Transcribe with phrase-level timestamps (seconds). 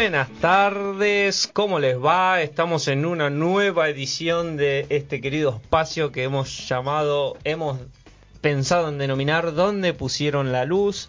[0.00, 2.40] Buenas tardes, ¿cómo les va?
[2.40, 7.80] Estamos en una nueva edición de este querido espacio que hemos llamado, hemos
[8.40, 11.08] pensado en denominar ¿Dónde pusieron la luz?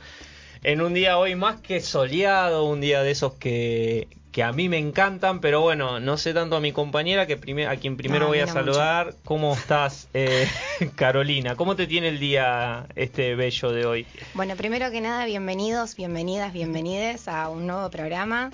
[0.63, 4.07] En un día hoy más que soleado, un día de esos que,
[4.39, 7.75] que a mí me encantan, pero bueno, no sé tanto a mi compañera que a
[7.75, 9.13] quien primero No, voy a saludar.
[9.25, 10.47] ¿Cómo estás, eh,
[10.95, 11.57] Carolina?
[11.57, 14.07] ¿Cómo te tiene el día este bello de hoy?
[14.35, 18.51] Bueno, primero que nada, bienvenidos, bienvenidas, bienvenides a un nuevo programa.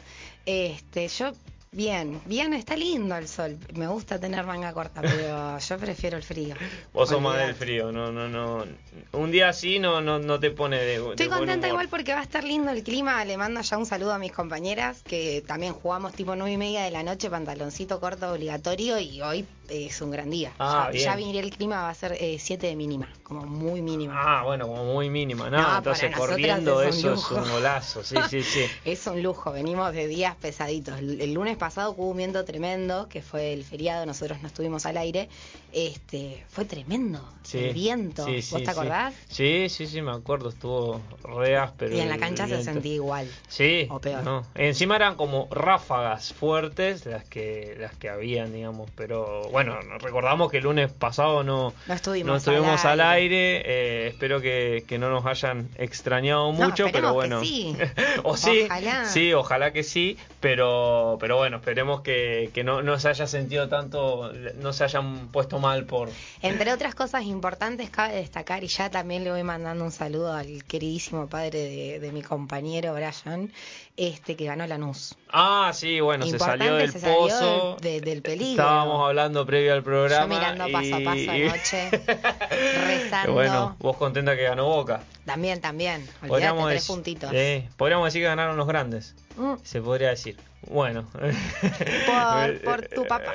[0.47, 1.33] Este, yo
[1.75, 3.57] bien, bien, está lindo el sol.
[3.73, 6.55] Me gusta tener manga corta, pero yo prefiero el frío.
[6.93, 8.65] Vos sos más del frío, no, no, no.
[9.11, 10.95] Un día así no, no, no te pone de.
[10.95, 13.23] Estoy contenta igual porque va a estar lindo el clima.
[13.25, 16.83] Le mando ya un saludo a mis compañeras que también jugamos tipo nueve y media
[16.83, 20.51] de la noche, pantaloncito corto obligatorio y hoy es un gran día.
[20.59, 24.13] Ah, ya, ya el clima, va a ser 7 de mínima, como muy mínima.
[24.15, 25.49] Ah, bueno, como muy mínima.
[25.49, 28.03] No, No, entonces corriendo es eso es un golazo.
[28.03, 28.65] Sí, sí, sí.
[28.85, 30.99] Es un lujo, venimos de días pesaditos.
[30.99, 34.85] El, el lunes pasado hubo un viento tremendo, que fue el feriado, nosotros no estuvimos
[34.85, 35.29] al aire.
[35.73, 38.25] Este, fue tremendo, Sí, el viento.
[38.25, 39.13] sí, ¿Vos sí, te acordás?
[39.27, 40.49] Sí, sí, sí, me acuerdo.
[40.49, 41.95] Estuvo re áspero.
[41.95, 43.29] Y en la cancha se sentía igual.
[43.49, 44.23] Sí, O peor.
[44.23, 44.45] no.
[44.55, 48.89] Encima eran como ráfagas fuertes las que las que habían, digamos.
[48.95, 53.61] Pero bueno, recordamos que el lunes pasado no, No estuvimos, no estuvimos al aire.
[53.65, 57.39] eh, espero que, que no nos hayan extrañado No, mucho, pero esperemos que bueno.
[57.41, 57.77] sí.
[58.23, 59.05] o sí, Ojalá.
[59.05, 60.17] sí, ojalá que sí.
[60.41, 65.29] Pero, pero bueno, esperemos que, que no, no se haya sentido tanto, no se hayan
[65.29, 66.09] puesto mal por.
[66.41, 70.63] Entre otras cosas importantes, cabe destacar, y ya también le voy mandando un saludo al
[70.65, 73.51] queridísimo padre de, de mi compañero Brian,
[73.97, 75.15] este que ganó la NUS.
[75.31, 77.77] Ah, sí, bueno, se salió del se salió pozo.
[77.81, 78.51] de- del peligro.
[78.63, 80.33] Estábamos hablando previo al programa.
[80.33, 81.89] Yo mirando paso a paso y- anoche,
[82.87, 83.33] rezando.
[83.33, 85.01] Bueno, vos contenta que ganó Boca.
[85.25, 86.01] También, también.
[86.01, 87.31] Olvídate, Podríamos tres puntitos.
[87.33, 89.15] eh, podríamos decir que ganaron los grandes.
[89.37, 90.37] Mm, Se podría decir.
[90.67, 91.07] Bueno.
[91.11, 93.33] Por- por tu papá.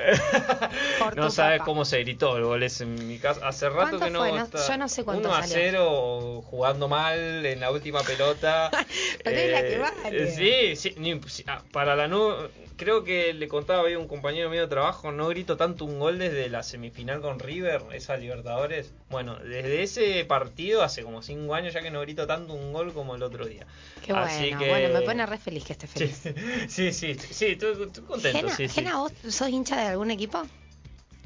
[0.98, 1.64] Por no tu sabes papá.
[1.66, 3.46] cómo se gritó el gol en mi casa.
[3.46, 4.18] Hace rato ¿Cuánto que no.
[4.20, 4.32] fue?
[4.32, 5.54] No- está- yo no sé cuánto 1 a salió.
[5.56, 8.70] 0, jugando mal en la última pelota.
[9.24, 10.30] Pero es la que vale.
[10.74, 11.44] Sí, sí.
[11.46, 12.32] ah, para la nu
[12.76, 15.12] Creo que le contaba hoy a un compañero mío de trabajo.
[15.12, 18.94] No grito tanto un gol desde la semifinal con River, esa Libertadores.
[19.10, 22.94] Bueno, desde ese partido, hace como 5 años ya que no grito tanto un gol
[22.94, 23.66] como el otro día.
[24.02, 24.58] Qué Así bueno.
[24.60, 26.22] que- Bueno, me pone re feliz que esté feliz.
[26.68, 28.38] sí, sí, sí, estoy, estoy contento.
[28.38, 28.74] Gena, sí, sí.
[28.74, 30.42] Gena, ¿vos sos hincha de algún equipo?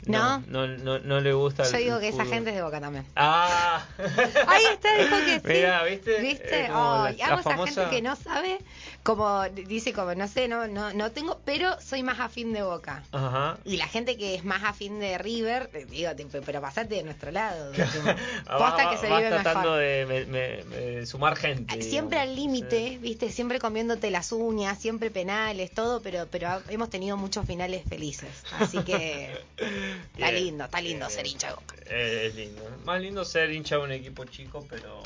[0.06, 0.66] No, ¿No?
[0.66, 3.06] no, no, no le gusta Yo digo que esa gente es de Boca también.
[3.16, 3.82] Ah.
[4.46, 5.40] Ahí está, dijo que sí.
[5.48, 6.20] Mirá, ¿viste?
[6.20, 6.60] ¿Viste?
[6.60, 8.58] Eh, Ay, la- amo la esa famosa- gente que no sabe,
[9.04, 13.04] como dice, como no sé, no, no, no tengo, pero soy más afín de Boca.
[13.12, 13.58] Ajá.
[13.64, 17.30] Y la gente que es más afín de River, digo, te- pero pasate de nuestro
[17.30, 17.70] lado.
[18.46, 19.78] Posta Va- que se vive tratando mejor.
[19.78, 20.64] de me- me-
[20.98, 21.82] me sumar gente.
[21.82, 22.30] Siempre digamos.
[22.30, 22.98] al límite, Sí.
[22.98, 27.82] viste, siempre comiéndote las uñas, siempre penales, todo, pero pero ha- hemos tenido muchos finales
[27.88, 28.30] felices.
[28.58, 29.36] Así que
[30.16, 31.74] está lindo, está lindo ser hincha de Boca.
[31.90, 32.62] Eh, es lindo.
[32.86, 35.02] Más lindo ser hincha de un equipo chico, pero.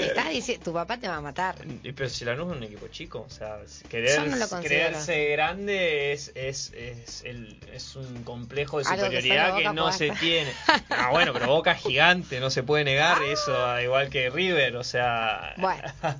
[0.00, 1.56] Estás diciendo, tu papá te va a matar.
[1.82, 3.58] Pero si Lanús es un equipo chico, o sea,
[3.88, 9.64] querer, no creerse grande es, es, es, el, es un complejo de Algo superioridad que,
[9.72, 10.52] no se tiene.
[10.90, 14.76] Ah, bueno, pero Boca es gigante, no se puede negar eso, al igual que River,
[14.76, 15.54] o sea...
[15.58, 15.82] Bueno.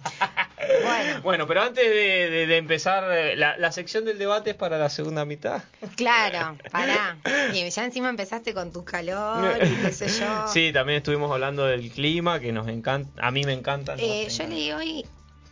[0.83, 1.21] Bueno.
[1.23, 3.05] Bueno, pero antes de, de- de empezar,
[3.37, 5.63] la, la sección del debate es para la segunda mitad.
[5.97, 7.17] Claro, pará.
[7.55, 10.47] Y ya encima empezaste con tu calor y qué sé yo.
[10.49, 13.95] Sí, también estuvimos hablando del clima, que nos encanta, a mí me encanta.
[13.99, 15.07] Eh, yo leí hoy.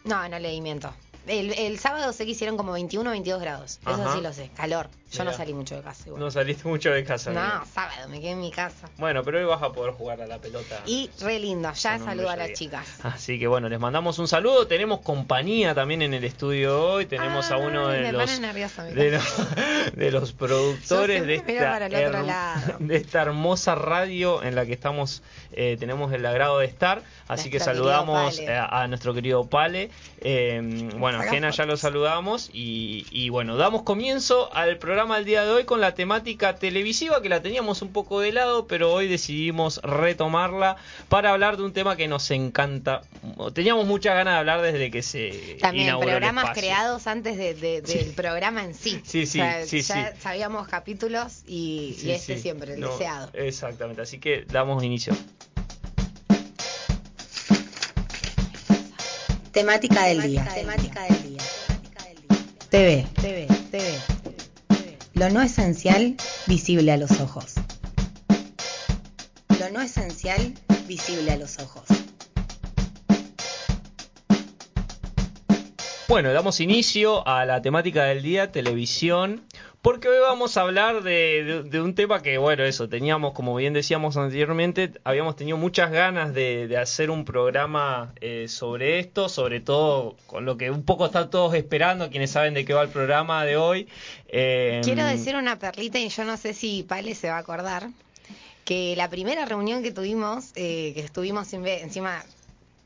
[0.06, 0.92] No, no leí, miento.
[1.26, 3.78] El, el sábado sé que hicieron como 21 o 22 grados.
[3.82, 4.14] Eso Ajá.
[4.14, 4.48] sí lo sé.
[4.56, 4.88] Calor.
[5.12, 6.20] Yo no salí mucho de casa igual.
[6.20, 7.30] No saliste mucho de casa.
[7.30, 8.88] No, sábado, me quedé en mi casa.
[8.98, 10.82] Bueno, pero hoy vas a poder jugar a la pelota.
[10.84, 11.72] Y re lindo.
[11.72, 12.86] Ya saludo a las chicas.
[13.04, 14.66] Así que bueno, les mandamos un saludo.
[14.66, 17.06] Tenemos compañía también en el estudio hoy.
[17.06, 22.76] Tenemos a uno de los, de, los, de los productores de esta, lado.
[22.80, 25.22] de esta hermosa radio en la que estamos,
[25.52, 27.02] eh, tenemos el agrado de estar.
[27.28, 29.90] Así que saludamos eh, a, nuestro querido Pale.
[30.20, 32.50] Eh, bueno, Jena ya lo saludamos.
[32.52, 34.95] Y, y bueno, damos comienzo al programa.
[34.96, 38.32] Programa del día de hoy con la temática televisiva que la teníamos un poco de
[38.32, 40.76] lado, pero hoy decidimos retomarla
[41.10, 43.02] para hablar de un tema que nos encanta.
[43.52, 47.52] Teníamos muchas ganas de hablar desde que se También inauguró el programas creados antes de,
[47.52, 49.02] de- del programa en sí.
[49.04, 50.18] Sí, sí, O sea, sí, ya sí.
[50.22, 52.40] sabíamos capítulos y, y este sí.
[52.40, 53.28] siempre, el No, deseado.
[53.34, 55.14] Exactamente, así que damos inicio.
[59.52, 60.42] Temática del día.
[60.54, 61.42] Temática del día.
[62.70, 63.06] TV.
[63.20, 63.46] TV.
[63.70, 63.98] TV.
[65.18, 66.14] Lo no esencial,
[66.46, 67.54] visible a los ojos.
[69.58, 70.52] Lo no esencial,
[70.86, 71.84] visible a los ojos.
[76.06, 79.42] Bueno, damos inicio a la temática del día, televisión,
[79.86, 84.16] porque hoy vamos a hablar de, un tema que, bueno, eso, teníamos, como bien decíamos
[84.16, 90.16] anteriormente, habíamos tenido muchas ganas de, de hacer un programa eh, sobre esto, sobre todo
[90.26, 93.44] con lo que un poco están todos esperando, quienes saben de qué va el programa
[93.44, 93.86] de hoy.
[94.26, 97.88] Eh, Quiero decir una perlita y yo no sé si Pale se va a acordar
[98.64, 102.24] que la primera reunión que tuvimos, eh, que estuvimos encima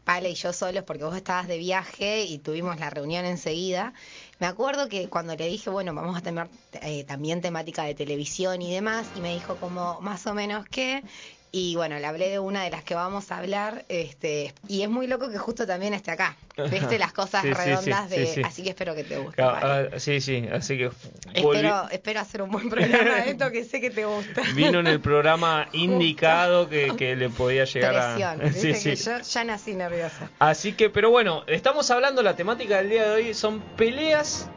[0.04, 3.94] Pale y yo solos porque vos estabas de viaje y tuvimos la reunión enseguida.
[4.40, 8.60] Me acuerdo que cuando le dije, bueno, vamos a tener eh, también temática de televisión
[8.62, 11.04] y demás, y me dijo como más o menos qué.
[11.52, 14.88] Y bueno, le hablé de una de las que vamos a hablar, este, y es
[14.88, 16.36] muy loco que justo también esté acá.
[16.70, 18.42] Viste las cosas Sí, sí, sí, redondas de, sí, sí.
[18.44, 19.42] así que espero que te guste.
[19.42, 20.90] Ah, sí, sí, así que
[21.34, 24.42] Espero, espero hacer un buen programa de esto que sé que te gusta.
[24.54, 28.44] vino en el programa indicado que, que le podía llegar Presión, a...
[28.44, 30.30] viste Sí, que yo ya nací nerviosa.
[30.38, 34.48] Así que, pero bueno, estamos hablando, la temática del día de hoy son peleas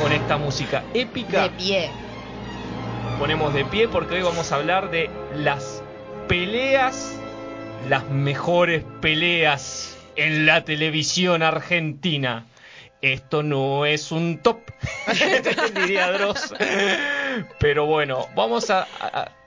[0.00, 1.42] con esta música épica.
[1.42, 2.09] De pie.
[3.20, 5.82] Ponemos de pie porque hoy vamos a hablar de las
[6.26, 7.20] peleas,
[7.86, 12.46] las mejores peleas en la televisión argentina.
[13.02, 14.60] Esto no es un top,
[15.74, 16.54] diría Dross.
[17.58, 18.88] Pero bueno, vamos a,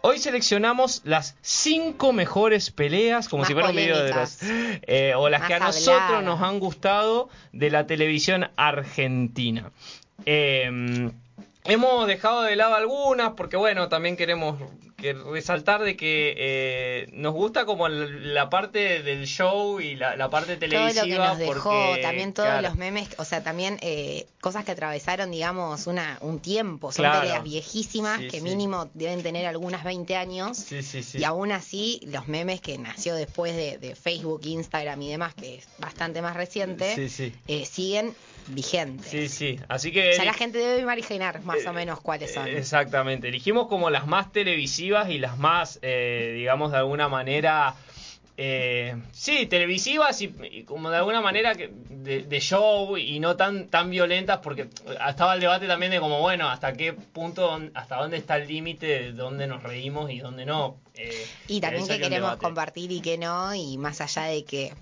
[0.01, 4.37] Hoy seleccionamos las cinco mejores peleas, como Más si fuera un video de Dross.
[4.83, 9.71] Eh, o las que a nosotros nos han gustado de la televisión argentina.
[10.27, 11.09] Eh,
[11.65, 14.59] hemos dejado de lado algunas porque, bueno, también queremos
[14.97, 20.29] que resaltar de que eh, nos gusta como la parte del show y la, la
[20.29, 21.05] parte Todo televisiva.
[21.05, 24.63] lo que nos dejó, porque, también todos claro, los memes, o sea, también eh, cosas
[24.63, 26.91] que atravesaron, digamos, una, un tiempo.
[26.93, 27.19] Son Claro.
[27.21, 28.43] peleas viejísimas Sí, que sí.
[28.43, 30.57] mínimo deben tener algunas 20 años.
[30.57, 31.17] Sí, sí, sí.
[31.17, 35.55] Y aún así, los memes que nació después de, de Facebook, Instagram y demás, que
[35.55, 37.09] es bastante más reciente,
[37.47, 38.15] eh, siguen
[38.47, 39.09] vigentes.
[39.09, 39.59] Sí, sí.
[39.67, 40.13] Así que.
[40.17, 42.47] Ya la gente debe imaginar más o menos cuáles son.
[42.47, 43.27] Eh, Exactamente.
[43.29, 47.75] Elegimos como las más televisivas y las más, eh, digamos, de alguna manera.
[48.35, 53.35] eh, sí, televisivas y, y como de alguna manera que- de, de show y no
[53.35, 54.67] tan tan violentas porque
[55.07, 58.87] estaba el debate también de como bueno hasta qué punto hasta dónde está el límite
[58.87, 63.19] de dónde nos reímos y dónde no Eh, Y también que queremos compartir y que
[63.19, 64.73] no, y más allá de que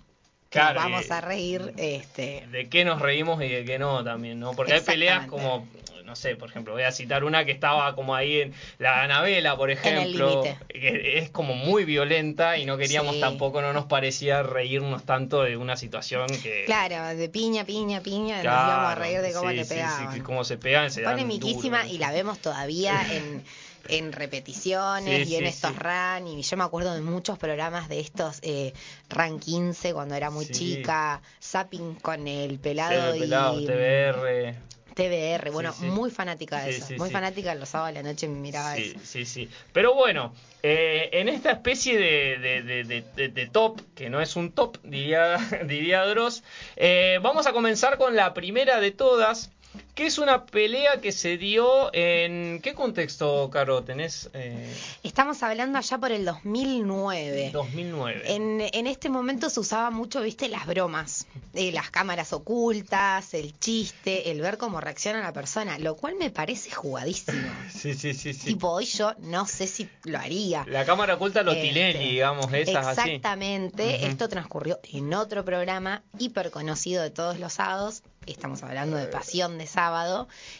[0.51, 4.03] Claro, nos vamos y- a reír, este, de qué nos reímos y de qué no
[4.03, 4.51] también, ¿no?
[4.51, 5.65] Porque hay peleas como,
[6.03, 9.55] no sé, por ejemplo, voy a citar una que estaba como ahí en la Anabela,
[9.55, 13.21] por ejemplo, que es como muy violenta y no queríamos Sí.
[13.21, 16.65] tampoco, no nos parecía reírnos tanto de una situación que...
[16.65, 19.69] claro, de piña, piña, piña, nos Claro, íbamos a reír de cómo sí, le sí,
[19.69, 20.13] sí, pegaban.
[20.13, 21.93] que cómo se pegan, se dan Polemiquísima duro.
[21.93, 23.45] y la vemos todavía en,
[23.89, 25.77] en repeticiones Sí, y en sí, estos sí.
[25.79, 26.27] run.
[26.27, 28.73] Y yo me acuerdo de muchos programas de estos eh,
[29.09, 34.55] RAN 15 cuando era muy chica, Zapping con el pelado, Sí, pelado, y TBR.
[34.93, 35.51] TBR.
[35.51, 36.93] Bueno, muy fanática de eso.
[36.97, 38.99] muy fanática los sábados a la noche me miraba Sí, eso.
[39.05, 39.49] sí, sí.
[39.71, 44.21] Pero bueno, eh, en esta especie de, de- de- de- de- de top, que no
[44.21, 46.43] es un top, diría, diría Dross,
[46.75, 49.49] eh, vamos a comenzar con la primera de todas,
[49.95, 52.61] que es una pelea que se dio en...
[52.61, 53.83] ¿Qué contexto, Caro?
[53.83, 54.29] ¿Tenés?
[54.33, 57.49] Eh, Estamos hablando allá por el 2009.
[57.51, 58.21] 2009.
[58.35, 63.57] En, en este momento se usaba mucho, viste, las bromas, eh, las cámaras ocultas, el
[63.59, 67.41] chiste, el ver cómo reacciona la persona, lo cual me parece jugadísimo.
[67.71, 68.45] Sí, sí, sí, sí.
[68.45, 70.63] Tipo, hoy yo no sé si lo haría.
[70.67, 73.09] La cámara oculta lo Este, Tinelli, digamos, esas así.
[73.11, 74.05] Exactamente, Ujú.
[74.05, 78.03] esto transcurrió en otro programa hiper conocido de todos los sábados.
[78.27, 79.80] Estamos hablando de Pasión de Sábado.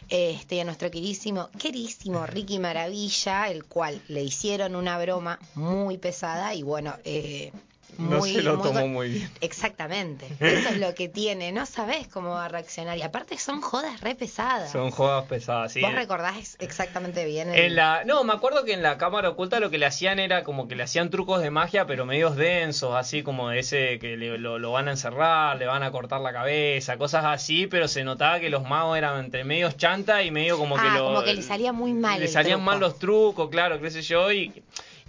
[0.10, 6.54] Este, a nuestro queridísimo, queridísimo Ricky Maravilla, el cual le hicieron una broma muy pesada
[6.56, 7.51] y bueno, eh,
[7.98, 9.31] no se lo tomó muy bien.
[9.41, 10.25] Exactamente.
[10.39, 11.51] Eso es lo que tiene.
[11.51, 12.98] No sabes cómo va a reaccionar.
[12.98, 14.71] Y aparte son jodas re pesadas.
[14.71, 15.81] Son jodas pesadas, sí.
[15.81, 17.55] Vos recordás ex- exactamente bien el...
[17.60, 20.43] En la, no, me acuerdo que en la cámara oculta lo que le hacían era
[20.43, 24.38] como que le hacían trucos de magia, pero medios densos, así como ese que le-
[24.38, 28.03] lo, lo van a encerrar, le van a cortar la cabeza, cosas así, pero se
[28.03, 31.24] notaba que los magos eran entre medios chanta y medio como que Ah, lo, como
[31.24, 32.71] que le salía muy mal Le salían truco.
[32.71, 34.51] mal los trucos, claro, qué sé yo, y,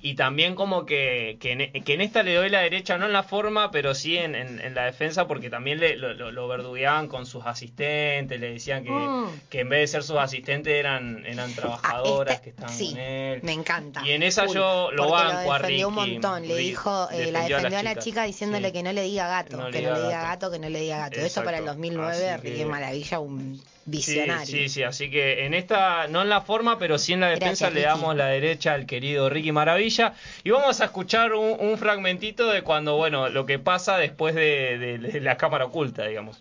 [0.05, 3.13] y también como que, que, en, que en esta le doy la derecha, no en
[3.13, 6.49] la forma, pero sí en, en- en la defensa, porque también le, lo, lo- lo
[6.49, 9.27] verdugueaban con sus asistentes, le decían que, Mm.
[9.49, 12.91] que en vez de ser sus asistentes eran, eran trabajadoras Ah, este- que estaban sí,
[12.91, 13.41] con él.
[13.45, 14.03] Me encanta.
[14.05, 16.11] Y en esa yo lo banco a defendió un Ricky.
[16.13, 16.43] montón.
[16.49, 18.73] Le Ricky dijo, eh, la defendió a defendió a las la chica diciéndole sí.
[18.73, 20.51] que no le diga gato, No que no le diga gato.
[20.51, 21.21] que no le diga gato.
[21.21, 21.81] Esto para el Exacto.
[21.81, 24.47] 2009, Así Ricky Maravilla, un visionario.
[24.47, 27.67] sí, sí, así que en esta, no en la forma, pero sí en la defensa
[27.67, 27.89] Gracias, le Ricky.
[27.89, 30.15] damos la derecha al querido Ricky Maravilla.
[30.45, 34.79] Y vamos a escuchar un, un fragmentito de cuando, bueno, lo que pasa después de,
[34.79, 36.41] de- de la cámara oculta, digamos.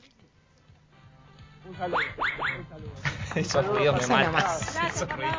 [3.36, 4.26] Esos ruidos me Eso matan.
[4.34, 4.78] nomás.
[4.94, 5.36] Esos ruidos.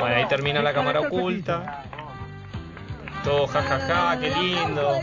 [0.00, 1.84] Bueno, ahí termina la cámara oculta.
[3.24, 5.00] Todo jajaja, qué lindo.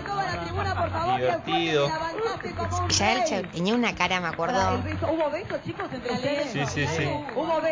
[1.17, 1.89] Divertido.
[2.89, 4.81] Ya él tenía una cara, me acuerdo.
[5.11, 6.51] ¿Hubo besos, chicos, entre ustedes?
[6.51, 7.03] Sí, sí, sí.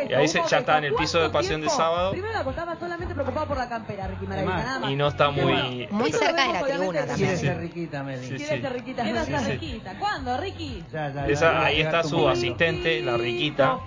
[0.09, 2.11] Y ahí se- ya está en el piso de ¿Cuánto pasión de sábado.
[2.11, 4.89] Primero la estaba solamente preocupado por la campera, Ricky Maravilla.
[4.89, 5.87] Y no está muy...
[5.91, 7.17] Muy Esto cerca de la tribuna también.
[7.17, 8.27] Quiere ser riquita, Meli.
[8.27, 9.03] Quiere ser riquita.
[9.03, 9.99] Quiero sí, ser riquita.
[9.99, 10.83] ¿Cuándo, Ricky?
[10.91, 13.79] Ya, ya, ya, Esa- ya, ahí está su asistente, la riquita.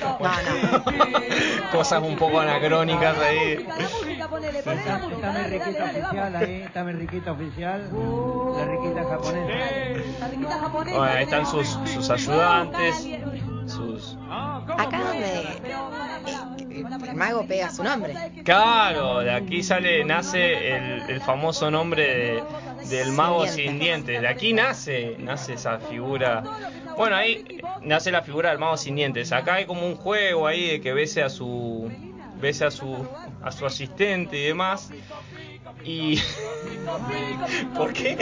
[0.00, 0.84] No, no.
[1.72, 3.64] Cosas un poco anacrónicas ahí.
[3.64, 7.90] Dale, riquita oficial ahí, riquita oficial,
[8.56, 9.54] la riquita japonesa.
[10.20, 10.98] La riquita japonesa.
[10.98, 13.08] Bueno, ahí están sus, sus ayudantes,
[13.66, 14.18] sus...
[14.78, 16.78] Acá donde
[17.10, 18.14] el mago pega su nombre.
[18.44, 22.42] Claro, de aquí sale, nace el, el famoso nombre de-
[22.92, 24.20] del mago Sin sin dientes.
[24.20, 26.42] De aquí nace, nace esa figura.
[26.96, 29.32] Bueno, ahí nace la figura del mago sin dientes.
[29.32, 31.90] Acá hay como un juego ahí de que bese a su,
[32.40, 33.06] bese a su,
[33.42, 34.90] a su asistente y demás.
[35.84, 36.20] Y
[37.76, 38.16] ¿por qué?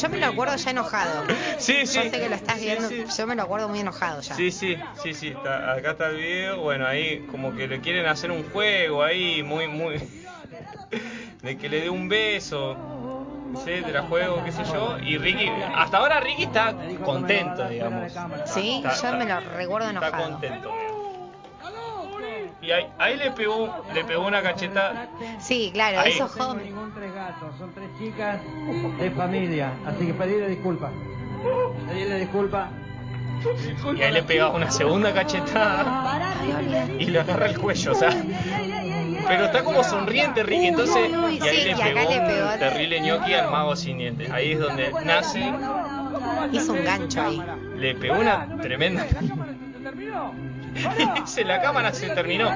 [0.00, 1.24] Yo me lo acuerdo ya enojado.
[1.58, 1.96] Sí, sí.
[1.96, 2.88] Yo sé que lo estás Sí, viendo.
[2.88, 3.04] sí.
[3.18, 4.34] Yo me lo acuerdo muy enojado ya.
[4.34, 8.06] Sí, sí, sí, sí, está- acá está el video, bueno, ahí como que le quieren
[8.06, 9.96] hacer un juego ahí, muy, muy...
[11.42, 12.76] de que le dé un beso,
[13.54, 18.12] etcétera, juego, qué sé yo, y Ricky, hasta ahora Ricky está contento, digamos.
[18.46, 20.30] Sí, Está- yo me lo está- recuerdo Está enojado.
[20.30, 20.70] contento.
[22.62, 26.12] Y ahí, ahí le pegó, le pegó una cacheta, Sí, claro, Ahí.
[26.12, 26.66] esos No tengo jóvenes.
[26.66, 28.38] ningún tres gatos, son tres chicas
[28.98, 30.90] de familia, así que pedirle disculpas.
[31.88, 32.68] Pedirle disculpas.
[33.96, 36.34] y ahí le pega una segunda cachetada
[36.98, 38.10] y le agarra el cuello, o sea...
[39.26, 42.52] Pero está como sonriente Ricky, entonces Uy, y ahí sí, le y pegó le pegó.
[42.52, 44.30] un terrible ñoqui al mago sin dientes.
[44.30, 45.52] Ahí es donde nace,
[46.52, 47.42] Hizo un gancho ahí.
[47.76, 49.06] le pegó una tremenda.
[50.72, 52.48] Y dice la cámara se terminó.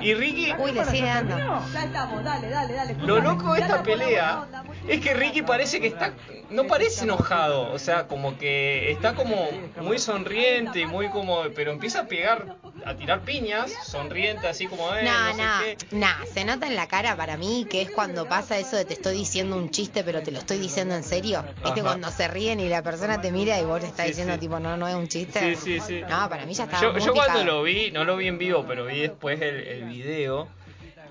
[0.00, 1.36] Y Ricky, Uy, le sigue dando.
[1.72, 2.94] Ya estamos, dale, dale, dale.
[3.04, 4.46] lo loco de esta pelea
[4.86, 6.12] es que Ricky parece que está,
[6.48, 9.48] no parece enojado, o sea, como que está como
[9.82, 12.54] muy sonriente y muy como, pero empieza a pegar,
[12.86, 15.96] a tirar piñas, sonriente así como, eh, No, no, no, sé qué.
[15.96, 18.94] no, se nota en la cara para mí que es cuando pasa eso de te
[18.94, 21.42] estoy diciendo un chiste pero te lo estoy diciendo en serio.
[21.64, 21.82] ¿Viste Ajá.
[21.82, 24.40] cuando se ríen y la persona te mira y vos le estás Sí, diciendo sí.
[24.40, 25.56] tipo no, no es un chiste?
[25.56, 26.00] Sí, sí, sí.
[26.08, 28.38] No, para mí ya estaba Yo, muy yo cuando lo vi, no lo vi en
[28.38, 30.48] vivo, pero vi después el, el video.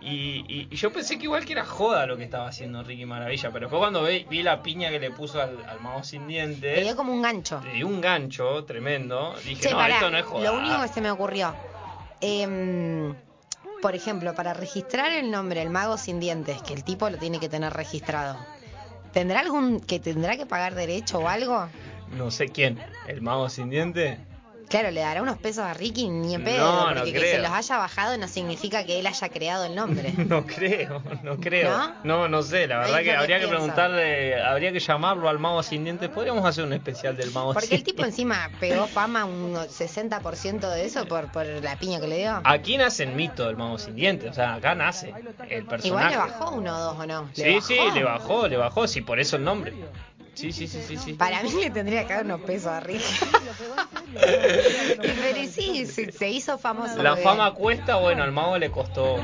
[0.07, 3.05] Y, y- y yo pensé que igual que era joda lo que estaba haciendo Ricky
[3.05, 6.21] Maravilla, pero fue cuando vi, vi la piña que le puso al, al mago sin
[6.27, 7.59] Le dientes, dio como un gancho.
[7.63, 9.33] le dio un gancho tremendo.
[9.43, 10.43] Dije, Che, no, pará, esto no es joda.
[10.51, 11.55] lo único que se me ocurrió.
[12.21, 13.15] em,
[13.81, 17.39] por ejemplo, para registrar el nombre El Mago Sin Dientes, que el tipo lo tiene
[17.39, 18.37] que tener registrado,
[19.11, 21.67] ¿tendrá algún que tendrá que pagar derecho o algo?
[22.15, 24.17] No sé quién, el mago sin dientes.
[24.67, 27.35] Claro, le dará unos pesos a Ricky ni en No, pedo, no porque que creo.
[27.35, 30.13] se los haya bajado no significa que él haya creado el nombre.
[30.27, 31.69] No creo, no creo.
[31.77, 31.93] ¿No?
[32.03, 35.37] No, no sé, la verdad Es que que habría que preguntarle, habría que llamarlo al
[35.39, 36.09] mago sin dientes.
[36.09, 40.69] Podríamos hacer un especial del mago Porque sin el tipo encima pegó fama un 60%
[40.69, 42.41] de eso por, por la piña que le dio.
[42.43, 45.13] Aquí nace el mito del mago sin dientes, o sea, acá nace
[45.49, 45.87] el personaje.
[45.87, 47.29] Igual le bajó uno o dos o no.
[47.35, 47.67] ¿Le Sí, bajó?
[47.67, 49.73] sí, le bajó, le bajó, sí, por eso el nombre.
[50.35, 51.13] Sí, sí, sí, sí, sí.
[51.13, 53.03] Para mí le tendría que dar unos pesos a Ricky.
[54.13, 57.01] Pero sí, se, se hizo famoso.
[57.01, 59.23] La fama cuesta, bueno, al mago le costó, le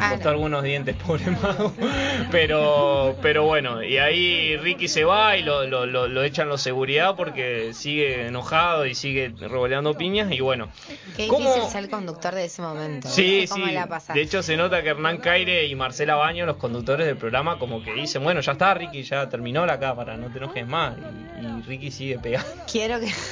[0.00, 0.30] Ah, costó no.
[0.30, 1.72] algunos dientes, pobre mago.
[2.30, 6.62] Pero, pero bueno, y ahí Ricky se va y lo, lo, lo, lo echan los
[6.62, 10.68] seguridad porque sigue enojado y sigue revoleando piñas y bueno.
[11.16, 13.08] Qué ¿Cómo- difícil ser el conductor de ese momento.
[13.08, 13.48] Sí, ¿viste?
[13.54, 13.72] ¿Cómo sí.
[13.72, 14.02] la?
[14.14, 17.82] De hecho, se nota que Hernán Caire y Marcela Baño, los conductores del programa, como
[17.82, 20.94] que dicen, bueno, ya está, Ricky, ya terminó la cámara, no te enojes más.
[21.40, 22.48] Y, y Ricky sigue pegando.
[22.70, 23.10] Quiero que.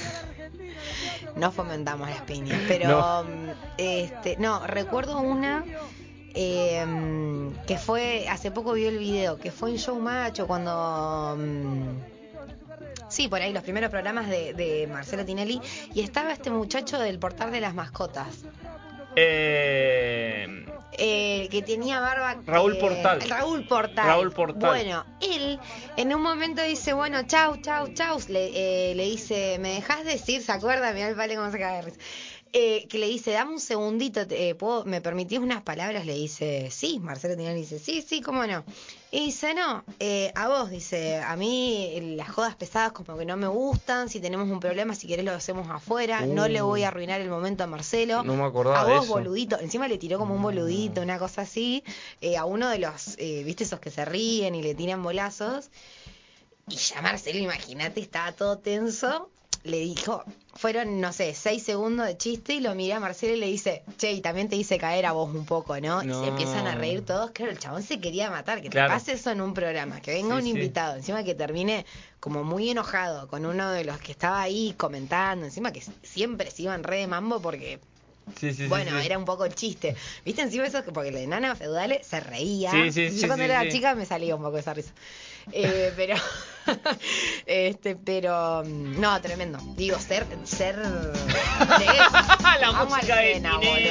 [1.36, 2.88] No fomentamos las piñas, pero.
[2.88, 3.24] No.
[3.24, 3.48] mm,
[3.78, 5.64] Este, no, recuerdo una.
[6.34, 6.84] eh,
[7.66, 8.26] que fue.
[8.28, 11.36] Hace poco vi el video, que fue en Show Macho cuando.
[11.38, 11.88] mm,
[13.08, 15.60] Sí, por ahí, los primeros programas de, de Marcelo Tinelli.
[15.94, 18.28] Y estaba este muchacho del portal de las mascotas.
[19.16, 22.36] Eh, eh, que tenía barba.
[22.46, 23.20] Raúl eh, Portal.
[23.28, 24.06] Raúl Portal.
[24.06, 24.70] Raúl Portal.
[24.70, 25.58] Bueno, él
[25.96, 28.18] en un momento dice, bueno, chau, chau, chau.
[28.28, 30.42] Le, eh, le dice, ¿me dejas decir?
[30.42, 30.92] ¿Se acuerda?
[30.92, 31.92] Mirá el vale cómo se cae de.
[32.52, 36.04] Eh, que le dice, dame un segundito, eh, ¿puedo, ¿me permitís unas palabras?
[36.04, 38.64] Le dice, sí, Marcelo Tinelli dice, sí, sí, cómo no.
[39.12, 43.36] Y dice, no, eh, a vos, dice, a mí las jodas pesadas como que no
[43.36, 46.88] me gustan, si tenemos un problema, si querés lo hacemos afuera, no le voy a
[46.88, 48.20] arruinar el momento a Marcelo.
[48.20, 48.24] Uh.
[48.24, 49.14] No me acordaba A de vos, eso.
[49.14, 51.82] boludito, encima le tiró como un boludito, una cosa así,
[52.20, 55.70] eh, a uno de los, eh, viste, esos que se ríen y le tiran bolazos.
[56.68, 59.28] Y ya Marcelo, imagínate, estaba todo tenso.
[59.62, 60.24] Le dijo,
[60.54, 63.82] fueron, no sé, seis segundos de chiste y lo mira a Marcelo y le dice,
[63.98, 66.02] che, y también te hice caer a vos un poco, ¿no?
[66.02, 67.30] Y se empiezan a reír todos.
[67.32, 68.88] Claro, el chabón se quería matar, que Claro.
[68.88, 70.50] te pase eso en un programa, que venga Sí, un sí.
[70.50, 71.84] invitado, encima que termine
[72.20, 76.62] como muy enojado con uno de los que estaba ahí comentando, encima que siempre se
[76.62, 77.80] iban re de mambo porque
[78.38, 79.04] sí, sí, bueno, sí.
[79.06, 79.94] era un poco el chiste.
[80.24, 80.82] ¿Viste encima eso?
[80.82, 82.70] que Porque la enana feudal se reía.
[82.70, 84.92] Sí, sí, sí, Yo cuando era chica me salía un poco esa risa.
[85.52, 86.14] Eh, pero,
[87.46, 89.58] este, pero, mm, no, tremendo.
[89.76, 90.76] Digo, ser, ser,
[92.60, 93.90] la música de Tinelli.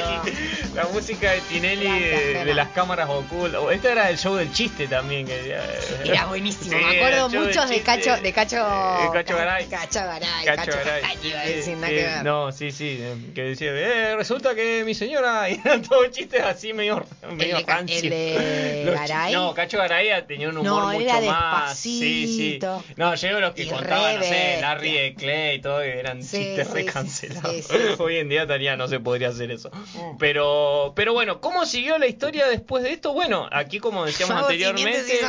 [0.74, 3.60] La música de Tinelli de, de las cámaras ocultas.
[3.60, 5.26] O, Este era el show del chiste también.
[5.26, 5.56] Que,
[6.04, 6.70] Era buenísimo.
[6.70, 9.66] Sí, me acuerdo el muchos de Cacho, de Cacho, Eh, Cacho Garay.
[9.66, 11.80] Cacho Garay, Cacho Garay.
[11.80, 12.24] Ver.
[12.24, 12.98] No, sí, sí.
[13.00, 15.48] eh, Que decía, eh, resulta que mi señora.
[15.50, 18.02] Y eran todos chistes así medio, medio rancios.
[18.04, 19.32] el de Garay?
[19.32, 21.78] No, Cacho Garay tenía un humor No, mucho era más.
[21.78, 22.58] Sí, sí.
[22.96, 24.58] No, yo los que Y contaban, no sé.
[24.60, 27.56] Larry de Clay y todo, que eran Sí, chistes sí, recancelados.
[27.64, 27.76] sí.
[27.98, 29.70] Hoy en día estaría, no se podría hacer eso.
[30.18, 33.12] Pero, pero bueno, ¿cómo siguió la historia después de esto?
[33.12, 35.20] Bueno, aquí como decíamos Mago anteriormente,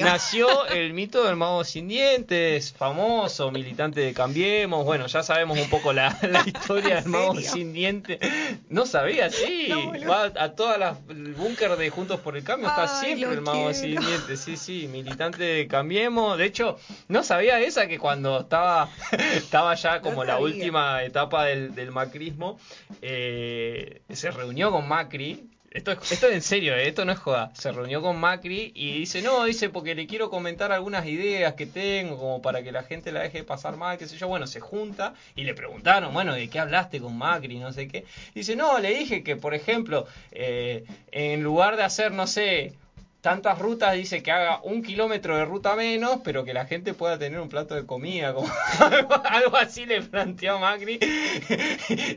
[0.00, 4.84] nació el mito del mago sin dientes, famoso, militante de Cambiemos.
[4.84, 7.50] Bueno, ya sabemos un poco la, la historia del ¿En mago serio?
[7.52, 8.18] sin dientes.
[8.68, 9.66] No sabía, sí.
[9.68, 9.92] No.
[10.08, 13.70] Va a todas las el búnker de Juntos por el Cambio, está siempre el mago
[13.70, 13.74] quiero.
[13.74, 14.40] sin dientes.
[14.40, 16.38] Sí, sí, militante de Cambiemos.
[16.38, 16.63] De hecho,
[17.08, 18.88] no sabía esa que cuando estaba,
[19.34, 22.58] estaba ya como la última etapa del, del macrismo,
[23.02, 25.50] eh, se reunió con Macri.
[25.70, 27.50] Esto es, esto es en serio, eh, esto no es joda.
[27.54, 31.66] Se reunió con Macri y dice, no, dice, porque le quiero comentar algunas ideas que
[31.66, 34.28] tengo, como para que la gente la deje pasar mal, qué sé yo.
[34.28, 37.58] Bueno, se junta y le preguntaron, bueno, ¿de qué hablaste con Macri?
[37.58, 38.04] No sé qué.
[38.36, 42.74] Dice, no, le dije que, por ejemplo, eh, en lugar de hacer, no sé,
[43.24, 47.16] tantas rutas, dice que haga un kilómetro de ruta menos, pero que la gente pueda
[47.18, 48.48] tener un plato de comida, como
[49.24, 50.98] algo, así le planteó Macri.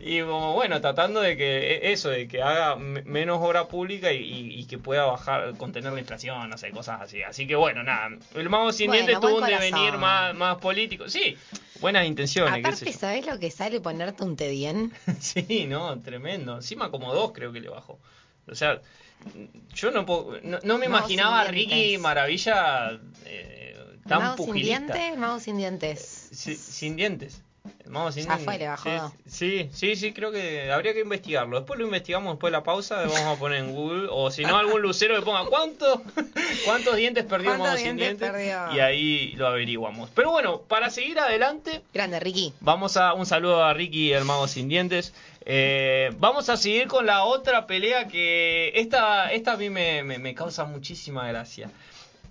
[0.01, 4.11] y como bueno, tratando de que e, eso, de que haga me- menos obra pública
[4.11, 7.23] y, y- y que pueda bajar, contener la inflación, no sé, cosas así.
[7.23, 9.69] Así que bueno, nada, el mago sin Bueno, dientes tuvo un corazón.
[9.71, 11.07] devenir más, más político.
[11.07, 11.37] Sí,
[11.79, 12.97] buenas intenciones, qué sé Aparte, yo.
[12.99, 14.91] ¿sabés lo que sale ponerte un té bien?
[15.21, 16.55] Sí, no, tremendo.
[16.57, 17.97] Encima como dos creo que le bajó.
[18.49, 18.79] O sea,
[19.73, 21.97] yo no puedo, no, no me Mago imaginaba a sin Ricky.
[21.97, 23.75] Maravilla eh,
[24.07, 24.93] tan ¿Mago sin pugilista.
[24.93, 25.17] dientes?
[25.17, 26.29] Mago sin dientes.
[26.31, 27.43] Sí, sin dientes.
[27.85, 28.45] Vamos sin Ya dientes.
[28.45, 31.57] fue, le bajó sí, sí, sí, creo que habría que investigarlo.
[31.57, 34.07] Después lo investigamos después de la pausa, vamos a poner en Google.
[34.11, 35.99] O si no, algún lucero que ponga ¿cuántos,
[36.65, 38.31] cuántos dientes perdió el ¿Cuántos mago sin dientes dientes.
[38.31, 38.75] perdió?
[38.75, 40.09] Y ahí lo averiguamos.
[40.13, 42.53] Pero bueno, para seguir adelante, Grande, Ricky.
[42.59, 45.13] Vamos a un saludo a Ricky, el mago sin dientes.
[45.45, 50.17] Eh, vamos a seguir con la otra pelea que esta, esta a mí me, me-
[50.17, 51.69] me causa muchísima gracia.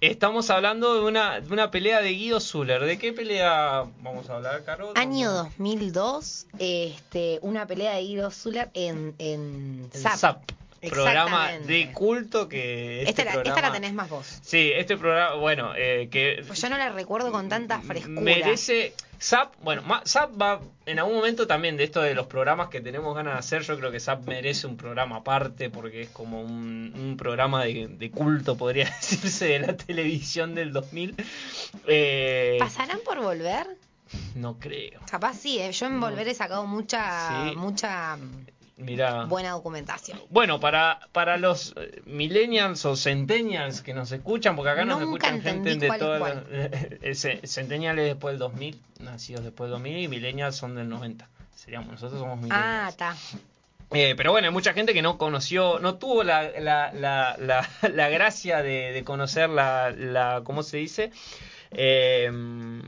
[0.01, 2.85] Estamos hablando de una, de una pelea de Guido Zuller.
[2.85, 4.93] ¿De qué pelea vamos a hablar, Caro?
[4.95, 9.89] Año 2002, este, una pelea de Guido Zuller en, en.
[9.93, 10.43] Zap,
[10.91, 14.39] programa de culto que este Esta, la, esta programa- la tenés más vos.
[14.43, 18.21] Sí, este programa, bueno, eh, que Pues yo no la recuerdo con tanta frescura.
[18.21, 22.83] merece Zap, bueno, Zap va en algún momento también de esto de los programas que
[22.83, 26.43] tenemos ganas de hacer, yo creo que Zap merece un programa aparte porque es como
[26.43, 31.15] un, un programa de, de culto, podría decirse, de la televisión del 2000.
[31.87, 33.67] Eh, ¿Pasarán por volver?
[34.35, 35.01] No creo.
[35.11, 37.57] Capaz sí, eh, yo en Volver he sacado mucha, Sí.
[37.57, 38.17] mucha
[38.79, 39.25] Mira.
[39.25, 40.21] buena documentación.
[40.29, 45.29] Bueno, para, para los eh, millennials o centennials que nos escuchan, porque acá nos Nunca
[45.29, 46.45] escuchan gente de todas las...
[46.51, 51.27] eh, centennials es después del 2000, nacidos después del 2000, y millennials son del 90.
[51.55, 52.91] Seríamos, nosotros somos Ah, millennials.
[52.91, 53.17] está.
[53.93, 57.69] Eh, pero bueno, hay mucha gente que no conoció, no tuvo la, la, la, la,
[57.95, 61.13] la gracia de, de conocer la, la, ¿cómo se dice?
[61.71, 62.29] Eh,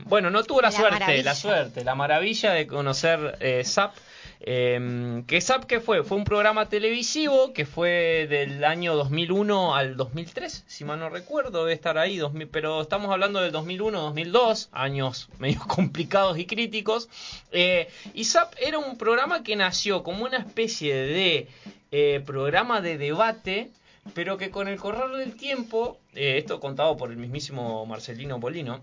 [0.05, 1.23] bueno, no tuvo la, La suerte, maravilla.
[1.23, 3.95] la suerte, la maravilla de conocer eh, SAP.
[4.41, 6.03] Eh, que SAP qué fue?
[6.03, 11.65] Fue un programa televisivo que fue del año 2001 al 2003, si mal no recuerdo,
[11.65, 17.09] debe estar ahí, 2000, pero estamos hablando del 2001-2002, años medio complicados y críticos.
[17.51, 21.47] Eh, y SAP era un programa que nació como una especie de
[21.91, 23.71] eh, programa de debate,
[24.13, 28.81] pero que con el correr del tiempo, eh, esto contado por el mismísimo Marcelino Polino.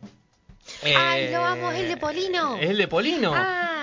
[0.83, 2.57] Ay, lo amo, el de Polino.
[2.57, 3.33] Es el de Polino.
[3.35, 3.77] Ah,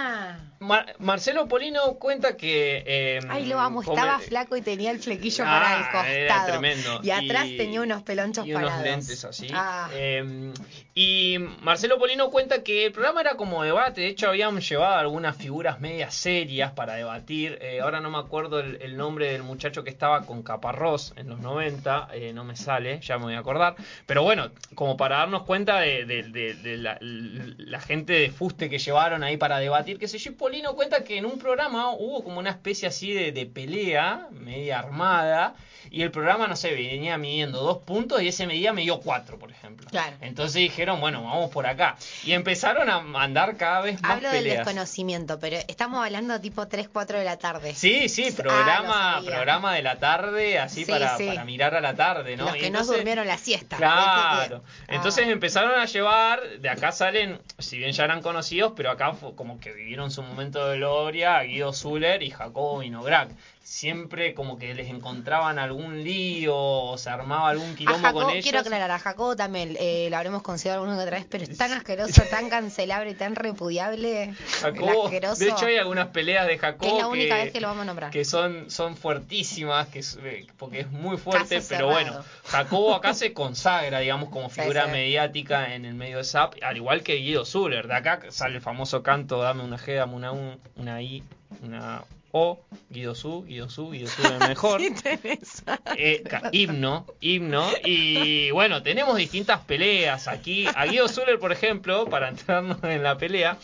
[0.63, 2.83] Mar- Marcelo Polino cuenta que.
[2.85, 3.81] eh, ay, lo amo.
[3.81, 5.59] Estaba flaco y tenía el flequillo Ah,
[5.91, 6.51] para el era costado.
[6.59, 6.99] tremendo.
[7.03, 8.85] Y atrás Y- tenía unos pelonchos y unos parados.
[8.87, 9.47] lentes así.
[9.53, 9.89] Ah.
[9.93, 10.53] Eh,
[10.95, 14.01] y Marcelo Polino cuenta que el programa era como debate.
[14.01, 17.57] De hecho, habían llevado algunas figuras medias serias para debatir.
[17.61, 21.29] Eh, ahora no me acuerdo el, el nombre del muchacho que estaba con Caparrós en
[21.29, 22.07] los 90.
[22.13, 23.75] eh, no me sale, ya me voy a acordar.
[24.05, 26.23] Pero bueno, como para darnos cuenta de, de-
[26.53, 30.31] de- la, la gente de fuste que llevaron ahí para debatir, qué sé yo.
[30.53, 34.27] Y Polino cuenta que en un programa hubo como una especie así de, de pelea
[34.29, 35.55] media armada.
[35.89, 39.37] Y el programa, no sé, venía midiendo dos puntos y ese medía me dio cuatro,
[39.37, 39.87] por ejemplo.
[39.89, 40.15] Claro.
[40.21, 41.97] Entonces dijeron, bueno, vamos por acá.
[42.23, 46.89] Y empezaron a mandar cada vez más Hablo del desconocimiento, pero estamos hablando tipo 3,
[46.91, 47.75] 4 de la tarde.
[47.75, 51.27] Sí, sí, Ah, programa, programa de la tarde, así Sí, para, sí.
[51.27, 52.45] para mirar a la tarde, ¿no?
[52.45, 53.77] Los que no durmieron la siesta.
[53.77, 54.63] Claro.
[54.65, 54.83] Ah.
[54.87, 59.35] Entonces empezaron a llevar, de acá salen, si bien ya eran conocidos, pero acá fue
[59.35, 63.29] como que vivieron su momento de gloria, Guido Zuller y Jacobo Vinograd.
[63.73, 68.43] Siempre como que les encontraban algún lío o se armaba algún quilombo con ellos.
[68.43, 71.71] quiero aclarar, a Jacobo también eh, lo habremos considerado alguna otra vez, pero es tan
[71.71, 74.35] asqueroso, tan cancelable tan repudiable.
[74.61, 77.67] Jacobo, de hecho hay algunas peleas de Jacobo que es la única vez que lo
[77.69, 78.11] vamos a nombrar.
[78.11, 82.11] que son, son fuertísimas, que es, eh, porque es muy fuerte, Caso pero cerrado.
[82.13, 84.91] bueno, Jacobo acá se consagra, digamos, como figura sí.
[84.91, 87.87] mediática en el medio de SAP, al igual que Guido Zuller.
[87.87, 91.23] De acá sale el famoso canto, dame una G, dame una U, una I,
[91.63, 92.03] una
[92.35, 94.81] O, Guido Su, Guido Su, Guido Su es mejor.
[95.95, 97.69] Eh, himno, himno.
[97.85, 100.65] Y bueno, tenemos distintas peleas aquí.
[100.75, 103.59] A Guido Zuller, por ejemplo, para entrarnos en la pelea,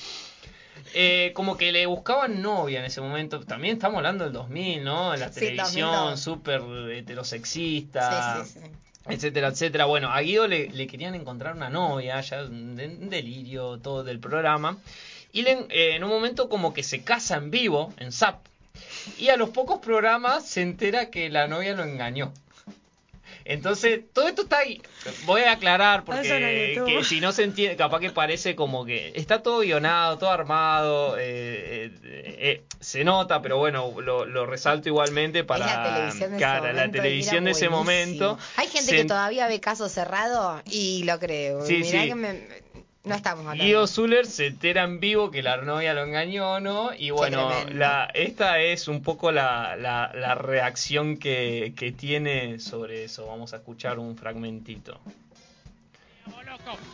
[0.94, 3.40] eh, como que le buscaban novia en ese momento.
[3.40, 5.16] También estamos hablando del 2000, ¿no?
[5.16, 6.20] En la Sí, televisión, 2002.
[6.20, 8.44] súper heterosexista.
[8.46, 8.72] Sí, sí, sí.
[9.12, 9.86] Etcétera, etcétera.
[9.86, 14.04] Bueno, a Guido le, le querían encontrar una novia, ya un, de- un delirio todo
[14.04, 14.78] del programa.
[15.32, 18.46] Y le- eh, en un momento como que se casa en vivo, en ZAP.
[19.18, 22.34] Y a los pocos programas se entera que la novia lo engañó.
[23.46, 24.80] Entonces, todo esto está ahí.
[25.26, 26.22] Voy a aclarar porque
[26.86, 31.18] que si no se entiende, capaz que parece como que está todo guionado, todo armado,
[31.18, 36.32] eh, eh, eh, se nota, pero bueno, lo, lo resalto igualmente para es la televisión
[36.32, 36.98] de claro, ese la momento.
[36.98, 38.38] y televisión de ese momento.
[38.58, 41.66] Hay gente se que todavía ve caso cerrado y lo creo.
[41.66, 42.08] Sí, Mirá sí.
[42.10, 42.48] que me-
[43.04, 43.64] no estamos hablando.
[43.64, 46.92] Guido Zuller se entera en vivo que la novia lo engañó, ¿no?
[46.98, 53.06] Y bueno, la, esta es un poco la, la, la reacción que, que tiene sobre
[53.06, 53.26] eso.
[53.28, 55.00] Vamos a escuchar un fragmentito.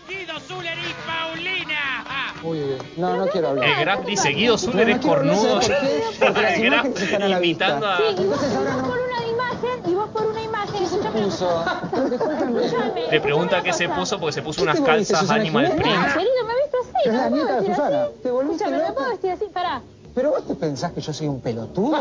[0.08, 2.04] Guido Zuller y Paulina.
[2.08, 3.68] Ah, Uy, uy, no, no quiero hablar.
[3.68, 5.62] El Graf dice, Guido Zuller No, no es cornudo.
[5.62, 6.20] ¿sabes por qué?
[6.26, 7.98] Porque las imágenes están a la imitando vista.
[7.98, 8.10] a...
[8.10, 9.25] Entonces ahora no.
[9.66, 10.80] Imagen y vos por una imagen.
[10.80, 11.66] ¿Qué se puso?
[13.12, 15.72] Le pregunta qué se puso porque se puso ¿Qué unas te calzas Animal?
[15.76, 16.14] Print.
[16.14, 17.10] Querido, me he visto así.
[17.10, 18.22] No la puedo vestir así.
[18.24, 19.46] Te volviste no me puedo vestir así.
[19.54, 19.82] Pará.
[20.14, 21.98] ¿Pero vos te pensás que yo soy un pelotudo?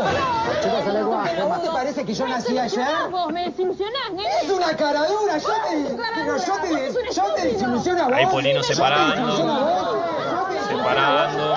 [0.63, 0.85] Chicos.
[1.49, 2.87] ¿Vos te parece que yo Me nací ayer?
[3.11, 4.29] vos, me desilusionás, nene.
[4.41, 8.13] Es una caradura, yo te, pero yo te, yo te desilusiono a vos.
[8.13, 11.55] Ahí Polino te separando, te- separando,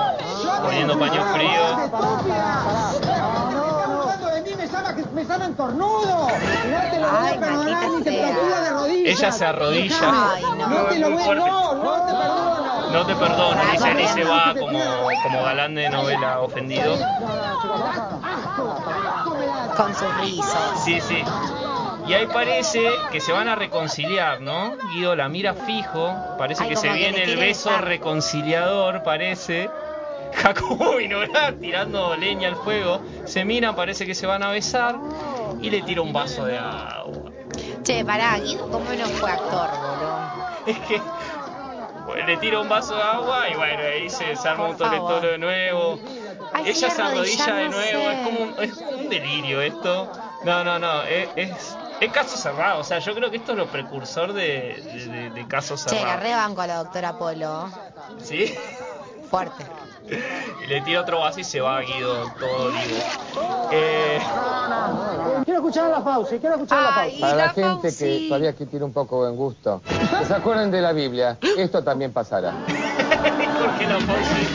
[0.64, 3.08] poniendo paño frío.
[5.12, 6.29] Me cornudo.
[6.64, 9.18] Y no te lo voy a perdonar ni te de rodillas.
[9.18, 10.33] Ella se arrodilla.
[10.35, 10.68] Ay, no.
[10.68, 12.90] No te lo voy a, no, no te perdono.
[12.92, 14.81] No te perdono, Ah, dice, y se va como,
[15.23, 16.97] como galán de novela ofendido.
[19.77, 20.83] Con sus rizos.
[20.85, 21.23] Sí, sí.
[22.07, 24.73] Y ahí parece que se van a reconciliar, ¿no?
[24.94, 29.68] Guido la mira fijo, parece Ay, que se que viene el beso reconciliador, parece.
[30.35, 34.97] Jacobo Vinograd tirando leña al fuego, se miran, parece que se van a besar
[35.61, 37.31] y le tira un vaso de agua.
[37.83, 40.21] Che, pará, Guido, ¿cómo no fue actor, boludo?
[40.67, 41.01] Es que
[42.27, 45.38] Le tira un vaso de agua y bueno, ahí se, se arma un toletoro de
[45.38, 45.99] nuevo.
[46.53, 50.11] Ay, Ella se arrodilla de nuevo, es como un, es como un delirio esto.
[50.45, 52.81] No, no, no, es, es, es caso cerrado.
[52.81, 55.95] O sea, yo creo que esto es lo precursor de, de, de- de caso Che,
[55.95, 56.21] la cerrado.
[56.21, 57.69] rebanco a la doctora Polo.
[58.23, 58.55] ¿Sí?
[59.31, 59.64] Fuerte.
[60.64, 63.71] Y le tira otro vaso y se va Guido todo vivo.
[63.73, 64.18] Eh,
[65.44, 67.21] Quiero escuchar a la Fauci, quiero escuchar a la Fauci.
[67.21, 67.99] Para la, la gente Fauci.
[67.99, 69.83] que todavía que tiene un poco de buen gusto,
[70.18, 72.53] que se acuerden de la Biblia, esto también pasará.
[72.66, 74.47] Jorge La Fauci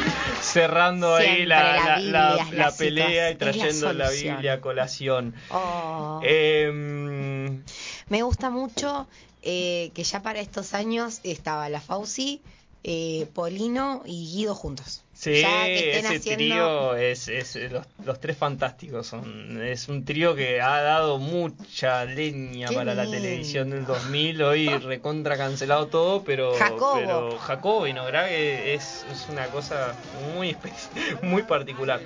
[0.41, 4.09] cerrando ahí Siempre la, la la, Biblia la- es la la pelea y trayendo la.
[4.09, 5.33] Biblia a colación.
[5.51, 6.19] Oh.
[6.23, 7.63] Em,
[8.09, 9.07] Me gusta mucho
[9.41, 12.41] eh, que ya para estos años estaba la Fauci,
[12.83, 15.01] eh, Polino y Guido juntos.
[15.13, 19.87] Sí, Ya que estén ese haciendo- trío es, es los, los tres fantásticos son es
[19.87, 25.37] un trío que ha dado mucha leña Qué para la televisión del 2000 hoy recontra
[25.37, 26.93] cancelado todo pero Jacobo.
[26.95, 27.87] pero Jacobo
[28.29, 29.95] es, es una cosa
[30.35, 30.57] muy
[31.21, 32.01] muy particular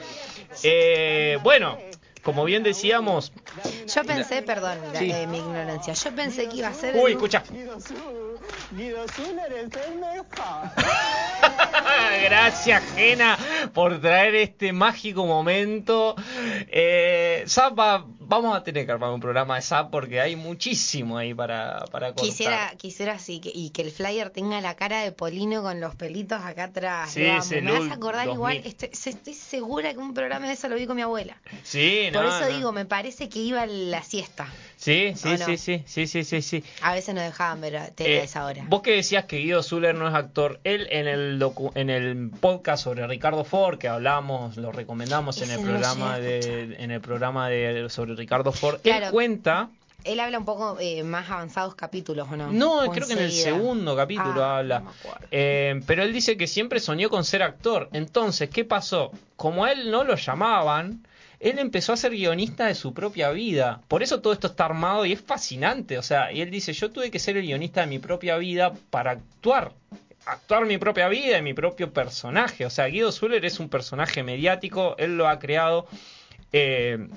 [0.63, 1.77] Eh, bueno
[2.27, 3.31] como bien decíamos
[3.95, 5.09] Yo pensé, perdón, Sí.
[5.09, 6.93] eh, mi ignorancia, yo pensé que iba a ser...
[6.93, 7.41] uy el- escucha
[12.25, 13.37] Gracias, Jena,
[13.73, 16.15] por traer este mágico momento.
[16.69, 21.17] Eh, Zap va- vamos a tener que armar un programa de Zap porque hay muchísimo
[21.17, 22.25] ahí para, para cortar.
[22.25, 25.95] Quisiera, quisiera así, que, y que el flyer tenga la cara de Polino con los
[25.95, 27.11] pelitos acá atrás.
[27.11, 28.33] Sí, ese Me vas a acordar 2000.
[28.35, 31.37] igual, estoy, estoy segura que un programa de eso lo vi con mi abuela.
[31.63, 32.55] Sí, Por no, eso no.
[32.57, 34.47] digo, me parece que iba a la siesta.
[34.75, 36.63] Sí, sí, sí, sí, sí, sí, sí, sí.
[36.81, 38.63] A veces nos dejaban ver tele a Eh, esa hora.
[38.67, 42.29] Vos que decías que Guido Zuller no es actor, él en el docu- en el
[42.39, 47.49] podcast sobre Ricardo Ford que hablamos, lo recomendamos en el programa de en el programa
[47.49, 49.05] de sobre Ricardo Ford, Claro.
[49.05, 49.69] él cuenta
[50.03, 52.51] Él habla un poco eh, más avanzados capítulos, ¿o no?
[52.51, 54.79] No, creo que en el segundo capítulo Ah, habla.
[54.81, 54.91] no.
[55.31, 57.89] Eh, pero él dice que siempre soñó con ser actor.
[57.93, 59.11] Entonces, ¿qué pasó?
[59.35, 61.05] Como a él no lo llamaban,
[61.41, 63.81] él empezó a ser guionista de su propia vida.
[63.89, 65.97] Por eso todo esto está armado y es fascinante.
[65.97, 68.71] O sea, y él dice, yo tuve que ser el guionista de mi propia vida
[68.89, 69.73] para actuar.
[70.25, 72.65] Actuar mi propia vida y mi propio personaje.
[72.65, 75.85] O sea, Guido Zuller es un personaje mediático, él lo ha creado.
[76.53, 77.07] eh,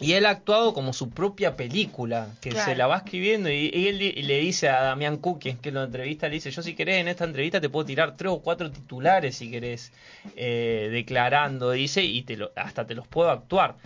[0.00, 2.70] y él ha actuado como su propia película, que Claro.
[2.70, 5.82] se la va escribiendo y, y él y le dice a Damián Cook, que lo
[5.84, 8.70] entrevista, le dice, yo si querés en esta entrevista te puedo tirar tres o cuatro
[8.70, 9.92] titulares si querés,
[10.36, 13.76] eh, declarando, dice, y te lo, hasta te los puedo actuar.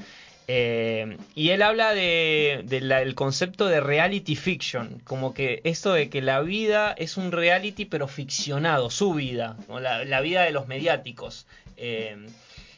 [0.47, 6.11] Eh, y él habla de, de el concepto de reality fiction, como que esto de
[6.11, 10.51] que la vida es un reality pero ficcionado, su vida, o la, la vida de
[10.51, 11.47] los mediáticos.
[11.79, 12.27] Eh,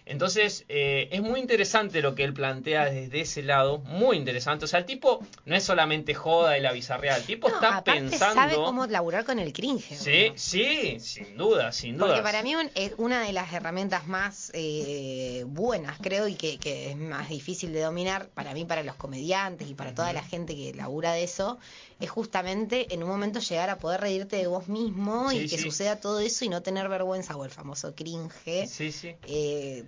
[0.08, 4.64] entonces, eh, es muy interesante lo que él plantea desde ese lado, muy interesante.
[4.64, 7.82] O sea, el tipo no es solamente joda y la bizarrea, el tipo No, está
[7.82, 8.34] pensando...
[8.34, 9.96] sabe cómo laburar con el cringe.
[9.96, 12.06] Sí, sí, sin duda, sin duda.
[12.06, 16.90] Porque para mí es una de las herramientas más eh, buenas, creo, y que, que
[16.90, 20.54] es más difícil de dominar para mí, para los comediantes y para toda la gente
[20.54, 21.58] que labura de eso,
[21.98, 25.56] es justamente en un momento llegar a poder reírte de vos mismo Sí, y que
[25.56, 25.62] sí.
[25.64, 29.14] suceda todo eso y no tener vergüenza o el famoso cringe, Sí, sí.
[29.26, 29.82] eh,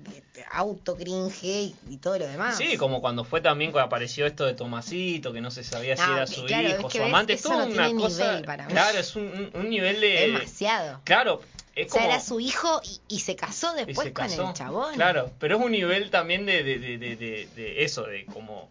[0.53, 2.57] auto cringe y, y todo lo demás.
[2.57, 6.03] Sí, como cuando fue también cuando apareció esto de Tomasito, que no se sabía si
[6.03, 8.43] era su claro, hijo, es que su amante, es toda no una cosa.
[8.69, 10.09] Claro, es un, un- nivel de.
[10.33, 11.01] Demasiado.
[11.05, 11.43] Claro,
[11.75, 12.13] es O sea, como.
[12.15, 14.49] era su hijo y, y se casó después se con casó.
[14.49, 14.95] el chabón.
[14.95, 18.71] Claro, pero es un nivel también de, de, de, de, de- de eso, de como.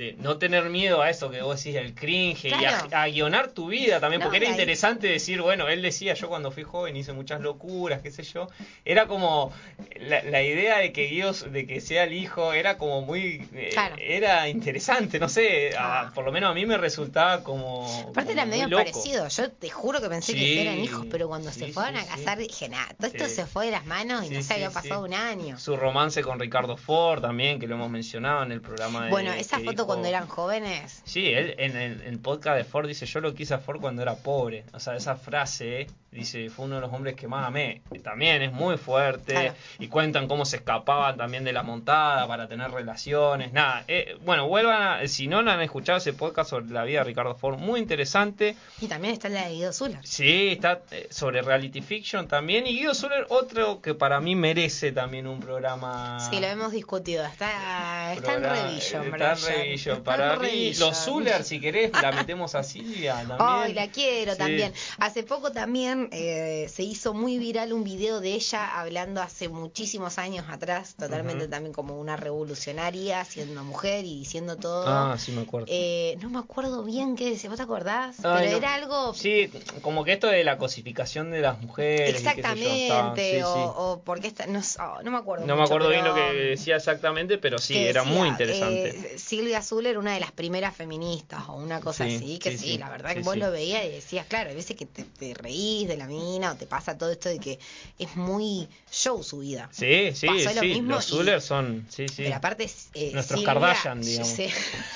[0.00, 2.88] De no tener miedo a eso que vos decís, el cringe, Claro.
[2.90, 5.82] y a, a guionar tu vida también, No, porque era ahí- interesante decir, bueno, él
[5.82, 8.48] decía, yo cuando fui joven hice muchas locuras, qué sé yo,
[8.86, 9.52] era como,
[10.00, 13.70] la, la idea de que Dios, de que sea el hijo, era como muy, eh,
[13.98, 16.12] era interesante, no sé, a- Ah.
[16.14, 17.86] por lo menos a mí me resultaba como...
[18.08, 18.84] Aparte era medio loco.
[18.84, 19.28] parecido.
[19.28, 22.06] Yo te juro que pensé Sí, que eran hijos, pero cuando sí, se fueron sí,
[22.06, 24.70] a casar dije, nada, todo esto se fue de las manos y no se había
[24.70, 25.58] pasado un año.
[25.58, 29.10] Su romance con Ricardo Ford también, que lo hemos mencionado en el programa de...
[29.10, 31.02] Bueno, esa foto cuando eran jóvenes.
[31.04, 33.80] Sí, él en el, en el podcast de Ford dice, yo lo quise a Ford
[33.80, 34.64] cuando era pobre.
[34.72, 37.82] O sea, esa frase, dice, fue uno de los hombres que más amé.
[38.02, 39.32] También es muy fuerte.
[39.32, 39.54] Claro.
[39.78, 43.52] Y cuentan cómo se escapaban también de la montada para tener relaciones.
[43.52, 47.04] Nada, eh, bueno, vuelvan a, si no han escuchado ese podcast sobre la vida de
[47.04, 48.56] Ricardo Ford, muy interesante.
[48.80, 50.00] Y también está la de Guido Zuller.
[50.06, 52.66] Sí, está eh, sobre reality fiction también.
[52.66, 56.18] Y Guido Zuller, otro que para mí merece también un programa...
[56.30, 57.24] Sí, lo hemos discutido.
[57.24, 59.34] Está, está en revision, Está
[59.94, 63.38] en Para en mí, los Zuller, si querés, la metemos a Silvia también.
[63.40, 64.38] Ay, la quiero Sí.
[64.38, 64.72] también.
[64.98, 70.18] Hace poco también eh, se hizo muy viral un video de ella hablando hace muchísimos
[70.18, 74.84] años atrás, totalmente también como una revolucionaria, siendo mujer y diciendo todo.
[74.86, 75.66] Ah, sí me acuerdo.
[75.68, 78.24] Eh, no me acuerdo bien qué decía, ¿vos te acordás?
[78.24, 78.56] Ay, Pero no.
[78.58, 79.14] era algo...
[79.14, 79.50] Sí,
[79.82, 82.22] como que esto de la cosificación de las mujeres.
[82.22, 83.60] yo, Exactamente, sí, o, sí.
[83.76, 85.46] o porque esta, no, oh, no me acuerdo.
[85.46, 88.88] No me acuerdo bien lo que decía exactamente, pero sí, era decía, muy interesante.
[89.14, 92.56] eh, Silvia Azul era una de las primeras feministas o una cosa Sí, así, que
[92.56, 95.34] sí, la verdad que vos lo veías y decías, claro, hay veces que te, te
[95.34, 97.58] reís de la mina o te pasa todo esto de que
[97.98, 99.68] es muy show su vida.
[99.72, 100.66] Sí, sí, pasó lo sí.
[100.68, 102.22] mismo Los Zuller son, sí, sí.
[102.24, 104.38] Pero aparte, eh, Nuestros Silvia, Kardashian, digamos.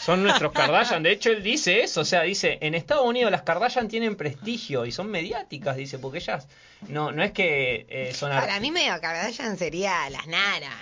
[0.05, 1.03] Son nuestros Kardashian.
[1.03, 2.01] De hecho, él dice eso.
[2.01, 6.19] O sea, dice, en Estados Unidos las Kardashian tienen prestigio y son mediáticas, dice, porque
[6.19, 6.47] ellas
[6.89, 10.73] no, no es que eh, son Para mí medio Kardashian sería las Nara.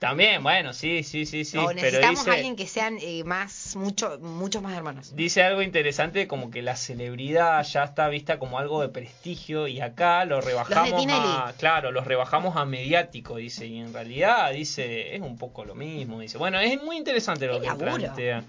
[0.00, 1.58] También, bueno, sí, sí, sí, sí.
[1.58, 5.14] o pero necesitamos dice, alguien que sean eh, más, mucho, muchos más hermanos.
[5.14, 9.82] dice algo interesante como que la celebridad ya está vista como algo de prestigio y
[9.82, 11.20] acá lo rebajamos Tinelli.
[11.22, 15.74] a claro los rebajamos a mediático dice y en realidad dice es un poco lo
[15.74, 17.94] mismo dice bueno es muy interesante lo que laburo.
[17.96, 18.42] plantea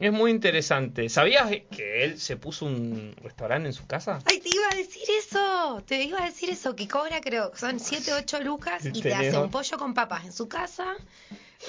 [0.00, 4.48] es muy interesante sabías que él se puso un restaurante en su casa Ay, te
[4.54, 8.40] iba a decir eso, te iba a decir eso, que cobra creo, son 7, 8
[8.40, 10.94] lucas y te hace un pollo con papas en su casa,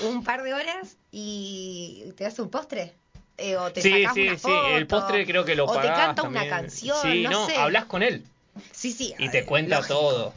[0.03, 2.93] un par de horas y te hace un postre.
[3.37, 5.87] Eh, o te sí sacás sí una sí el postre creo que lo O te
[5.87, 7.57] canta una canción, sí no, sé.
[7.57, 8.23] hablas con él
[8.71, 9.13] Sí, sí.
[9.19, 9.93] y te cuenta lógico.
[9.93, 10.33] todo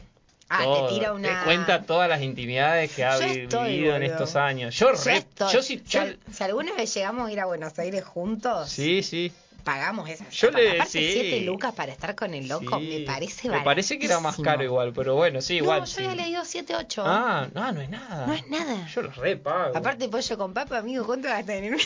[0.49, 0.87] Ah, todo.
[0.87, 1.39] te tira una...
[1.39, 4.75] Te cuenta todas las intimidades que ha estoy, vivido en estos años.
[4.77, 5.53] Yo, Yo re- estoy.
[5.53, 6.01] yo sí, Si yo-
[6.33, 9.31] si alguna vez llegamos a ir a Buenos Aires juntos, sí, sí.
[9.63, 10.27] pagamos esa.
[10.29, 11.09] Yo le- Aparte, sí.
[11.13, 12.87] 7 lucas para estar con el loco, sí.
[12.99, 15.81] me parece Me parece que era más caro igual, pero bueno, sí, igual.
[15.81, 16.03] no, yo sí.
[16.05, 17.03] había leído 7, 8.
[17.05, 18.25] Ah, no, no es nada.
[18.25, 18.87] No es nada.
[18.87, 19.77] Yo los repago.
[19.77, 21.77] Aparte pollo con papa, amigo, ¿cuánto en el menú?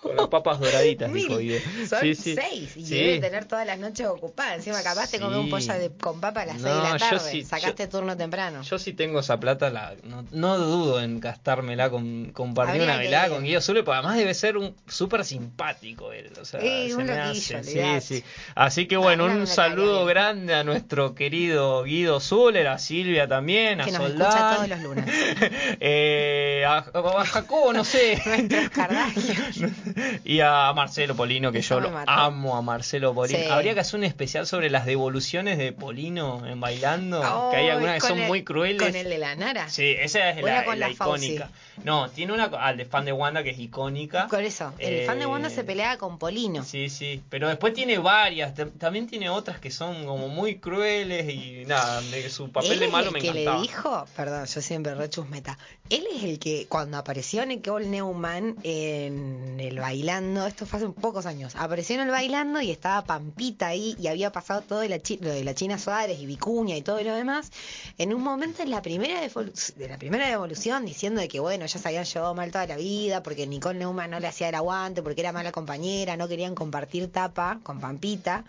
[0.00, 1.24] Con las papas doraditas, Mil.
[1.26, 1.58] dijo Guido.
[1.88, 2.34] Son Sí, sí.
[2.36, 2.94] seis y Sí.
[2.94, 4.56] debe tener todas las noches ocupadas.
[4.58, 5.50] Encima capaz te comes un Sí.
[5.50, 7.30] pollo de- con papa a las No, 6 de la tarde.
[7.30, 8.62] sí, Sacaste turno temprano.
[8.62, 13.28] Yo si tengo esa plata, la, no, no dudo en gastármela con compartir una velada
[13.28, 16.30] con Guido Zule, porque además debe ser un súper simpático él.
[16.40, 18.24] O sea, Sí, se un me loquillo, hace, sí, sí.
[18.54, 23.80] Así que bueno, no un saludo grande a nuestro querido Guido Zuller, a Silvia también,
[23.80, 24.28] a Que nos Soldán.
[24.28, 25.04] escucha todos los lunes.
[25.80, 28.20] eh, a, a Jacobo, no sé.
[28.48, 29.67] Nuestros.
[30.24, 33.38] y a Marcelo Polino, que yo lo amo a Marcelo Polino.
[33.38, 33.46] Sí.
[33.50, 37.70] Habría que hacer un especial sobre las devoluciones de Polino en bailando, que hay Ay,
[37.70, 38.82] algunas que con son el- muy crueles.
[38.86, 39.68] Con el de la Nara.
[39.68, 41.26] Sí, esa es la, con la la Fauci.
[41.34, 41.50] icónica.
[41.84, 44.26] No, tiene una al de fan de Wanda que es icónica.
[44.28, 46.64] Por eso, el Eh, fan de Wanda se pelea con Polino.
[46.64, 51.28] Sí, sí, pero después tiene varias, Tam- también tiene otras que son como muy crueles
[51.32, 53.56] y nada, de su papel de malo me que encantaba.
[53.56, 55.56] le dijo, perdón, yo siempre rechusmeta.
[55.90, 61.26] Él es el que cuando apareció Nicole Neumann en el bailando, esto fue hace pocos
[61.26, 64.98] años, apareció en el bailando y estaba Pampita ahí y había pasado todo de la,
[64.98, 67.50] chi- lo de la China Suárez y Vicuña y todo lo demás.
[67.98, 71.78] En un momento en la primera de la primera devolución diciendo de que bueno, ya
[71.78, 75.02] se habían llevado mal toda la vida porque Nicole Neumann no le hacía el aguante,
[75.02, 78.44] porque era mala compañera, no querían compartir tapa con Pampita.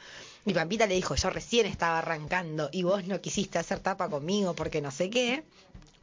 [0.45, 4.53] Y Pampita le dijo, yo recién estaba arrancando y vos no quisiste hacer tapa conmigo
[4.55, 5.43] porque no sé qué.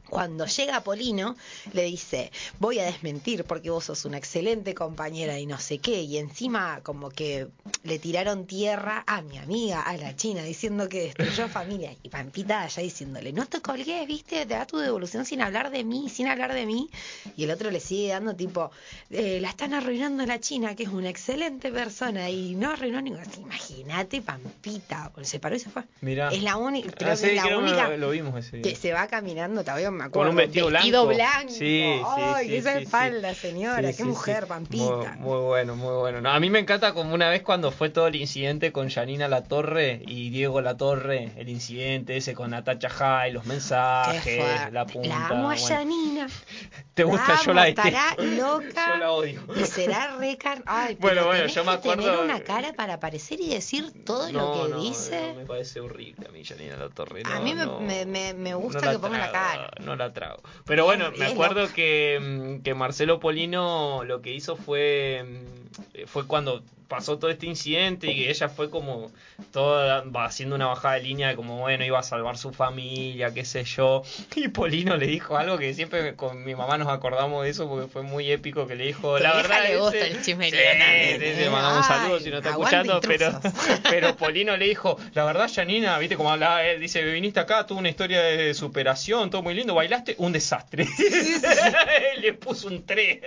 [0.09, 1.35] Cuando llega Polino,
[1.73, 6.01] le dice, voy a desmentir porque vos sos una excelente compañera y no sé qué.
[6.01, 7.47] Y encima como que
[7.83, 11.93] le tiraron tierra a mi amiga, a la China, diciendo que destruyó familia.
[12.03, 15.83] Y Pampita allá diciéndole, no te colgues, viste, te da tu devolución sin hablar de
[15.83, 16.89] mí, sin hablar de mí.
[17.35, 18.71] Y el otro le sigue dando tipo,
[19.09, 22.29] "Eh, la están arruinando a la China, que es una excelente persona.
[22.29, 23.23] Y no arruinó ninguna.
[23.37, 25.11] Imagínate, Pampita.
[25.23, 25.83] Se paró y se fue.
[26.01, 26.29] Mirá.
[26.31, 28.35] Es la única, creo Ah, que sí, es la creo que única lo, lo vimos
[28.37, 30.29] ese que se va caminando, todavía me acuerdo.
[30.29, 31.07] Con un vestido blanco.
[31.07, 31.49] blanco.
[31.49, 33.91] Sí, sí, Ay, sí, esa sí, espalda, señora.
[33.93, 34.49] Qué mujer, sí.
[34.49, 35.15] Pampita.
[35.17, 36.21] Muy, muy bueno, muy bueno.
[36.21, 39.27] No, a mí me encanta como una vez cuando fue todo el incidente con Janina
[39.27, 45.09] Latorre y Diego Latorre, el incidente ese con Natacha Jai, los mensajes, la punta.
[45.09, 45.67] La amo a bueno.
[45.67, 46.27] Janina.
[46.93, 47.35] ¿Te La gusta?
[47.43, 47.87] Yo amo, la detesto.
[47.89, 48.87] estará loca.
[48.93, 49.41] Yo la odio.
[49.55, 52.95] Y será re car- Ay, Bueno, bueno, yo me que tener acuerdo- una cara para
[52.95, 55.27] aparecer y decir todo No, lo que no, dice.
[55.29, 57.21] no, me parece horrible a mí Janina Latorre.
[57.25, 59.71] A mí me- me- me- gusta que ponga la cara.
[59.87, 60.41] No la trago.
[60.65, 65.66] Pero bueno, me acuerdo que, mm, que Marcelo Polino lo que hizo fue mm,
[66.05, 69.11] fue cuando pasó todo este incidente y que ella fue como
[69.51, 73.33] toda va haciendo una bajada de línea de como bueno iba a salvar su familia
[73.33, 74.03] qué sé yo
[74.35, 77.87] y Polino le dijo algo que siempre con mi mamá nos acordamos de eso porque
[77.87, 81.35] fue muy épico que le dijo la verdad le gusta el chismerío ¿eh?
[81.37, 83.37] le mandamos un saludo si no está escuchando pero
[83.89, 87.79] pero Polino le dijo, la verdad, Janina, viste cómo hablaba él, dice, viniste acá, tuvo
[87.79, 90.87] una historia de superación, todo muy lindo, bailaste un desastre.
[92.21, 93.21] le puso un 3.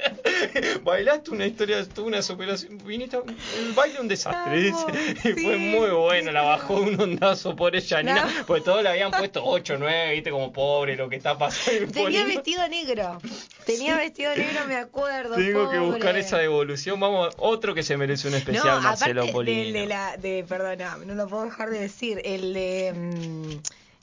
[0.83, 2.40] bailaste una historia, tuvo una superación,
[2.85, 3.17] viniste,
[3.59, 4.69] el baile un desastre.
[4.71, 4.73] Y
[5.21, 8.47] sí, fue muy bueno, la bajó un ondazo por ella, Nina, No.
[8.47, 11.93] porque todos le habían puesto 8, 9, viste, como pobre lo que está pasando.
[11.93, 13.19] Tenía vestido negro.
[13.67, 15.37] Tenía vestido negro, me acuerdo.
[15.37, 16.99] Tengo que buscar esa devolución.
[17.01, 19.63] Vamos, otro que se merece un especial, no, Marcelo Polino.
[19.65, 23.51] del de la, de, perdona, no lo puedo dejar de decir, el de, mm,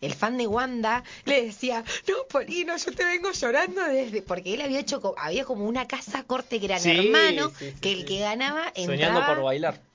[0.01, 4.62] el fan de Wanda le decía, no, Polino, yo te vengo llorando desde, porque él
[4.62, 8.19] había hecho, había como una casa corte gran Sí, hermano, sí, sí, que el que
[8.19, 8.85] ganaba entraba...
[8.85, 9.87] Soñando por bailar.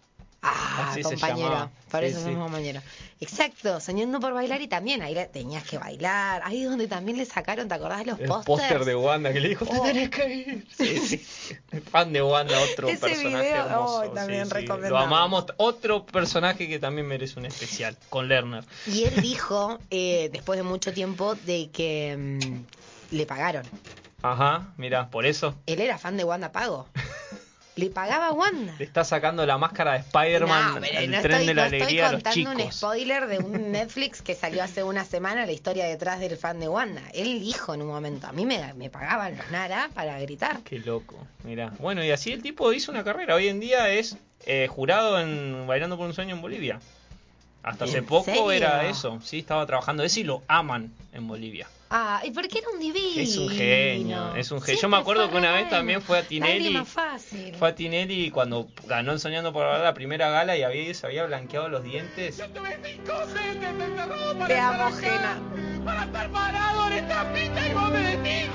[0.44, 2.24] Ah, Así compañero, por Sí, eso sí.
[2.24, 2.82] somos compañeros.
[3.20, 6.42] Exacto, soñando por bailar y también ahí tenías que bailar.
[6.44, 8.44] Ahí es donde también le sacaron, ¿te acordás los El pósters?
[8.60, 9.82] póster de Wanda que le dijo, te Oh.
[9.84, 10.66] tenés que ir.
[10.76, 11.56] Sí, sí.
[11.70, 14.00] El fan de Wanda, otro Ese personaje video, hermoso.
[14.00, 14.66] oh, también sí.
[14.88, 15.46] Lo amamos.
[15.58, 18.64] Otro personaje que también merece un especial, con Lerner.
[18.88, 23.64] Y él dijo, eh, después de mucho tiempo, de que mm, le pagaron.
[24.22, 26.88] Ajá, mira, por eso Él era fan de Wanda Pago.
[27.74, 28.74] Le pagaba a Wanda.
[28.78, 32.08] le está sacando la máscara de Spider-Man No, tren estoy, de la no estoy alegría
[32.08, 35.86] a los contando un spoiler de un Netflix que salió hace una semana, la historia
[35.86, 37.02] detrás del fan de Wanda.
[37.14, 40.60] Él dijo en un momento, a mí me, me pagaban los Nara para gritar.
[40.64, 41.72] Qué loco, mira.
[41.78, 43.34] Bueno, y así el tipo hizo una carrera.
[43.36, 46.78] Hoy en día es eh, jurado en Bailando por un Sueño en Bolivia.
[47.62, 48.50] Hasta hace ¿En poco serio?
[48.52, 51.68] era eso, sí, estaba trabajando eso y lo aman en Bolivia.
[51.94, 53.20] Ah, y porque era un divino.
[53.22, 54.80] Es un genio, es un genio.
[54.80, 56.74] Yo me acuerdo que una vez también fue a Tinelli.
[56.86, 57.54] Fácil.
[57.54, 61.26] Fue a Tinelli cuando ganó en Soñando por la primera gala y había, se había
[61.26, 62.38] blanqueado los dientes.
[62.54, 65.38] Tuve cinco veces encerrado para Te estar amo, acá, Jena.
[65.84, 68.48] Para estar parado en esta pista y vos me decís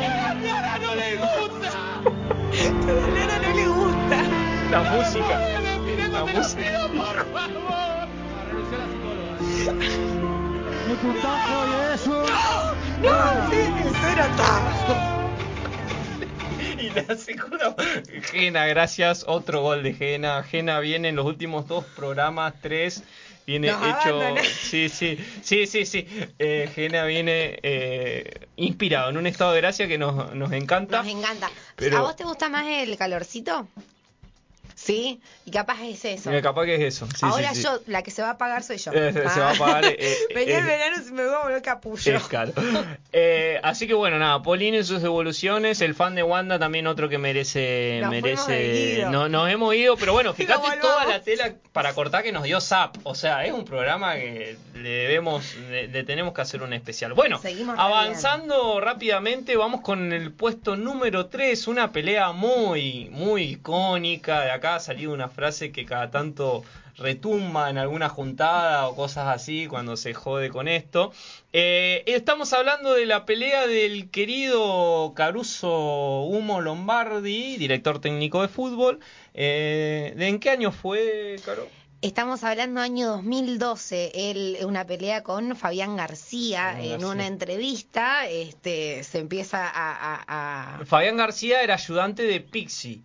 [0.00, 1.72] que a Nara no le gusta.
[2.54, 4.22] A Nara no le gusta.
[4.70, 5.38] La música.
[5.38, 6.62] La no te lo música.
[6.62, 8.08] pido, por favor.
[11.02, 12.24] Y eso.
[13.02, 15.14] No, sí, eso era todo.
[16.78, 17.74] Y la segunda.
[18.30, 19.24] Gena, gracias.
[19.26, 20.42] Otro gol de Gena.
[20.44, 23.02] Gena viene en los últimos dos programas, tres.
[23.46, 24.20] Viene Nos hecho.
[24.44, 26.06] Sí, sí, sí, sí, sí.
[26.38, 31.02] Eh, Gena viene eh, inspirado en un estado de gracia que nos, nos encanta.
[31.02, 31.50] Nos encanta.
[31.76, 33.68] Pero- ¿A vos te gusta más el calorcito?
[34.84, 36.28] Sí, y capaz es eso.
[36.28, 37.06] Mira, capaz que es eso.
[37.06, 37.62] Sí, Ahora sí, sí.
[37.62, 38.92] yo, la que se va a pagar soy yo.
[39.04, 41.40] Eh, se va a pagar, eh, eh, Venía el eh, verano y se me va
[41.40, 42.16] a volver capullo.
[42.16, 42.52] Es caro.
[43.16, 47.08] Eh, así que bueno, nada, Polino y sus evoluciones, el fan de Wanda también otro
[47.08, 51.94] que merece, Nos merece, no, nos hemos ido, pero bueno, fíjate toda la tela para
[51.94, 56.02] cortar que nos dio Zap, o sea, es un programa que le debemos, le, le
[56.02, 57.12] tenemos que hacer un especial.
[57.12, 64.40] Bueno, Seguimos avanzando rápidamente, vamos con el puesto número 3, una pelea muy, muy icónica,
[64.40, 66.62] de acá ha salido una frase que cada tanto
[66.96, 71.12] retumba en alguna juntada o cosas así cuando se jode con esto.
[71.52, 79.00] Eh, estamos hablando de la pelea del querido Caruso Humo Lombardi, director técnico de fútbol.
[79.34, 81.68] Eh, ¿De en qué año fue, Caro?
[82.00, 87.08] Estamos hablando año 2012, él una pelea con Fabián García Fabián en García.
[87.08, 89.70] una entrevista, este se empieza a,
[90.18, 93.00] a- a- Fabián García era ayudante de Pixie.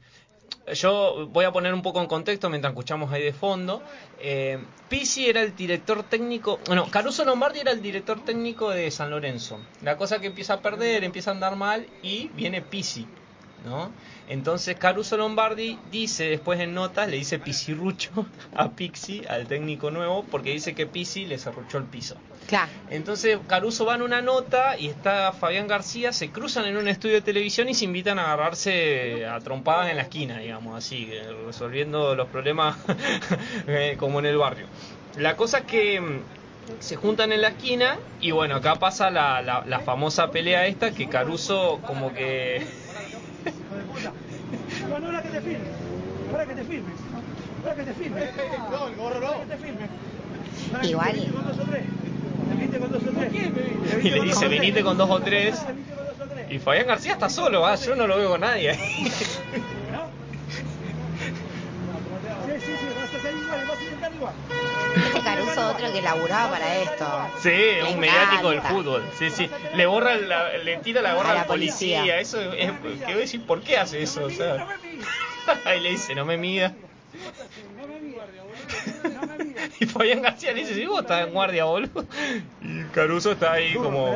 [0.74, 3.82] Yo voy a poner un poco en contexto mientras escuchamos ahí de fondo.
[4.20, 6.60] Eh, Pizzi era el director técnico.
[6.66, 9.60] Bueno, Caruso Lombardi era el director técnico de San Lorenzo.
[9.82, 13.08] La cosa que empieza a perder, empieza a andar mal y viene Pizzi.
[13.66, 13.92] ¿No?
[14.28, 20.24] Entonces Caruso Lombardi dice después en notas, le dice Pisirrucho a Pixi, al técnico nuevo,
[20.30, 22.16] porque dice que Pizzi le cerruchó el piso.
[22.48, 22.72] Claro.
[22.90, 27.16] Entonces Caruso va en una nota y está Fabián García, se cruzan en un estudio
[27.16, 31.10] de televisión y se invitan a agarrarse a trompadas en la esquina, digamos, así,
[31.46, 32.78] resolviendo los problemas
[33.68, 34.68] eh, como en el barrio.
[35.18, 36.20] La cosa es que mm,
[36.80, 40.92] se juntan en la esquina y bueno, acá pasa la, la, la famosa pelea esta
[40.92, 42.66] que Caruso como que...
[45.02, 45.58] No, no, que te.
[46.32, 46.92] Ahora que te filme.
[47.64, 48.22] Ahora que te filme.
[48.72, 49.28] No, el gorro no.
[49.28, 49.58] Ahora que te
[50.82, 51.12] que Igual.
[51.12, 51.84] te viniste con dos o tres.
[52.50, 54.04] Te viniste con dos o tres.
[54.04, 55.66] Y le dice, venite con dos o tres.
[56.50, 57.76] Y Fabián García está solo, ¿ah?
[57.76, 58.72] yo no lo veo con nadie.
[62.46, 64.34] Sí, sí, sí, vas a salir igual, vas a intentar igual.
[64.96, 67.06] Este Caruso otro que laburaba para esto.
[67.42, 69.04] Sí, Le un mediático del fútbol.
[69.18, 69.50] Sí, sí.
[69.76, 72.00] Le borra la- le tira la gorra A la al policía.
[72.00, 72.20] policía.
[72.20, 74.26] Eso es, voy a decir, ¿por qué hace eso?
[74.26, 74.68] O sea,
[75.66, 76.74] ahí le dice, no me mida.
[79.82, 82.06] Y Fabián García le dice, sí, vos estás en guardia, boludo.
[82.62, 84.12] Y Caruso está ahí como...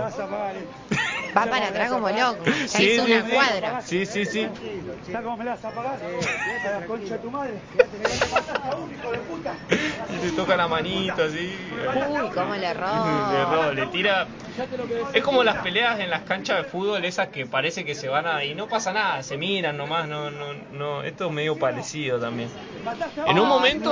[1.36, 2.44] Va para atrás como loco.
[2.46, 3.32] Ya Sí, hizo sí, una sí.
[3.34, 3.82] cuadra.
[3.82, 4.48] Sí, sí, sí.
[5.06, 6.00] ¿Sabes cómo me la vas a pagar?
[6.04, 7.62] A la concha de tu madre.
[8.92, 9.54] hijo de puta.
[10.10, 11.56] Y se toca la manito así.
[11.72, 13.46] Uy, cómo le Le roba.
[13.52, 14.28] roba, le tira.
[15.14, 18.28] Es como las peleas en las canchas de fútbol, esas que parece que se van
[18.28, 18.44] a...
[18.46, 22.50] y no pasa nada, se miran nomás, no, no, no, esto es medio parecido también.
[23.26, 23.92] En un Oh, momento...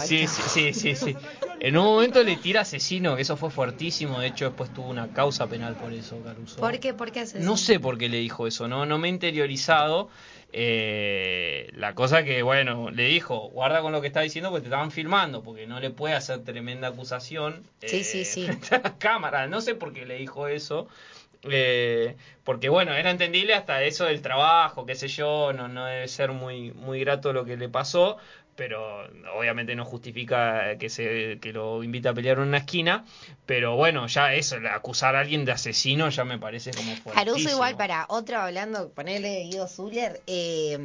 [0.00, 1.16] sí, sí, sí, sí.
[1.60, 5.08] En un momento le tira asesino, que eso fue fuertísimo, de hecho después tuvo una
[5.12, 6.49] causa penal por eso, Caruso.
[6.58, 6.94] ¿Por qué?
[6.94, 7.56] ¿Por qué haces No eso?
[7.56, 10.10] sé por qué le dijo eso, no, no me he interiorizado.
[10.52, 14.66] Eh, la cosa que, bueno, le dijo, guarda con lo que está diciendo porque te
[14.68, 17.64] estaban filmando, porque no le puede hacer tremenda acusación.
[17.84, 18.46] Sí, eh, sí, sí.
[18.46, 20.88] frente a la cámara, no sé por qué le dijo eso.
[21.44, 26.08] eh, porque bueno, era entendible hasta eso del trabajo, qué sé yo, no, no debe
[26.08, 28.18] ser muy, muy grato lo que le pasó,
[28.56, 33.04] pero obviamente no justifica que se que lo invita a pelear en una esquina,
[33.46, 37.50] pero bueno, ya eso, acusar a alguien de asesino ya me parece como Caruso fuertísimo.
[37.52, 40.78] igual para otro hablando, ponerle Guido Zuller, eh,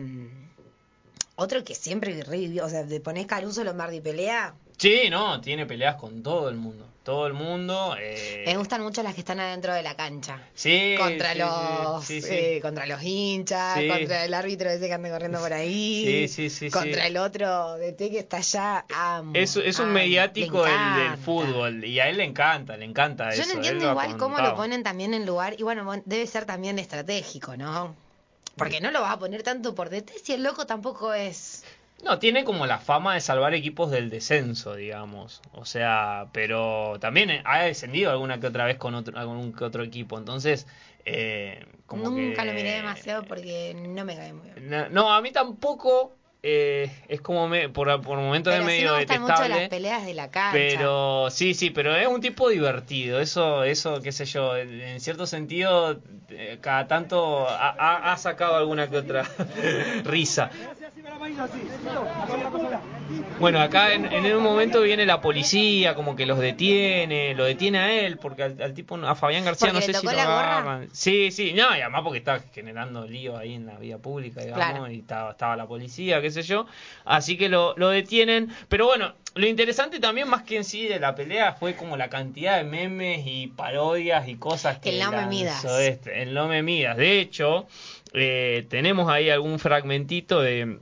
[1.36, 5.95] otro que siempre revivió, o sea, te pones Caruso Lombardi pelea, Sí, no, tiene peleas
[5.95, 7.95] con todo el mundo, todo el mundo.
[7.99, 10.41] eh, me gustan mucho las que están adentro de la cancha.
[10.56, 12.34] sí, contra sí, los sí, sí, sí.
[12.36, 16.49] eh, contra los hinchas, contra el árbitro ese que anda corriendo por ahí, Sí, sí,
[16.49, 20.72] sí, contra el otro de T que está allá, amo, Es, es un mediático le
[20.72, 23.45] del, fútbol y a él le encanta, le encanta Yo eso.
[23.45, 26.45] no él entiendo igual cómo lo ponen también en lugar, y bueno, bueno, debe ser
[26.45, 27.95] también estratégico, ¿no?
[28.58, 31.64] Porque no lo vas a poner tanto por DT si el loco tampoco es...
[32.04, 35.41] No, tiene como la fama de salvar equipos del descenso, digamos.
[35.54, 39.82] O sea, pero también ha descendido alguna que otra vez con otro, algún que otro
[39.84, 40.18] equipo.
[40.18, 40.68] Entonces,
[41.06, 44.70] eh, como Nunca que- lo miré demasiado porque no me cae muy bien.
[44.70, 46.16] No, no, a mí tampoco.
[46.48, 49.50] eh, es como me, por, por momentos Pero es sí medio me mucho detestable.
[49.62, 50.52] las peleas de la cancha.
[50.52, 53.20] Pero sí, sí, pero es un tipo divertido.
[53.20, 58.58] Eso, eso, qué sé yo, en cierto sentido, eh, cada tanto ha, ha- ha sacado
[58.58, 59.24] alguna que otra
[60.04, 60.52] risa.
[63.39, 67.78] Bueno, acá en, en un momento viene la policía, como que los detiene, lo detiene
[67.78, 70.89] a él, porque al, al tipo, a Fabián García ¿Porque no sé si lo agarran.
[70.91, 74.66] Sí, sí, no, y además porque está generando lío ahí en la vía pública, digamos,
[74.66, 74.91] Claro.
[74.91, 76.66] y estaba, estaba la policía, qué sé yo.
[77.03, 78.51] Así que lo, lo detienen.
[78.70, 82.10] Pero bueno, lo interesante también, más que en sí de la pelea, fue como la
[82.10, 85.64] cantidad de memes y parodias y cosas que El no me midas.
[85.82, 86.97] este, el no me midas.
[86.97, 87.68] De hecho,
[88.14, 90.80] eh, tenemos ahí algún fragmentito de,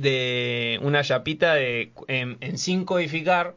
[0.00, 3.56] de una chapita de en, en sin codificar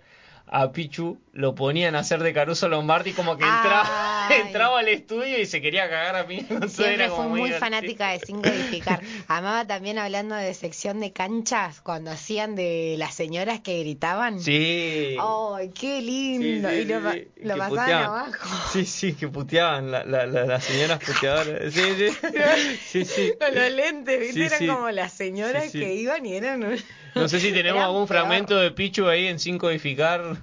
[0.52, 5.40] a Pichu lo ponían a hacer de Caruso Lombardi como que entraba, entraba al estudio
[5.40, 6.46] y se quería cagar a mí.
[6.50, 9.00] No Siempre fue muy fanática de Sin Codificar.
[9.28, 14.40] Amaba también hablando de sección de canchas, cuando hacían de las señoras que gritaban.
[14.40, 15.16] Sí.
[15.20, 16.68] ¡Ay, qué lindo!
[16.70, 17.28] Sí, sí, y lo, sí,
[17.60, 18.04] pasaban puteaban.
[18.06, 18.70] abajo.
[18.74, 21.74] Sí, sí, que puteaban la, la, la- las señoras puteadoras.
[21.74, 23.34] Sí, sí.
[23.40, 24.34] Con los lentes, ¿viste?
[24.34, 26.64] Sí, eran como las señoras que iban y eran...
[26.64, 26.84] un-
[27.16, 28.20] No sé si tenemos algún peor.
[28.20, 30.22] fragmento de Pichu ahí en sin codificar.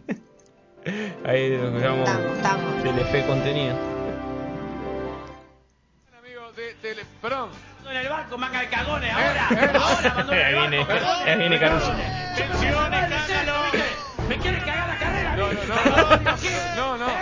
[1.24, 2.82] Ahí lo llamamos Estamos.
[2.84, 3.76] Telefe contenido.
[6.16, 7.02] Amigo de tele...
[7.20, 7.48] Perdón.
[7.90, 9.48] en el barco, manga de cagones, Eh, ahora.
[9.50, 9.70] eh.
[9.74, 11.92] Ahora, Ahí el viene, barco, ahí viene Caruso.
[12.36, 13.54] Tensión, escándalo.
[14.28, 15.36] Me quiere cagar la carrera.
[15.36, 15.54] No, no,
[16.76, 17.08] no, no, no.
[17.08, 17.12] Eh,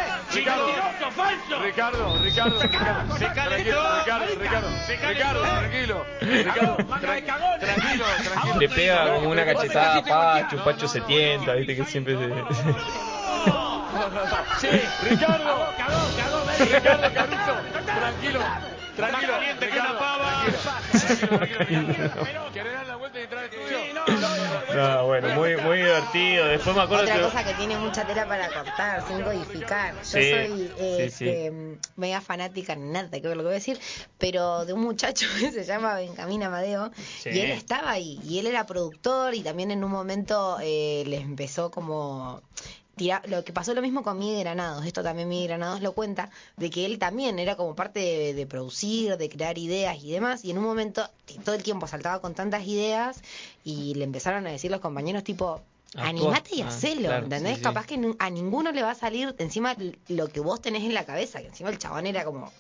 [1.05, 1.05] Ricardo.
[1.05, 1.63] Mentiroso, falso.
[1.63, 3.19] Ricardo, Ricardo, Ricardo.
[3.19, 3.83] Se calentó.
[3.83, 4.69] Tranquilo, Ricardo, Ricardo.
[5.09, 6.07] Ricardo, tranquilo.
[6.21, 8.61] Ricardo, tranquilo, tranquilo.
[8.61, 12.29] Le pega como una cachetada a Pacho, Pacho se tienta, viste que siempre se...
[14.59, 14.69] Sí,
[15.09, 15.75] Ricardo.
[15.77, 16.69] Cagó, cagó, ven.
[16.75, 18.41] Ricardo Caruso, tranquilo.
[18.97, 20.45] Tranquilo, caliente que Ricardo, una pava.
[20.45, 22.53] tranquilo, tranquilo, tranquilo.
[22.53, 23.79] ¿Querés dar la vuelta y entrar al estudio?
[24.77, 26.47] No, no, No, bueno, muy, muy divertido.
[26.47, 27.23] Después me acuerdo Otra que...
[27.23, 29.95] cosa que tiene mucha tela para cortar, sin codificar.
[29.95, 31.29] Yo Sí, soy eh, sí, sí.
[31.29, 31.53] este,
[31.97, 33.79] mega fanática, nada que ver lo que voy a decir,
[34.19, 36.91] pero de un muchacho que se llama Benjamín Amadeo,
[37.25, 41.21] y él estaba ahí, y él era productor, y también en un momento eh, les
[41.23, 42.41] empezó como...
[42.97, 46.31] tira- lo que pasó lo mismo con Miguel Granados, esto también Miguel Granados lo cuenta,
[46.57, 50.45] de que él también era como parte de, de producir, de crear ideas y demás,
[50.45, 53.21] y en un momento t- todo el tiempo saltaba con tantas ideas
[53.65, 55.61] y le empezaron a decir los compañeros tipo,
[55.97, 57.53] animate y Ah, hacelo, claro, ¿entendés?
[57.53, 57.63] sí, sí.
[57.63, 59.77] Capaz que a ninguno le va a salir encima
[60.09, 62.53] lo que vos tenés en la cabeza, que encima el chabón era como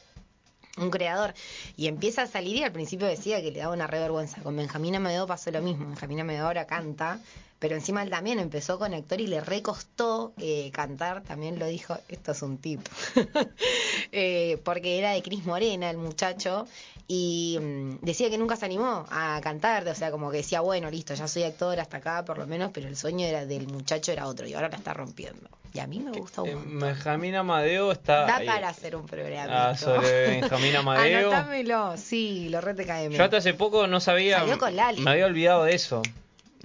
[0.76, 1.34] un creador
[1.76, 4.40] y empieza a salir y al principio decía que le daba una revergüenza.
[4.42, 5.86] Con Benjamín Amedeo pasó lo mismo.
[5.86, 7.20] Benjamín Amedeo ahora canta,
[7.60, 11.22] pero encima él también empezó con actor y le recostó eh, cantar.
[11.22, 12.80] También lo dijo, esto es un tip,
[14.12, 16.66] Eh, porque era de Cris Morena el muchacho
[17.06, 20.90] y mm, decía que nunca se animó a cantar, o sea, como que decía, bueno,
[20.90, 24.12] listo, ya soy actor hasta acá por lo menos, pero el sueño era del muchacho
[24.12, 25.48] era otro y ahora la está rompiendo.
[25.74, 26.78] Y a mí me gusta un Eh, montón.
[26.80, 28.26] Benjamín Amadeo está...
[28.26, 28.46] Da ahí.
[28.46, 29.70] para hacer un programa.
[29.70, 31.30] Ah, sobre Benjamín Amadeo.
[31.32, 33.10] Anotámelo, sí, lo rete KM.
[33.16, 34.38] Yo hasta hace poco no sabía...
[34.38, 35.00] Salió con Lali.
[35.02, 36.00] Me había olvidado de eso.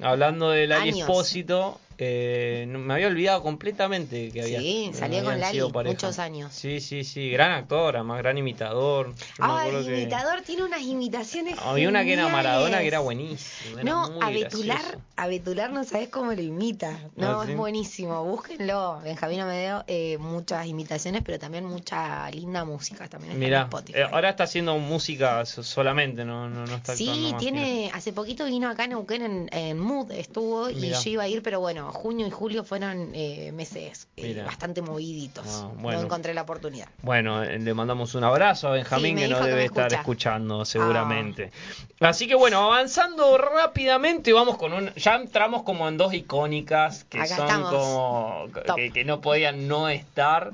[0.02, 1.00] Hablando de Lali Años.
[1.10, 4.60] Espósito, Eh, no- me había olvidado completamente que había.
[4.62, 6.54] Sí, salió con Lali muchos años.
[6.54, 7.30] Sí, sí, sí.
[7.30, 9.14] Gran actor, además, gran imitador.
[9.38, 11.58] Ah, el que- imitador tiene unas imitaciones.
[11.60, 12.30] Había una que era.
[12.30, 13.82] Maradona que era buenísima.
[13.82, 15.02] era No, muy a Betular, gracioso.
[15.18, 16.98] a Betular no sabes cómo lo imita.
[17.18, 17.52] No, Ah, ¿sí?
[17.52, 18.24] es buenísimo.
[18.24, 19.02] Búsquenlo.
[19.04, 23.08] Benjamín Amedeo, eh, muchas imitaciones, pero también mucha linda música.
[23.10, 24.00] También está en Mirá, Spotify.
[24.00, 28.14] eh, ahora está haciendo música so- solamente, no, no, no está Sí, más, tiene, hace
[28.14, 31.60] poquito vino acá en Neuquén en, en Mood, estuvo y yo iba a ir, pero
[31.60, 35.46] bueno, junio y julio fueron eh, meses eh, bastante moviditos.
[35.48, 36.00] Ah, bueno.
[36.00, 36.88] No encontré la oportunidad.
[37.02, 39.98] Bueno, eh, le mandamos un abrazo a Benjamín Sí, que nos que debe estar escucha.
[39.98, 40.00] Ah.
[40.02, 41.52] escuchando seguramente.
[42.00, 44.94] Así que bueno, avanzando rápidamente, vamos con un...
[44.96, 47.72] Ya entramos como en dos icónicas que Acá son estamos.
[47.72, 48.48] como...
[48.76, 50.52] Que, que no podían no estar.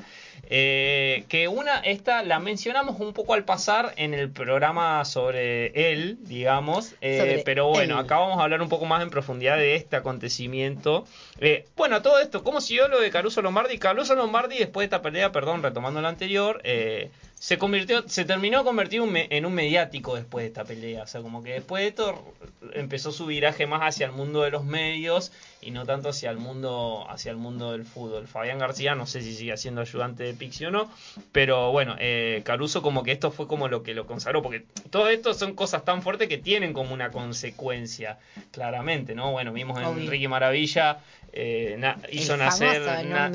[0.50, 6.18] Eh, que una, esta la mencionamos un poco al pasar en el programa sobre él,
[6.22, 6.94] digamos.
[7.02, 8.06] eh, pero bueno, él.
[8.06, 11.06] acá vamos a hablar un poco más en profundidad de este acontecimiento.
[11.40, 13.78] Eh, bueno, todo esto, ¿cómo siguió lo de Caruso Lombardi?
[13.78, 18.64] Caruso Lombardi, después de esta pelea, perdón, retomando la anterior, eh, se convirtió, se terminó
[18.64, 21.04] convirtiendo en un mediático después de esta pelea.
[21.04, 22.34] O sea, como que después de esto
[22.74, 25.32] empezó su viraje más hacia el mundo de los medios
[25.62, 28.28] y no tanto hacia el mundo, hacia el mundo del fútbol.
[28.28, 30.90] Fabián García, no sé si sigue siendo ayudante de Pixi o no,
[31.32, 35.10] pero bueno, eh, Caruso como que esto fue como lo que lo consagró, porque todo
[35.10, 38.20] esto son cosas tan fuertes que tienen como una consecuencia,
[38.52, 39.32] claramente, ¿no?
[39.32, 40.08] Bueno, vimos en.
[40.08, 41.00] Ricky Maravilla,
[41.36, 43.30] eh, na- hizo El nacer, na-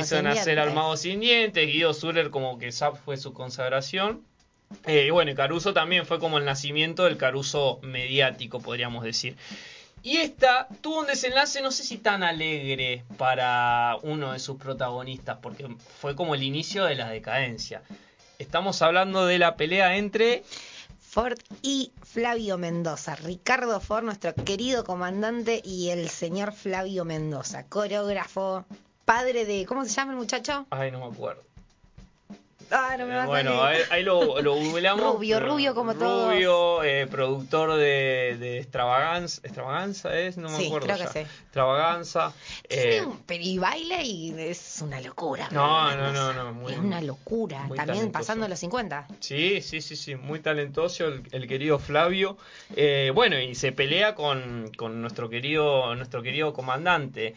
[0.00, 4.22] hizo nacer al mago sin dientes, Guido Zuller como que esa fue su consagración.
[4.86, 9.36] Eh, y bueno, Caruso también fue como el nacimiento del Caruso mediático, podríamos decir.
[10.02, 15.38] Y esta tuvo un desenlace, no sé si tan alegre para uno de sus protagonistas,
[15.40, 15.66] porque
[16.00, 17.82] fue como el inicio de la decadencia.
[18.38, 20.44] Estamos hablando de la pelea entre
[21.16, 23.14] Ford y Flavio Mendoza.
[23.16, 28.66] Ricardo Ford, nuestro querido comandante, y el señor Flavio Mendoza, coreógrafo,
[29.06, 29.64] padre de.
[29.64, 30.66] ¿Cómo se llama el muchacho?
[30.68, 31.42] Ay, no me acuerdo.
[32.70, 35.14] Ah, no me va a bueno, ahí, ahí lo, lo googleamos.
[35.14, 36.32] Rubio, rubio como todos.
[36.32, 39.40] Rubio, eh, productor de, de Extravaganza.
[39.44, 40.36] ¿Extravaganza es?
[40.36, 40.86] No me Sí, acuerdo.
[40.86, 41.12] creo que ya.
[41.12, 41.18] sí.
[41.20, 42.32] Extravaganza.
[42.68, 45.48] Tiene eh, un- pero y es una locura.
[45.50, 47.58] No, no, no, no, muy- es una locura.
[47.58, 48.12] También talentoso.
[48.12, 49.06] pasando los 50.
[49.20, 52.36] Sí, sí, sí, sí, muy talentoso el, el querido Flavio.
[52.74, 57.34] Eh, bueno, y se pelea con, con nuestro querido nuestro querido comandante.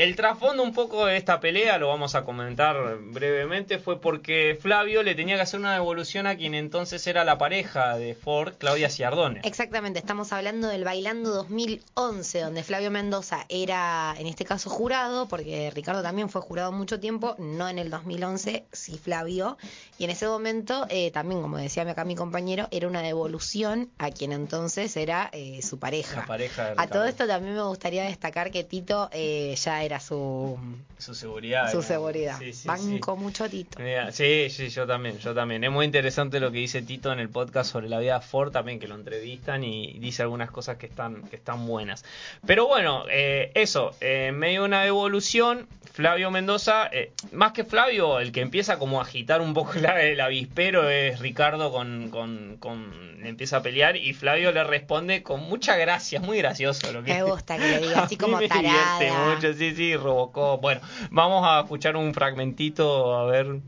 [0.00, 5.02] El trasfondo un poco de esta pelea, lo vamos a comentar brevemente, fue porque Flavio
[5.02, 8.88] le tenía que hacer una devolución a quien entonces era la pareja de Ford, Claudia
[8.88, 9.42] Ciardone.
[9.44, 15.70] Exactamente, estamos hablando del Bailando 2011, donde Flavio Mendoza era, en este caso, jurado, porque
[15.74, 19.58] Ricardo también fue jurado mucho tiempo, no en el 2011, sí Flavio,
[19.98, 24.10] y en ese momento, eh, también, como decía acá mi compañero, era una devolución a
[24.10, 26.20] quien entonces era eh, su pareja.
[26.20, 29.89] La pareja de A todo esto también me gustaría destacar que Tito eh, ya era
[29.98, 30.56] su,
[30.98, 31.72] Su seguridad.
[31.72, 32.38] su seguridad.
[32.38, 32.68] Sí, sí, sí.
[32.68, 33.80] Banco mucho Tito.
[33.82, 35.64] Mira, Sí, sí, yo también, yo también.
[35.64, 38.52] Es muy interesante lo que dice Tito en el podcast sobre la vida de Ford
[38.52, 42.04] también, que lo entrevistan y dice algunas cosas que están, que están buenas.
[42.46, 47.64] Pero bueno, eh, eso, eh, en medio de una evolución, Flavio Mendoza, eh, más que
[47.64, 52.10] Flavio, el que empieza como a agitar un poco la- el avispero es Ricardo con,
[52.10, 56.90] con, con- empieza a pelear y Flavio le responde con mucha gracia, es muy gracioso
[56.92, 59.34] lo que Me gusta que le diga así como me divierte tarada.
[59.34, 59.94] mucho, sí, sí.
[59.96, 63.60] Bueno, vamos a escuchar un fragmentito, a ver.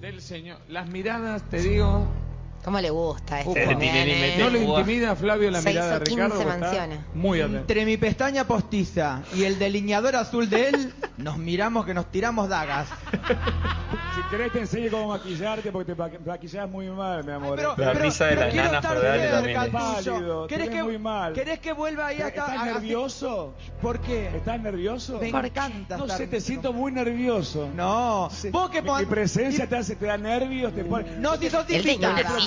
[0.00, 0.58] Del señor.
[0.68, 2.06] Las miradas, te digo.
[2.66, 3.62] ¿Cómo le gusta este?
[3.64, 3.78] Upa.
[3.78, 6.34] Tinelli mete ¿No le intimida a Flavio la Seis mirada de 15 Ricardo?
[6.42, 6.98] Porque está mansiones.
[7.14, 7.58] Muy atento.
[7.60, 12.48] Entre mi pestaña postiza y el delineador azul de él, nos miramos que nos tiramos
[12.48, 12.88] dagas.
[14.16, 17.54] Si querés te enseño cómo maquillarte porque te maqui- maquillás muy mal, mi amor.
[17.56, 19.72] Pero, La pero- risa de pero las nanas estar feudales también tuyo.
[19.78, 21.32] Pálido, ¿Querés que, muy mal.
[21.34, 23.54] ¿Querés que vuelva ahí hasta ¿Estás nervioso?
[23.82, 24.28] ¿Por qué?
[24.34, 25.18] ¿Estás nervioso?
[25.20, 27.68] Me encanta No sé, te siento muy nervioso.
[27.76, 28.48] No, Sí.
[28.48, 31.04] vos que mi, presencia te hace, te da nervios, te pone...
[31.18, 31.82] No, si sos Él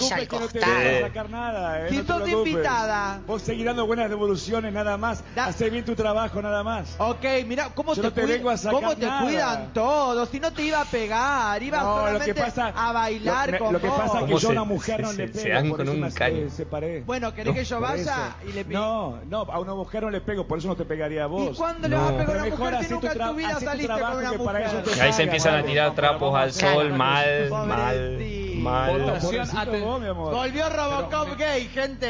[0.10, 0.90] No te silla al preocupes que no te costado.
[0.90, 2.52] voy a sacar nada, eh, Si no te sos preocupes.
[2.54, 3.22] invitada.
[3.28, 5.24] Vos seguís dando buenas devoluciones nada más.
[5.36, 6.96] Da- Hacé bien tu trabajo nada más.
[6.98, 9.22] Ok, mira, ¿cómo Yo te, no te cuid- vengo a sacar cómo te nada.
[9.22, 10.30] cuidan todos?
[10.30, 13.58] Si no te iba a pegar, iba No, lo solamente que pasa- a bailar lo,
[13.60, 13.98] con lo que vos.
[14.00, 15.56] pasa es que ¿Cómo yo se- a una mujer se- no se- le se pego,
[15.56, 16.50] dan por con eso un me caño?
[16.50, 17.02] separé.
[17.02, 18.50] Bueno, ¿querés que yo Por vaya eso.
[18.50, 18.80] y le pido?
[18.80, 21.30] No, no, a una mujer no le pego, por eso no te pegaría a ¿Y
[21.30, 21.58] vos.
[21.58, 23.24] cuándo le vas a pegar a una mejor mujer si hacé nunca tu en tu
[23.24, 24.76] tra- vida tu saliste con trabajo una que para mujer?
[24.80, 27.96] eso te Y ahí se empiezan a tirar trapos al sol, mal, mal.
[27.96, 28.40] Pobrecito.
[28.60, 28.92] Mal.
[28.92, 30.34] Votación, Pobrecito aten- vos, mi amor.
[30.34, 32.10] Volvió Robocop gay, gente.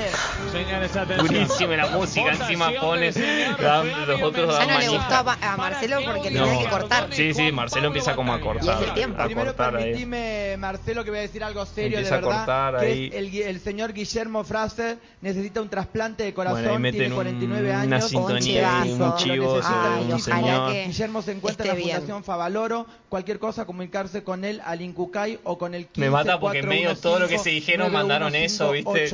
[0.51, 1.27] Señores, atención.
[1.27, 4.87] Durísima la música, encima Votación pone del señor da- Flavio los otros Ya no le
[4.89, 7.07] gustó a, Ma- a Marcelo porque tenía que cortar.
[7.11, 8.65] Sí, sí, Marcelo empieza como a cortar.
[8.79, 9.21] Y es el tiempo.
[9.21, 9.83] A Primero cortar ahí.
[9.85, 12.41] permitime, Marcelo, que voy a decir algo serio Empieza de verdad.
[12.41, 17.13] a cortar que el, el señor Guillermo Fraser necesita un trasplante de corazón, Bueno, tiene
[17.13, 17.87] 49 un- años.
[17.87, 20.71] una sintonía y un Lo chivo Ay, un señor.
[20.71, 21.89] que Guillermo se encuentra en la bien.
[21.97, 22.85] Fundación Favaloro.
[23.09, 26.67] Cualquier cosa, comunicarse con él al Incucay o con el 15 Me mata porque en
[26.67, 29.09] medio de todo lo que se dijeron mandaron eso, ¿viste?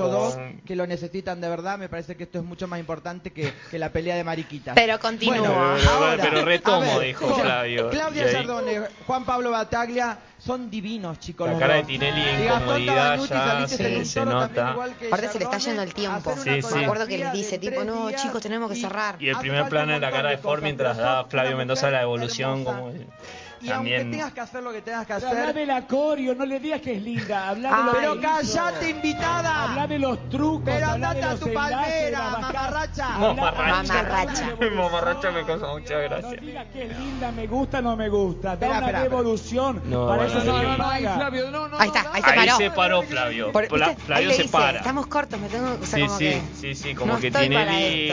[0.66, 1.78] Que lo necesitan de verdad.
[1.78, 4.74] Me parece que esto es mucho más importante que, que la pelea de mariquitas.
[4.74, 5.38] Pero continúa.
[5.38, 7.90] Bueno, Pero- ahora, pero retomo, ver, dijo Flavio.
[7.90, 11.46] Claudia Sardone, Juan Pablo Bataglia son divinos, chicos.
[11.48, 11.88] La los cara de dos.
[11.88, 14.70] Tinelli en comodidad ya se- se nota.
[14.72, 16.34] Aparte se le está yendo el tiempo.
[16.44, 16.76] Sí, sí.
[16.76, 19.16] Me acuerdo que les de dice, tipo, no, chicos, tenemos que cerrar.
[19.22, 22.64] Y el primer plano es la cara de Ford mientras da Flavio Mendoza la evolución
[22.64, 22.92] como
[23.62, 26.36] Y aunque también tengas que hacer lo que tengas que Pero Habla hacer, del acorio,
[26.36, 27.50] no le digas que es linda.
[27.50, 29.64] Habla de Ay, lo pero que cállate, invitada.
[29.64, 30.62] Habla de los trucos.
[30.66, 33.08] Pero habla andate de a los tu palmera, de la mamarracha.
[33.18, 33.84] Mamarracha.
[33.94, 34.58] Mamarracha.
[34.76, 36.38] Mamarracha me causa mucha No gracia.
[36.42, 38.56] digas que es linda, me gusta, no me gusta.
[38.56, 38.92] Da una.
[39.86, 41.16] No, Para bueno, eso se ahí- No, no, ahí paga.
[41.16, 41.80] Flavio, no, no.
[41.80, 42.58] Ahí está, no, ahí se Ahí paró.
[42.58, 43.52] se paró Flavio.
[43.56, 44.78] Ahí Flavio se dice, para.
[44.80, 47.28] Estamos cortos, me tengo o sea, Sí, como sí, que sí, sí, como no que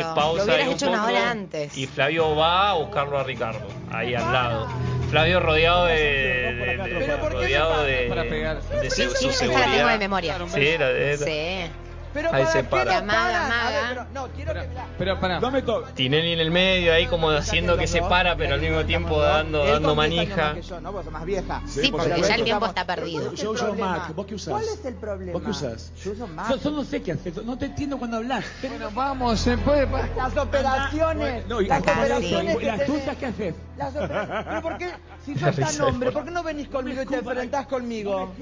[0.01, 0.15] esto.
[0.15, 1.77] pausa Lo hubieras ahí un hecho una poco hora antes.
[1.79, 4.69] y Flavio va a buscarlo a Ricardo, ahí al lado.
[5.13, 7.83] Flavio rodeado de, de- de- Pero ¿por qué me rodeado para?
[7.83, 8.63] de, Para pegar.
[8.63, 9.99] de Sí, su, sí, su esta la tengo de seguridad.
[9.99, 10.39] memoria.
[10.55, 11.71] Sí, era de Sí.
[12.15, 12.85] Pero Ahí para se para.
[12.93, 13.53] lo Amaga, paran?
[13.53, 14.87] A ver, pero- no, quiero que mirá.
[14.99, 15.41] Pero pará.
[15.41, 15.95] No me toques.
[15.95, 19.65] Tinelli en el medio, ahí como haciendo que se para, pero al mismo tiempo dando,
[19.65, 20.47] dando con 10 años manija.
[20.49, 20.93] más que yo, ¿no?
[20.93, 21.63] Vos sos más vieja.
[21.67, 23.23] Sí, por porque ya el tiempo está perdido.
[23.23, 23.91] ¿Cuál es el Yo uso problema?
[23.97, 24.49] Mac, ¿vos qué usás?
[24.53, 25.33] ¿Cuál es el problema?
[25.33, 25.93] ¿Vos qué usás?
[26.05, 26.59] Yo uso Mac.
[26.63, 28.45] Yo, no sé qué hacer, no te entiendo cuando hablas.
[28.61, 29.89] Bueno, vamos, se puede.
[30.15, 31.47] Las operaciones.
[31.47, 33.55] No, y las operaciones ¿Las tuyas qué haces?
[33.77, 34.91] Las opera- ¿Pero por qué?
[35.25, 36.11] Si La sos tan hombre.
[36.13, 38.35] ¿por qué no venís conmigo y te enfrentás conmigo?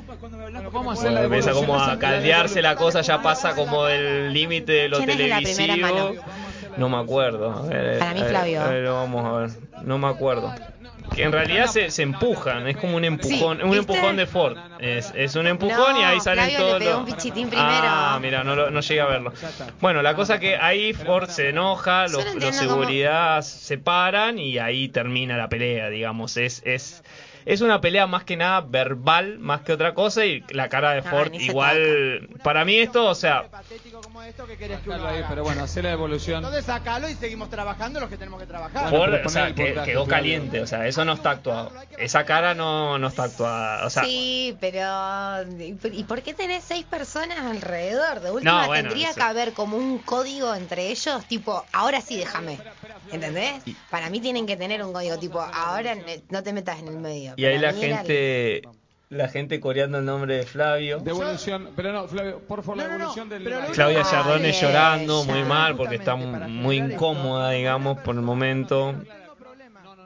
[0.73, 4.33] Vamos a hacer Bueno, la empieza como a caldearse la cosa, ya pasa como del
[4.33, 6.25] límite de lo ¿Quién es de la primera televisivo.
[6.77, 7.51] No me acuerdo.
[7.51, 8.61] A ver, Para mí, a ver, Flavio.
[8.63, 9.51] a ver, vamos a ver.
[9.85, 10.53] No me acuerdo.
[11.21, 14.57] Que en realidad se, se empujan, es como un empujón, Sí, un empujón de Ford.
[14.79, 17.01] Es, es un empujón y ahí salen Flavio le todos pegó los.
[17.01, 17.69] un pichitín primero.
[17.69, 19.33] Ah, mira, no, no llegué a verlo.
[19.81, 24.59] Bueno, la cosa que ahí Ford se enoja, los, los cómo- seguridad se paran y
[24.59, 26.37] ahí termina la pelea, digamos.
[26.37, 27.03] Es, es,
[27.45, 31.03] es una pelea más que nada verbal, más que otra cosa, y la cara de
[31.03, 32.29] Ford igual.
[32.43, 35.29] Para mí esto, o sea, Patético como esto, ¿qué querés que uno ahí, haga?
[35.29, 36.39] pero bueno, hacer la devolución.
[36.39, 38.91] Entonces sacalo y seguimos trabajando los que tenemos que trabajar.
[38.91, 41.73] Ford, o sea, que- quedó caliente, o sea, eso no está actuado.
[41.99, 46.35] Esa cara no, no está actuada, o sea, Sí, pero ¿y por- ¿y por qué
[46.35, 48.21] tenés seis personas alrededor?
[48.21, 52.17] De última No, bueno, tendría que haber como un código entre ellos, tipo, ahora sí
[52.17, 52.59] déjame.
[53.13, 53.63] ¿Entendés?
[53.91, 55.97] Para mí tienen que tener un código tipo, ahora
[56.31, 57.30] no te metas en el medio.
[57.37, 58.63] Y ahí la gente,
[59.09, 60.99] la gente coreando el nombre de Flavio.
[61.01, 63.73] Devolución, pero no, Flavio, por favor, la No, no, no, devolución del.
[63.73, 64.51] Claudia ella.
[64.61, 68.95] llorando muy mal porque está muy incómoda, digamos, por el momento.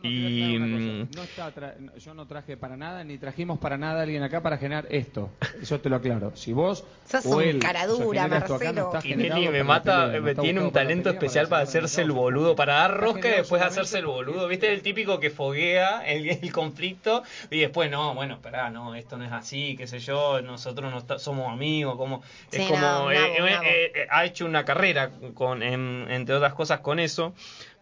[0.08, 1.08] Y, mm.
[1.16, 4.42] No está tra- yo no traje para nada, ni trajimos para nada a alguien acá
[4.42, 5.30] para generar esto.
[5.62, 6.36] Yo te lo aclaro.
[6.36, 8.90] Si vos Sos o un él, cara o sea, dura, genera esto acá, Marcelo.
[8.92, 12.02] no Y Nelly me mata, me está tiene un para talento especial para hacer hacerse
[12.02, 14.46] el boludo, para dar rosca y después hacerse el boludo.
[14.46, 14.72] ¿Viste?
[14.72, 19.24] El típico que foguea el, el conflicto y después, no, bueno, esperá, no, esto no
[19.24, 23.10] es así, qué sé yo, nosotros no está- somos amigos, como, es Sí, como, no,
[23.10, 23.64] eh, bravo, eh, bravo.
[23.64, 27.34] eh, eh, ha hecho una carrera, con, en- entre otras cosas, con eso.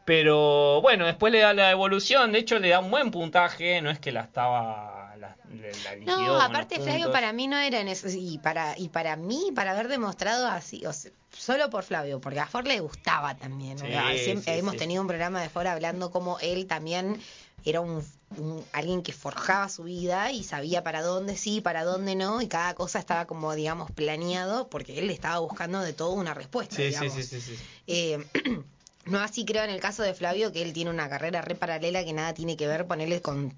[0.04, 3.90] Pero bueno, después le da la evolución, de hecho le da un buen puntaje, no
[3.90, 5.36] es que la estaba, la,
[5.84, 9.50] la No, aparte Flavio para mí no era en eso y para y para mí
[9.54, 13.78] para haber demostrado así, o sea, solo por Flavio, porque a Ford le gustaba también.
[13.78, 14.78] Siempre sí, hemos sí.
[14.78, 17.20] tenido un programa de Ford hablando como él también
[17.64, 18.04] era un,
[18.38, 22.48] un- alguien que forjaba su vida y sabía para dónde sí, para dónde no y
[22.48, 26.74] cada cosa estaba como digamos planeado porque él estaba buscando de todo una respuesta.
[26.74, 27.24] Sí, sí, digamos.
[27.24, 27.64] sí, sí, sí.
[27.86, 28.18] Eh,
[29.04, 32.04] no así creo en el caso de Flavio, que él tiene una carrera re paralela
[32.04, 33.52] que nada tiene que ver ponerle con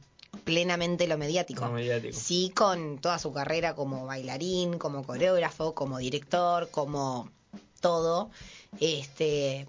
[0.44, 1.64] plenamente lo mediático.
[1.64, 2.16] Lo mediático.
[2.18, 7.30] Sí, con toda su carrera como bailarín, como coreógrafo, como director, como
[7.80, 8.30] todo.
[8.80, 9.66] Este,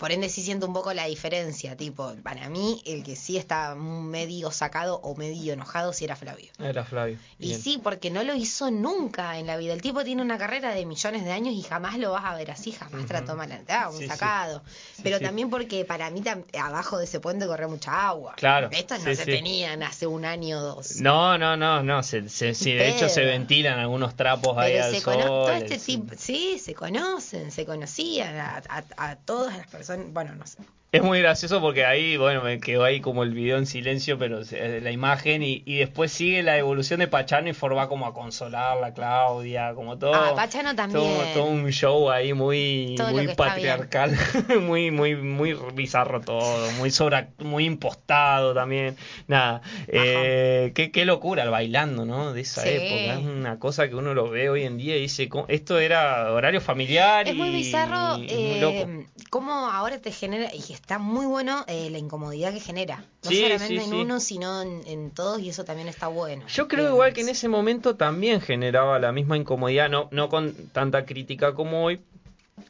[0.00, 3.74] por ende sí siento un poco la diferencia, tipo, para mí el que sí estaba
[3.74, 6.50] medio sacado o medio enojado sí era Flavio.
[6.58, 7.18] Era Flavio.
[7.38, 9.74] Y sí, porque no lo hizo nunca en la vida.
[9.74, 12.50] El tipo tiene una carrera de millones de años y jamás lo vas a ver
[12.50, 13.06] así, jamás Ujú.
[13.06, 13.50] trató mal.
[13.68, 14.62] Ah, un Sí, sacado.
[14.96, 15.24] Sí, Pero sí.
[15.24, 16.22] también porque para mí
[16.58, 18.34] abajo de ese puente corre mucha agua.
[18.36, 20.96] Claro, Estos no se tenían hace un año o dos.
[20.96, 22.02] No, no, no, no.
[22.02, 25.56] Se, se- de hecho se ventilan algunos trapos ahí Pero al se cono- todo sol.
[25.62, 30.46] este tipo, sí, se conocen, se conocían a, a- a todas las personas, bueno, no
[30.46, 30.58] sé.
[30.92, 34.42] Es muy gracioso porque ahí, bueno, me quedó ahí como el video en silencio, pero
[34.44, 38.06] se- la imagen y, y después sigue la evolución de Pachano y Ford va como
[38.06, 40.12] a consolarla Claudia, como todo.
[40.14, 41.00] Ah, Pachano también.
[41.00, 44.16] Todo, todo un show ahí muy, Todo muy patriarcal,
[44.62, 48.96] muy, muy, muy bizarro todo, muy sobra, muy impostado también.
[49.28, 52.32] Nada, eh, qué, qué locura el bailando, ¿no?
[52.32, 52.68] De esa Sí.
[52.70, 53.12] época.
[53.20, 56.32] Es una cosa que uno lo ve hoy en día y dice, ¿cómo- esto era
[56.32, 57.28] horario familiar.
[57.28, 59.04] Es muy bizarro y muy eh, loco.
[59.30, 63.04] cómo ahora te genera, y está muy bueno eh, la incomodidad que genera.
[63.22, 63.96] No Sí, solamente sí, en sí.
[63.96, 66.44] uno, sino en, en todos, y eso también está bueno.
[66.48, 70.52] Yo creo igual que en ese momento también generaba la misma incomodidad, no, no con
[70.72, 72.00] tanta crítica como hoy,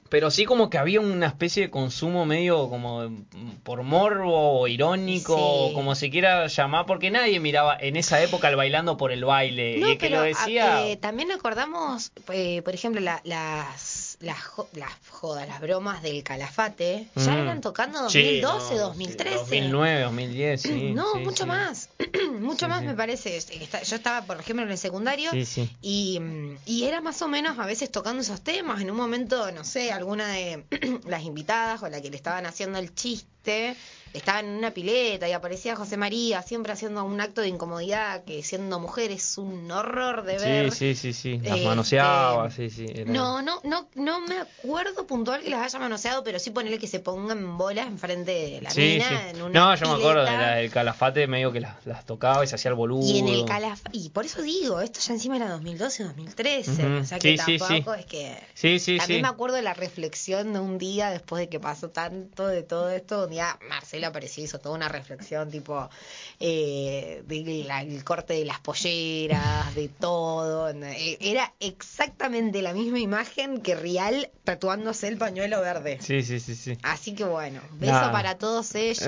[0.09, 3.11] pero sí como que había una especie de consumo medio como
[3.63, 5.43] por morbo o irónico, Sí.
[5.43, 9.25] o como se quiera llamar, porque nadie miraba en esa época el bailando por el
[9.25, 9.79] baile.
[9.79, 10.87] No, y el que lo a- decía...
[10.87, 14.37] eh, también acordamos, eh, por ejemplo, la- las, las,
[14.75, 17.39] las jodas, las bromas del calafate, ya Mm.
[17.39, 19.39] eran tocando Sí, 2012, no, 2013.
[19.39, 20.93] 2009, 2010, sí.
[20.95, 21.89] no, sí, mucho más,
[22.41, 23.37] mucho más me parece.
[23.39, 25.71] Es- está- Yo estaba, por ejemplo, en el secundario Sí, sí.
[25.81, 28.81] y, mm, y era más o menos a veces tocando esos temas.
[28.83, 30.65] En un momento, no sé, alguna de
[31.07, 33.75] las invitadas o la que le estaban haciendo el chiste
[34.13, 38.43] estaba en una pileta y aparecía José María siempre haciendo un acto de incomodidad que
[38.43, 40.73] siendo mujer es un horror de ver.
[40.73, 41.39] Sí, sí, sí, sí.
[41.43, 42.87] Las Este, manoseaba, sí, sí.
[42.93, 46.79] era- No, no, no, no me acuerdo puntual que las haya manoseado, pero sí ponerle
[46.79, 49.15] que se pongan bolas enfrente de la Sí, mina sí.
[49.37, 50.31] en una No, yo me acuerdo de
[50.61, 53.07] del calafate medio que las, las tocaba y se hacía el boludo.
[53.07, 56.97] Y en el calaf y por eso digo, esto ya encima era 2012, 2013, Ujú.
[57.03, 58.01] o sea que tampoco sí.
[58.01, 61.49] es que Sí, sí, también me acuerdo de la reflexión de un día después de
[61.49, 65.51] que pasó tanto de todo esto, un día Marcelo apareció y hizo toda una reflexión
[65.51, 65.89] tipo
[66.39, 70.71] eh, del corte de las polleras, de todo.
[70.71, 75.99] Eh, Era exactamente la misma imagen que Rial tatuándose el pañuelo verde.
[76.01, 76.79] Sí, sí, sí, sí.
[76.83, 79.05] Así que bueno, beso para todos ellos,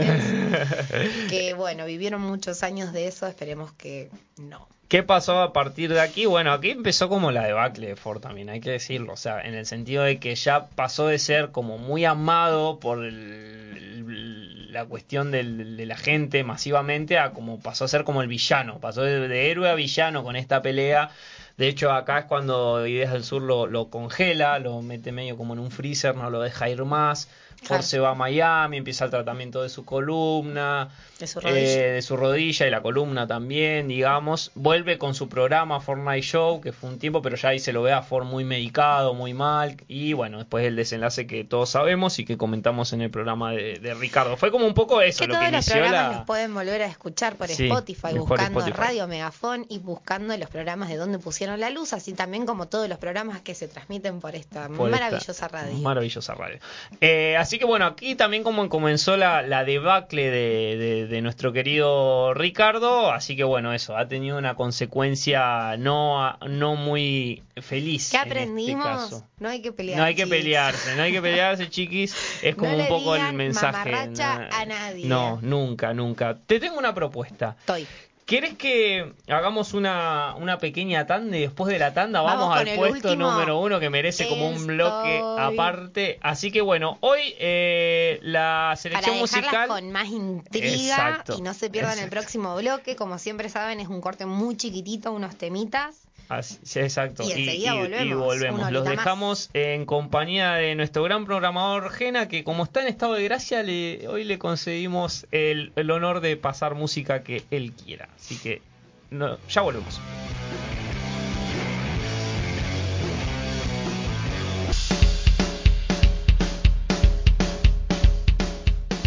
[1.28, 4.68] que bueno, vivieron muchos años de eso, esperemos que no.
[4.93, 6.26] ¿Qué pasó a partir de aquí?
[6.26, 9.14] Bueno, aquí empezó como la debacle de Ford también, hay que decirlo.
[9.14, 13.03] O sea, en el sentido de que ya pasó de ser como muy amado por
[13.03, 15.45] el- la cuestión de
[15.86, 18.80] la gente masivamente a como pasó a ser como el villano.
[18.80, 21.09] Pasó de, de héroe a villano con esta pelea.
[21.57, 25.55] De hecho, acá es cuando Ideas del Sur lo, lo congela, lo mete medio como
[25.55, 27.30] en un freezer, no lo deja ir más.
[27.62, 30.88] Ford se va a Miami, empieza el tratamiento de su columna,
[31.18, 31.60] De su rodilla.
[31.60, 34.50] eh, de su rodilla y la columna también, digamos.
[34.54, 37.82] Vuelve con su programa Fortnite Show, que fue un tiempo, pero ya ahí se lo
[37.82, 39.76] ve a Ford muy medicado, muy mal.
[39.88, 43.78] Y bueno, después el desenlace que todos sabemos y que comentamos en el programa de,
[43.78, 44.36] de Ricardo.
[44.36, 46.16] Fue como un poco eso que lo que todos los inició programas la.
[46.18, 48.76] los pueden volver a escuchar por Sí, Spotify, buscando Spotify.
[48.86, 52.88] Radio Megafón y buscando los programas de donde pusieron la luz, así también como todos
[52.88, 55.74] los programas que se transmiten por esta por esta maravillosa radio.
[55.78, 56.58] Maravillosa radio.
[57.00, 61.53] Eh, así que bueno, aquí también como comenzó la, la debacle de, de- de nuestro
[61.53, 68.11] querido Ricardo, así que bueno, eso, ha tenido una consecuencia no, no muy feliz.
[68.11, 68.84] ¿Qué en este aprendimos?
[68.84, 69.26] caso.
[69.38, 69.98] no hay que pelear.
[69.98, 72.14] No hay que pelearse, no hay que pelearse, chiquis.
[72.42, 73.90] Es como No un poco el mensaje.
[74.09, 74.24] ¿no?
[74.24, 75.07] a nadie.
[75.07, 76.38] No, nunca, nunca.
[76.46, 77.57] Te tengo una propuesta.
[77.61, 77.86] Estoy.
[78.24, 83.10] ¿Quieres que hagamos una, una pequeña tanda y después de la tanda vamos, al puesto
[83.10, 83.30] último.
[83.30, 86.18] número uno que merece como un bloque aparte?
[86.22, 89.68] Así que bueno, hoy eh, la selección musical...
[89.68, 93.88] con más intriga Exacto, y no se pierdan el próximo bloque, como siempre saben, es
[93.88, 96.08] un corte muy chiquitito, unos temitas.
[96.39, 97.22] Así- sí, exacto.
[97.24, 98.72] Y enseguida volvemos, y volvemos.
[98.72, 98.91] Los más.
[98.97, 103.62] dejamos en compañía de nuestro gran programador Gena, que como está en estado de gracia,
[103.62, 108.09] le, hoy le concedimos el, el honor de pasar música que él quiera.
[108.16, 108.62] Así que
[109.11, 110.01] no, ya volvemos.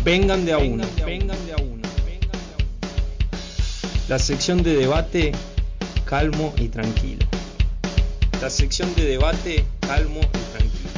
[0.03, 0.85] Vengan de a uno.
[1.05, 1.81] Vengan de a uno.
[4.07, 5.31] La sección de debate
[6.05, 7.25] calmo y tranquilo.
[8.41, 10.89] La sección de debate calmo y tranquilo.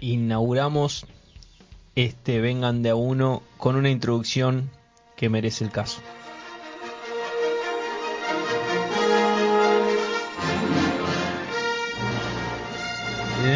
[0.00, 1.06] Inauguramos
[1.94, 4.70] este Vengan de a uno con una introducción
[5.16, 6.00] que merece el caso.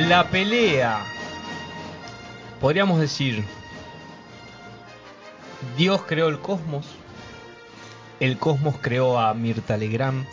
[0.08, 1.04] La pelea,
[2.60, 3.44] podríamos decir,
[5.76, 6.86] Dios creó el cosmos,
[8.20, 10.26] el cosmos creó a Mirta Legrand,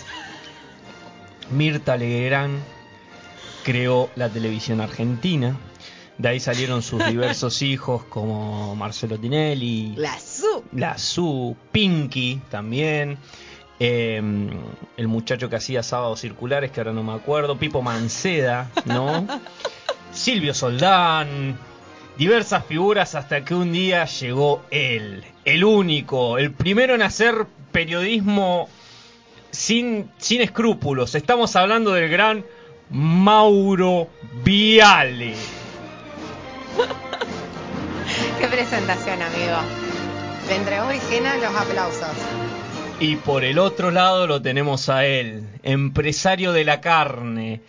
[1.51, 2.59] Mirta Legrand
[3.63, 5.55] creó la televisión argentina,
[6.17, 10.63] de ahí salieron sus diversos hijos como Marcelo Tinelli, La su.
[10.73, 13.17] la Su, Pinky también.
[13.79, 14.21] eh,
[14.95, 19.27] el muchacho que hacía sábados circulares, que ahora no me acuerdo, Pipo Manceda, ¿no?
[20.13, 21.57] Silvio Soldán,
[22.18, 28.70] diversas figuras hasta que un día llegó él, el único, el primero en hacer periodismo
[29.51, 31.16] sin, sin escrúpulos.
[31.16, 32.45] Estamos hablando del gran
[32.89, 34.09] Mauro
[34.43, 35.36] Viale.
[38.39, 39.57] Qué presentación, amigo.
[40.47, 42.09] Le entregó Higiena los aplausos.
[42.99, 47.61] Y por el otro lado lo tenemos a él, empresario de la carne,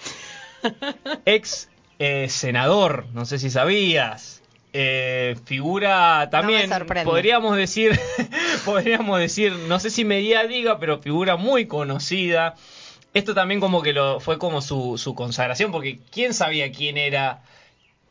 [1.25, 1.69] ex
[2.07, 4.43] eh, senador, no sé si sabías.
[4.77, 6.69] Eh, figura también,
[7.05, 7.99] podríamos decir,
[8.65, 12.57] podríamos decir, no sé si media diga, pero figura muy conocida.
[13.15, 17.43] Esto también como que lo fue como su, su consagración, porque ¿quién sabía quién era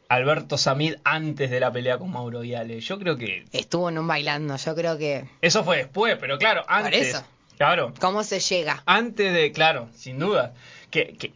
[0.07, 2.79] Alberto Samid antes de la pelea con Mauro Viale?
[2.79, 5.25] Yo creo que Estuvo en un bailando, yo creo que.
[5.41, 7.09] eso fue después, pero claro, antes.
[7.09, 7.23] eso.
[7.57, 7.93] Claro.
[7.99, 8.81] ¿Cómo se llega?
[8.85, 10.53] Antes de, claro, sin duda.
[10.89, 11.33] Que, que-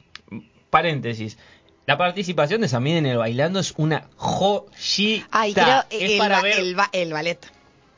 [0.69, 1.37] paréntesis.
[1.87, 5.25] La participación de Samid en el bailando es una joyita.
[5.31, 6.59] Ay, creo es el, para ba- ver.
[6.59, 7.39] el, ba- el ballet.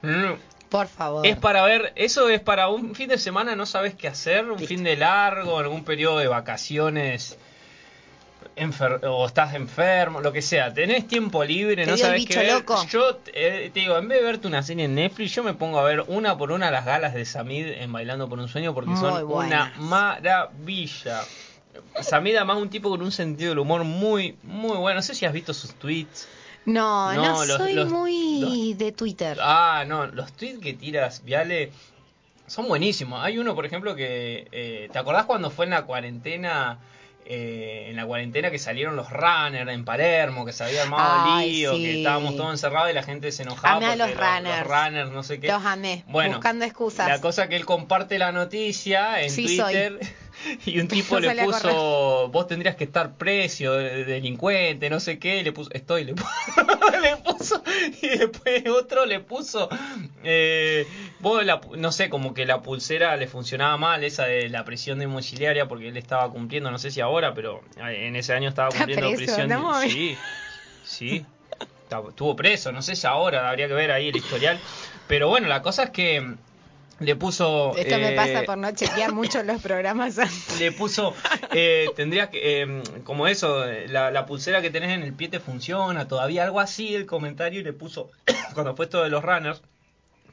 [0.03, 0.33] Mm,
[0.69, 1.25] Por favor.
[1.25, 4.59] Es para ver, eso es para un fin de semana, no sabes qué hacer, un
[4.59, 7.35] fin de largo, algún periodo de vacaciones,
[8.55, 12.53] enfer- o estás enfermo, lo que sea, tenés tiempo libre, ¿Te no sabes qué ver.
[12.53, 12.85] loco?
[12.91, 15.79] Yo eh, te digo, en vez de verte una serie en Netflix, yo me pongo
[15.79, 18.91] a ver una por una las galas de Samid en Bailando por un Sueño porque
[18.91, 19.75] Muy son buenas.
[19.79, 21.21] una maravilla.
[22.01, 24.95] Samid además un tipo con un sentido del humor muy, muy bueno.
[24.97, 26.27] No sé si has visto sus tweets.
[26.65, 29.37] No, no, No, los- soy los- muy de Twitter.
[29.41, 31.71] Ah, no, los tweets que tiras, Viale,
[32.47, 33.23] son buenísimos.
[33.23, 34.47] Hay uno, por ejemplo, que...
[34.51, 36.79] eh, ¿Te acordás cuando fue en la cuarentena?
[37.31, 41.51] eh, en la cuarentena que salieron los runners en Palermo, que se había armado Ay,
[41.57, 41.83] lío, sí.
[41.83, 44.67] que estábamos todos encerrados y la gente se enojaba Amé a porque los runners.
[44.67, 45.45] runners, no sé qué.
[45.49, 46.03] Los amé.
[46.07, 47.07] Bueno, buscando excusas.
[47.07, 49.75] La cosa que él comparte la noticia en Sí, soy.
[50.65, 55.19] Y un tipo No le puso, vos tendrías que estar precio, de- delincuente, no sé
[55.19, 56.29] qué, le puso, estoy, le puso,
[57.01, 57.63] le puso,
[58.01, 59.69] y después otro le puso,
[60.23, 60.85] eh,
[61.19, 64.99] vos la, no sé, como que la pulsera le funcionaba mal, esa de la prisión
[64.99, 69.07] domiciliaria, porque él estaba cumpliendo, no sé si ahora, pero en ese año estaba cumpliendo
[69.13, 69.49] preso, prisión.
[69.49, 70.17] no, sí,
[70.83, 71.25] sí.
[72.07, 74.59] Estuvo preso, no sé si ahora, habría que ver ahí el historial.
[75.07, 76.35] Pero bueno, la cosa es que
[76.99, 77.75] le puso...
[77.77, 80.59] Esto me eh, pasa por no chequear mucho los programas antes.
[80.59, 81.13] le puso,
[81.53, 85.29] eh, tendrías que, eh, como eso, eh, la, la pulsera que tenés en el pie
[85.29, 88.11] te funciona, todavía algo así el comentario y le puso,
[88.53, 89.61] cuando fue esto de los runners,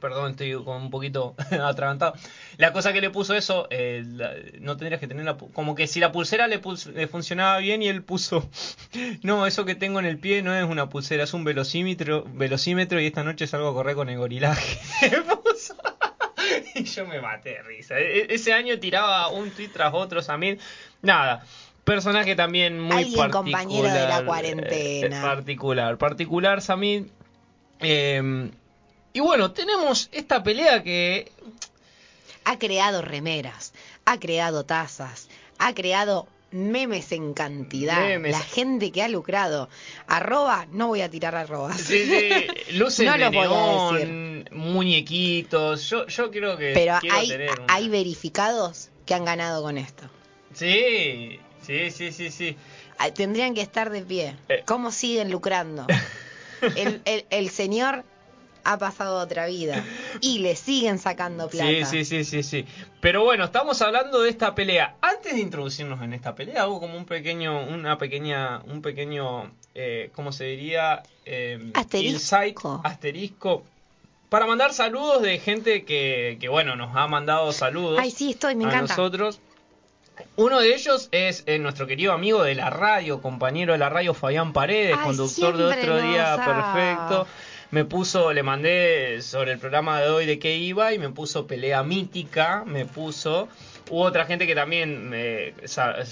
[0.01, 2.15] perdón, estoy con un poquito atragantado,
[2.59, 5.87] la cosa que le puso eso, eh, la- no tendrías que tener la, como que
[5.87, 8.49] si la pulsera le, puls- le funcionaba bien y él puso,
[9.23, 13.01] no, eso que tengo en el pie no es una pulsera, es un velocímetro, velocímetro
[13.01, 14.79] y esta noche salgo a correr con el gorilaje.
[15.11, 15.75] Le puso.
[16.77, 17.99] Y yo me maté de risa.
[17.99, 20.59] E- e- ese año tiraba un tweet tras otro, Samir.
[21.03, 21.45] Nada.
[21.85, 23.31] Personaje también muy Alguien particular.
[23.31, 25.23] compañero de la eh, cuarentena.
[25.23, 25.97] particular.
[25.99, 27.11] Particular, Samir.
[27.81, 28.51] Eh,
[29.13, 31.31] y bueno, tenemos esta pelea que...
[32.45, 33.73] Ha creado remeras,
[34.05, 38.01] ha creado tazas, ha creado memes en cantidad.
[38.01, 38.33] Memes.
[38.33, 39.69] La gente que ha lucrado.
[40.07, 41.81] Arroba, no voy a tirar arrobas.
[41.81, 45.89] Sí, sí, luces No de los voy a neón, muñequitos.
[45.89, 50.05] Yo, yo creo que Pero hay, tener una- hay verificados que han ganado con esto.
[50.55, 52.57] Sí, sí, sí, sí, sí.
[53.15, 54.37] Tendrían que estar de pie.
[54.49, 54.63] Eh.
[54.67, 55.87] ¿Cómo siguen lucrando?
[56.77, 58.05] El, el- el señor
[58.67, 59.85] ha pasado otra vida
[60.21, 61.67] y le siguen sacando plata.
[61.69, 62.67] Sí, sí, sí, sí, sí.
[63.01, 64.97] Pero bueno, estamos hablando de esta pelea.
[65.01, 70.11] Antes de introducirnos en esta pelea, hago como un pequeño, una pequeña, un pequeño, eh,
[70.15, 71.03] ¿cómo se diría?
[71.25, 72.13] Eh, Asterisco.
[72.15, 73.63] insight, asterisco.
[74.29, 78.57] Para mandar saludos de gente que, que, bueno, nos ha mandado saludos Ay, sí, estoy,
[78.57, 78.97] me a encanta.
[78.97, 79.41] nosotros.
[80.37, 84.15] Uno de ellos es eh, nuestro querido amigo de la radio, compañero de la radio
[84.15, 87.27] Fabián Paredes, Ay, conductor de otro día perfecto.
[87.73, 91.47] Me puso, le mandé sobre el programa de hoy de qué iba y me puso
[91.47, 93.49] pelea mítica, me puso.
[93.89, 95.55] Hubo otra gente que también me,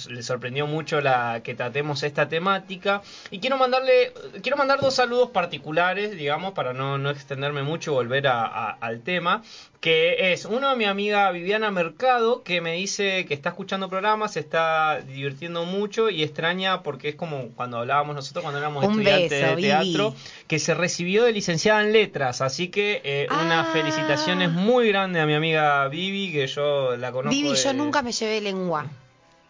[0.08, 3.02] le sorprendió mucho la que tratemos esta temática.
[3.32, 4.12] Y quiero mandarle,
[4.42, 8.70] quiero mandar dos saludos particulares, digamos, para no, no extenderme mucho y volver a- a-
[8.80, 9.42] al tema.
[9.80, 14.32] Que es uno de mi amiga Viviana Mercado, que me dice que está escuchando programas,
[14.32, 18.92] se está divirtiendo mucho y extraña porque es como cuando hablábamos nosotros cuando éramos Un
[19.00, 19.68] estudiantes beso, de Vivi.
[19.68, 20.14] teatro,
[20.46, 22.40] que se recibió de licenciada en letras.
[22.40, 23.70] Así que eh, unas Ah.
[23.74, 27.34] felicitaciones muy grandes a mi amiga Vivi, que yo la conozco.
[27.36, 28.86] Vivi, yo nunca me llevé lengua.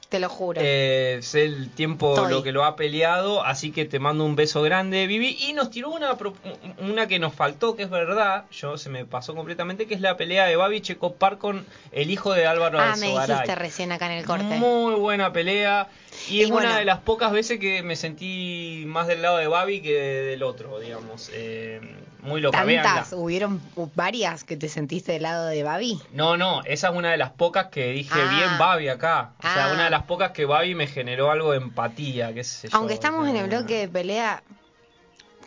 [0.08, 0.60] Te lo juro.
[0.62, 2.30] Eh, sé el tiempo Estoy.
[2.30, 5.36] lo que lo ha peleado, así que te mando un beso grande, Vivi.
[5.48, 6.16] Y nos tiró una,
[6.78, 10.16] una que nos faltó, que es verdad, yo se me pasó completamente, que es la
[10.16, 14.18] pelea de Babi Checopar con el hijo de Álvaro ah, me dijiste recién acá en
[14.18, 14.44] el corte.
[14.44, 15.88] Muy buena pelea.
[16.28, 16.68] Y, Y es bueno.
[16.68, 20.44] una de las pocas veces que me sentí más del lado de Babi que del
[20.44, 21.30] otro, digamos.
[21.32, 21.80] Eh,
[22.24, 22.58] muy loca.
[22.64, 23.60] Tantas, hubieron
[23.94, 26.00] varias que te sentiste del lado de Babi.
[26.12, 28.30] No, no, esa es una de las pocas que dije Ah.
[28.36, 29.32] bien Babi acá.
[29.38, 29.72] O sea, Ah.
[29.74, 32.76] una de las pocas que Babi me generó algo de empatía, qué sé yo.
[32.78, 34.42] Aunque estamos en el bloque de pelea,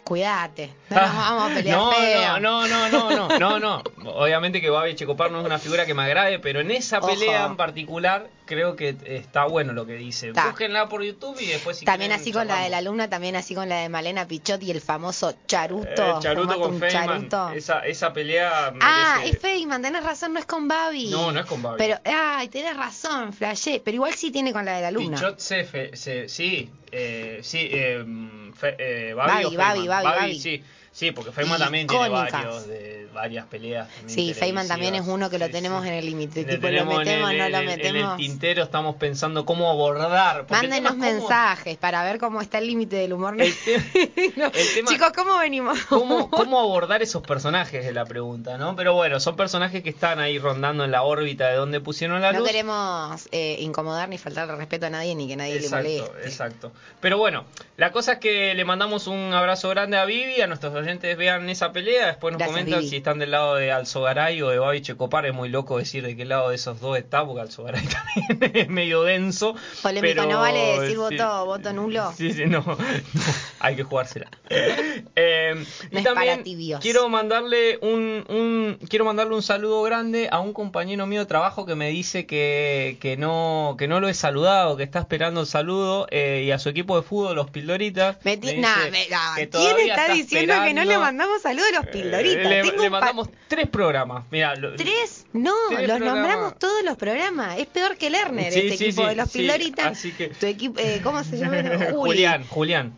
[0.08, 0.74] cuídate.
[0.90, 2.40] No Ah, nos vamos a pelear no, feo.
[2.40, 3.84] no, no, no, no, no, no.
[4.12, 7.08] Obviamente que Babi Checopar no es una figura que me agrade, pero en esa Ojo.
[7.08, 10.32] pelea en particular creo que está bueno lo que dice.
[10.32, 10.48] Ta.
[10.48, 13.36] Búsquenla por YouTube y después si También quieren, así con la de la alumna, también
[13.36, 15.90] así con la de Malena Pichot y el famoso charuto.
[15.90, 17.30] Eh, Charuto con Feynman.
[17.30, 17.50] charuto.
[17.52, 21.10] Esa, esa pelea Ah, es Feynman, tenés razón, no es con Babi.
[21.10, 21.76] No, no es con Babi.
[21.78, 23.82] Pero, ay, tenés razón, flashé.
[23.84, 25.18] Pero igual sí tiene con la de la alumna.
[25.18, 28.06] Pichot se, fe- se- sí, eh, sí, eh,
[28.58, 29.58] fe- eh, Babi, Babi, o.
[29.58, 30.40] Babi, Babi, Babi.
[30.40, 33.88] sí, sí, porque Feynman también tiene varios, de, varias peleas.
[34.06, 35.90] Sí, Feynman también es uno que lo Sí, tenemos sí.
[35.90, 36.44] en el límite.
[36.46, 38.12] Tipo, lo en metemos, el- no lo el- En metemos.
[38.12, 40.46] el tintero estamos pensando cómo abordar.
[40.50, 43.36] Mándenos cómo- mensajes para ver cómo está el límite del humor.
[43.42, 43.78] El te-
[44.38, 44.46] No.
[44.46, 45.80] el tema- Chicos, ¿cómo venimos?
[45.86, 47.86] ¿Cómo, ¿Cómo abordar esos personajes?
[47.86, 48.76] Es la pregunta, ¿no?
[48.76, 52.32] Pero bueno, son personajes que están ahí rondando en la órbita de donde pusieron la
[52.34, 52.48] No luz.
[52.48, 56.28] queremos eh, incomodar ni faltar el respeto a nadie ni que nadie Exacto, le moleste.
[56.28, 56.72] exacto.
[57.02, 57.46] Pero bueno,
[57.78, 61.50] la cosa es que le mandamos un abrazo grande a Vivi, a nuestros oyentes vean
[61.50, 62.90] esa pelea, después nos Gracias, comentan Vivi.
[62.90, 66.18] si están del lado de Alzogaray o de Babi Checopar, es muy loco decir de
[66.18, 67.82] qué lado de esos dos está, porque Alzogaray
[68.28, 69.56] también es medio denso.
[69.82, 70.96] Polémico, pero- no vale decir sí.
[70.98, 72.12] voto, voto nulo.
[72.18, 72.78] Sí, sí, no, no,
[73.62, 74.30] hay que jugársela.
[75.20, 75.56] Eh,
[75.92, 76.80] y también para tibios.
[76.80, 81.66] quiero mandarle un, un quiero mandarle un saludo grande a un compañero mío de trabajo
[81.66, 85.48] que me dice que, que no que no lo he saludado, que está esperando el
[85.48, 88.18] saludo eh, y a su equipo de fútbol los Pildoritas.
[88.24, 91.42] Me me ti- dice nah, me- nah, que ¿Quién está, diciendo que no le mandamos
[91.42, 92.46] saludos a los pildoritas?
[92.46, 94.24] Eh, le, Tengo le mandamos tres programas.
[94.32, 95.26] Mira, lo- ¿Tres?
[95.34, 96.22] No, Tres los programas.
[96.24, 97.60] nombramos todos los programas.
[97.60, 101.02] Es peor que Lerner, Sí, este sí, equipo de los así que- Tu equipo, eh,
[101.04, 101.58] ¿cómo se llama?
[101.92, 101.94] Juli.
[101.94, 102.94] Julián, Julián.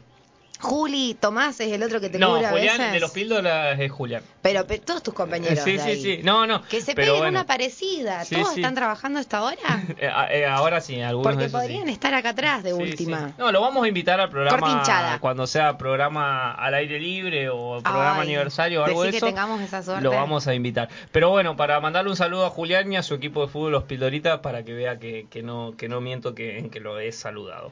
[0.61, 2.93] Juli, Tomás es el otro que te No, cubre a Julián veces.
[2.93, 4.21] de los Píldoras es Julián.
[4.41, 5.59] Pero, pe- todos tus compañeros.
[5.63, 6.01] Sí, de sí, ahí.
[6.01, 6.19] sí.
[6.23, 6.61] No, no.
[6.63, 7.39] Que se pero peguen bueno.
[7.39, 8.25] una parecida.
[8.25, 8.59] Sí, ¿Todos sí.
[8.61, 9.57] están trabajando a esta hora?
[9.99, 11.55] Eh, a- eh, ahora sí, algunos de Porque sí.
[11.55, 13.33] podrían estar acá atrás de última.
[13.37, 15.19] No, lo vamos a invitar al programa Cortinchada.
[15.19, 19.25] cuando sea programa al aire libre o programa Ay, aniversario o algo de eso.
[19.25, 20.03] que tengamos esa suerte.
[20.03, 20.89] Lo vamos a invitar.
[21.11, 23.83] Pero bueno, para mandarle un saludo a Julián y a su equipo de fútbol Los
[23.83, 27.11] Pildoritas para que vea que, que no que no miento que, en que lo he
[27.11, 27.71] saludado.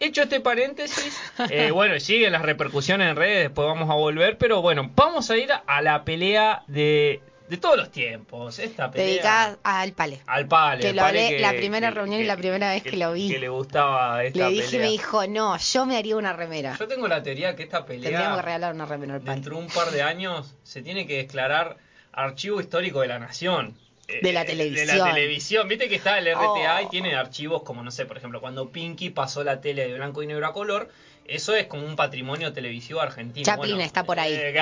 [0.00, 1.18] Hecho este paréntesis,
[1.50, 5.36] eh, bueno, siguen las repercusiones en redes, después vamos a volver, pero bueno, vamos a
[5.36, 8.58] ir a la pelea de, de todos los tiempos.
[8.58, 10.20] Esta pelea Dedicada al Pale.
[10.26, 10.82] al Pale.
[10.82, 13.28] Que lo Pale hablé la primera reunión y la primera vez que lo vi.
[13.30, 14.86] Que le gustaba esta Le dije y pelea.
[14.86, 16.76] me dijo, no, yo me haría una remera.
[16.78, 19.34] Yo tengo la teoría que esta pelea Tendríamos que regalar una remera al Pale.
[19.36, 21.76] dentro de un par de años se tiene que declarar
[22.12, 23.76] archivo histórico de la nación.
[24.08, 24.86] Eh, De la televisión.
[24.86, 25.68] De la televisión.
[25.68, 26.88] Viste que está el RTA y Oh.
[26.90, 30.26] tiene archivos como, no sé, por ejemplo, cuando Pinky pasó la tele de blanco y
[30.26, 30.90] negro a color.
[31.26, 33.44] Eso es como un patrimonio televisivo argentino.
[33.46, 34.34] Chaplin Bueno, está por ahí.
[34.38, 34.54] eh,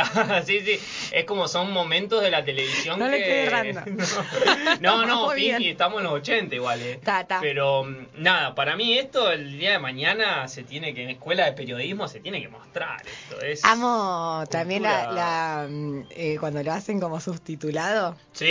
[0.47, 0.79] sí, sí.
[1.13, 3.11] Es como son momentos de la televisión No que...
[3.19, 3.83] le errando.
[4.81, 7.01] No, no, Muy Pinky, estamos en los 80 igual, eh.
[7.03, 7.41] Ta, ta.
[7.41, 11.47] Pero mm, nada, para mí esto el día de mañana se tiene que, en escuela
[11.47, 13.41] de periodismo se tiene que mostrar esto.
[13.41, 13.65] Es...
[13.65, 18.17] Amo también la, mm, eh, cuando lo hacen como subtitulado.
[18.33, 18.47] Sí,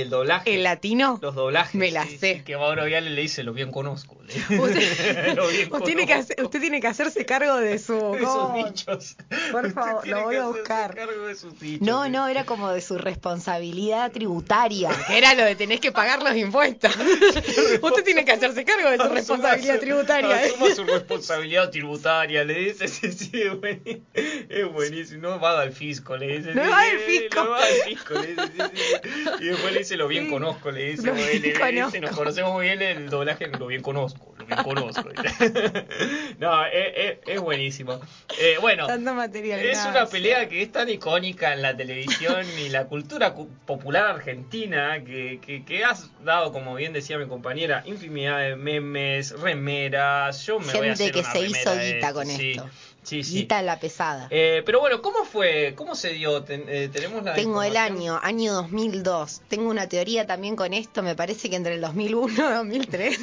[0.00, 0.54] el doblaje.
[0.54, 1.18] El latino.
[1.20, 1.74] Los doblajes.
[1.74, 2.36] Me la sí, sé.
[2.36, 4.16] sí, que Mauro Viale le dice, lo bien conozco.
[4.22, 6.32] Usted, Lo bien usted tiene que conozco.
[6.32, 7.94] hacer- usted tiene que hacerse cargo de su.
[8.12, 9.16] De sus dichos.
[9.50, 10.94] Por Usted favor, lo voy a buscar.
[10.94, 15.44] cargo de sus dichos, No, no, era como de su responsabilidad tributaria, que era lo
[15.44, 16.94] de tenés que pagar los impuestos.
[17.82, 20.36] Usted tiene que hacerse cargo de su Asuma responsabilidad su- tributaria.
[20.36, 24.04] Asuma su responsabilidad tributaria, le dice, sí, sí, es buenísimo.
[24.14, 25.22] Es buenísimo.
[25.22, 26.54] No va al fisco, le dice.
[26.54, 27.44] No sí, va al fisco.
[27.44, 28.62] No va al fisco, le dice, sí,
[29.02, 29.30] sí.
[29.40, 31.06] Y después le dice, lo bien conozco, le dice.
[31.06, 35.08] Lo le- bien le dice, nos conocemos muy bien el doblaje, lo bien conozco, conozco.
[36.38, 38.00] no, es, es, es buenísimo.
[38.38, 39.60] Eh, bueno, Tanto material.
[39.60, 44.06] es una pelea que es tan icónica en la televisión y la cultura cu- popular
[44.06, 50.44] argentina que, que, que has dado, como bien decía mi compañera, infinidad de memes, remeras.
[50.46, 52.50] Yo me voy a Gente hacer que una se remera hizo guita con sí.
[52.52, 52.68] esto.
[53.04, 53.34] Sí, sí.
[53.34, 54.28] Guita la pesada.
[54.30, 55.74] Eh, pero bueno, ¿cómo fue?
[55.76, 56.44] ¿Cómo se dio?
[56.44, 59.42] Ten- eh, tenemos la Tengo el año, año 2002.
[59.48, 61.02] Tengo una teoría también con esto.
[61.02, 63.18] Me parece que entre el 2001 y 2003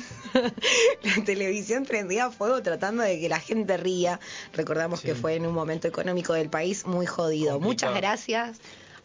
[1.04, 4.20] la televisión prendía a fuego tratando de que la gente ría.
[4.54, 7.54] Recordamos que fue en un momento económico del país muy jodido.
[7.54, 7.60] Complicado.
[7.94, 8.58] Muchas gracias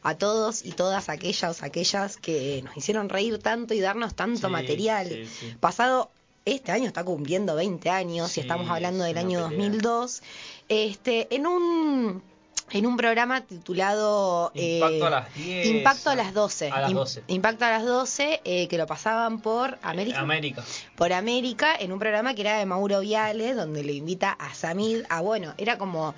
[0.02, 4.52] a todos y todas aquellas, aquellas que nos hicieron reír tanto y darnos tanto Sí,
[4.52, 5.08] material.
[5.08, 5.54] sí.
[5.60, 6.10] Pasado
[6.46, 9.70] este año está cumpliendo 20 años Sí, y estamos hablando del año pelea.
[9.70, 10.22] 2002,
[10.68, 12.22] este, en un
[12.70, 15.66] en un programa titulado eh, Impacto a las 10.
[15.66, 16.70] Impacto a las 12.
[16.70, 17.22] A las Im- 12.
[17.28, 20.20] Impacto a las 12, eh, que lo pasaban por América.
[20.20, 20.64] América.
[20.96, 25.02] Por América, en un programa que era de Mauro Viale, donde le invita a Samid
[25.10, 26.14] a, bueno, era como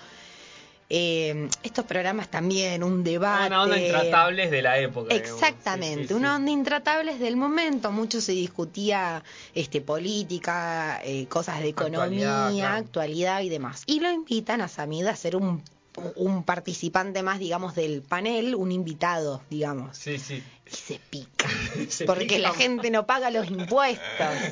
[0.89, 3.49] eh, estos programas también, un debate.
[3.49, 5.15] Una onda intratables de la época.
[5.15, 9.23] Exactamente, Sí, sí, una onda intratables del momento, mucho se discutía
[9.55, 13.83] este política, eh, cosas de economía, Actualidad, y demás.
[13.87, 15.63] Y lo invitan a Samid a ser un,
[16.15, 19.97] un participante más, digamos, del panel, un invitado, digamos.
[19.97, 20.43] Sí, sí.
[20.69, 21.49] Y se pica,
[21.89, 22.39] Se porque pica.
[22.39, 24.03] la gente no paga los impuestos.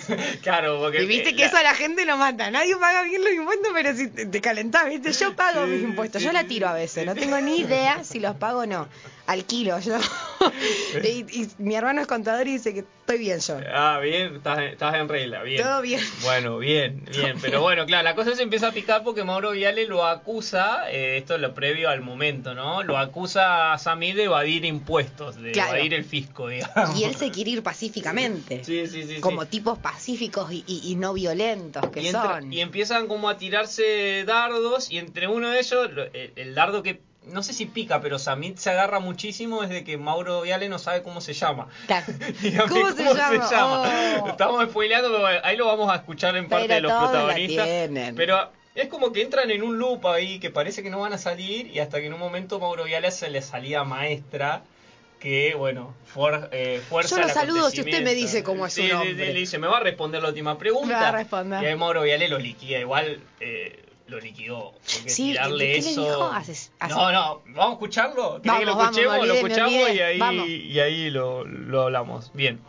[0.43, 1.03] Claro, porque.
[1.03, 2.51] Y viste eh, que la- eso a la gente lo mata.
[2.51, 5.13] Nadie paga bien los impuestos, pero si te, te calentás, ¿viste?
[5.13, 6.23] Yo pago mis impuestos.
[6.23, 7.05] Yo la tiro a veces.
[7.07, 8.89] No tengo ni idea si los pago o no.
[9.27, 9.97] Alquilo yo.
[11.03, 13.59] y, y mi hermano es contador y dice que estoy bien yo.
[13.73, 15.63] Ah, bien, estás, estás en regla, bien.
[15.63, 16.01] Todo bien.
[16.23, 17.39] Bueno, bien, bien.
[17.41, 21.17] Pero bueno, claro, la cosa se empieza a picar porque Mauro Viale lo acusa, eh,
[21.17, 22.83] esto es lo previo al momento, ¿no?
[22.83, 25.75] Lo acusa a Samid de evadir impuestos, de Claro.
[25.77, 26.99] evadir el fisco, digamos.
[26.99, 28.63] Y él se quiere ir pacíficamente.
[28.65, 29.21] Sí, sí, sí.
[29.21, 29.49] como sí.
[29.49, 32.53] tipos pacíficos y, y- y no violentos que y, son.
[32.53, 36.83] y empiezan como a tirarse dardos y entre uno de ellos, lo- el, el dardo
[36.83, 40.79] que no sé si pica, pero Samit se agarra muchísimo desde que Mauro Viale no
[40.79, 41.69] sabe cómo se llama.
[41.87, 42.13] Claro.
[42.43, 44.21] Dígame ¿Cómo se llama?
[44.23, 44.29] Oh.
[44.29, 47.67] Estamos spoileando, pero ahí lo vamos a escuchar en parte Pero de los protagonistas.
[48.15, 51.19] Pero es como que entran en un loop ahí que parece que no van a
[51.19, 54.63] salir y hasta que en un momento Mauro Viale se le salía maestra
[55.25, 58.83] que, bueno, for- eh, fuerza Yo lo saludo si usted me dice cómo es su
[58.83, 59.33] Sí, sí, sí, nombre.
[59.33, 60.87] le dice, me va a responder la última pregunta.
[60.87, 61.63] Me va a responder.
[61.63, 64.73] Y ahí Mauro Viale lo liquida, igual eh, lo liquidó.
[64.93, 66.01] Porque Sí, tirarle ¿qué le eso...
[66.03, 66.33] dijo?
[66.91, 68.43] No, no, vamos a escucharlo.
[68.43, 69.17] ¿Querés que lo Vamos, vamos, escuchemos?
[69.17, 70.47] lo olvidé, me escuchamos y ahí, Vamos.
[70.47, 72.31] y ahí lo, lo hablamos.
[72.35, 72.61] Bien.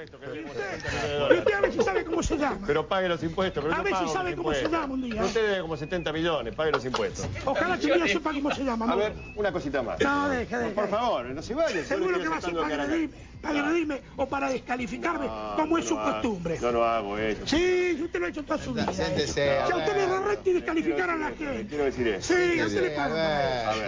[0.00, 2.66] Viste a ver si sabe cómo se llama.
[2.66, 3.62] Pero pague los impuestos.
[3.64, 4.72] Pero A yo ver si sabe cómo se impuestos.
[4.72, 5.24] llama un día.
[5.24, 7.26] Usted debe como 70 millones, pague los impuestos.
[7.44, 8.92] Ojalá que día sepa cómo se llama.
[8.92, 10.00] A ver, una cosita más.
[10.00, 10.74] No, deja, deja.
[10.74, 11.84] Por favor, no se vaya.
[11.84, 15.96] Seguro que va a ser para agredirme, para agredirme o para descalificarme, como es su
[15.96, 16.58] costumbre.
[16.60, 17.46] Yo no hago eso.
[17.46, 18.92] Sí, usted lo ha hecho toda su vida.
[18.92, 21.66] Siéntese, Ya a usted le da recto y descalificar a la gente.
[21.68, 22.34] Quiero decir eso.
[22.34, 23.16] Sí, a usted le pagan.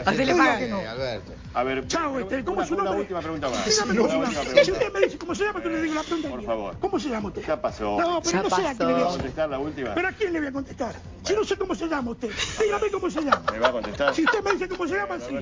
[0.07, 0.81] A usted le no.
[1.53, 3.01] A ver, Chao, este, ¿cómo es su una nombre?
[3.03, 3.65] última pregunta más.
[3.65, 6.29] Si usted me dice cómo se llama, yo le digo la pregunta.
[6.31, 6.77] Por favor.
[6.81, 7.45] ¿Cómo se llama usted?
[7.47, 7.99] Ya pasó.
[8.01, 9.95] No, pero Ya no sé a quién le voy ¿Me a contestar la última?
[9.95, 10.95] ¿Pero a quién le voy a contestar?
[11.25, 12.31] Si no sé cómo se llama usted,
[12.63, 13.43] dígame cómo se llama.
[13.53, 14.15] ¿Me va a contestar?
[14.15, 15.37] Si usted me dice cómo se llama, sí.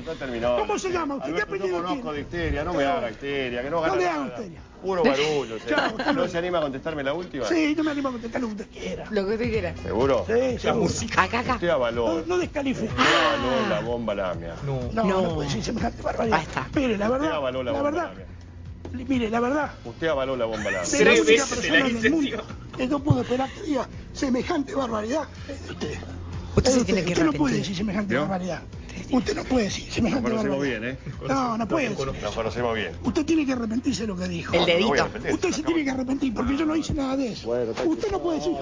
[0.59, 1.35] ¿Cómo se llama usted?
[1.35, 2.12] ¿Qué apellido conozco tiene?
[2.12, 4.59] de histeria, no me haga histeria, que no No.
[4.83, 5.59] Puro barullo.
[5.69, 6.29] Chao, hasta ¿No luego.
[6.29, 7.45] se anima a contestarme la última?
[7.47, 9.05] Sí, yo me animo a contestar lo que usted quiera.
[9.11, 9.75] Lo que usted quiera.
[9.83, 10.25] ¿Seguro?
[10.27, 10.91] Sí, seguro.
[11.16, 11.55] Acá, acá.
[11.55, 12.20] Usted avaló.
[12.20, 12.87] No, no descalifique.
[12.87, 14.55] Usted avaló la bomba lamia.
[14.65, 14.81] No.
[14.93, 15.35] No, no, No.
[15.35, 16.39] puede decir semejante barbaridad.
[16.39, 16.69] Ahí está.
[16.77, 18.12] Mire, la Usted verdad, avaló la la bomba verdad,
[18.93, 19.07] lamia.
[19.09, 20.81] mire, la verdad, Usted avaló la bomba lamia.
[20.89, 22.43] de la Tres única veces se persona la en hice, el mundo tío.
[22.77, 25.99] que no puedo esperar que diga semejante barbaridad de usted.
[26.55, 28.62] Usted se de tiene que Usted no puede decir semejante barbaridad.
[29.10, 30.80] Usted no puede decir Nos conocemos barbaridad.
[30.80, 30.98] bien, ¿eh?
[31.28, 32.06] No, no puede decir.
[32.22, 32.93] Nos conocemos bien.
[33.02, 34.55] Usted tiene que arrepentirse de lo que dijo.
[34.55, 35.09] El No dedito.
[35.32, 37.47] Usted se tiene que arrepentir porque yo no hice nada de eso.
[37.48, 37.72] Bueno.
[37.86, 38.52] Usted no puede decir.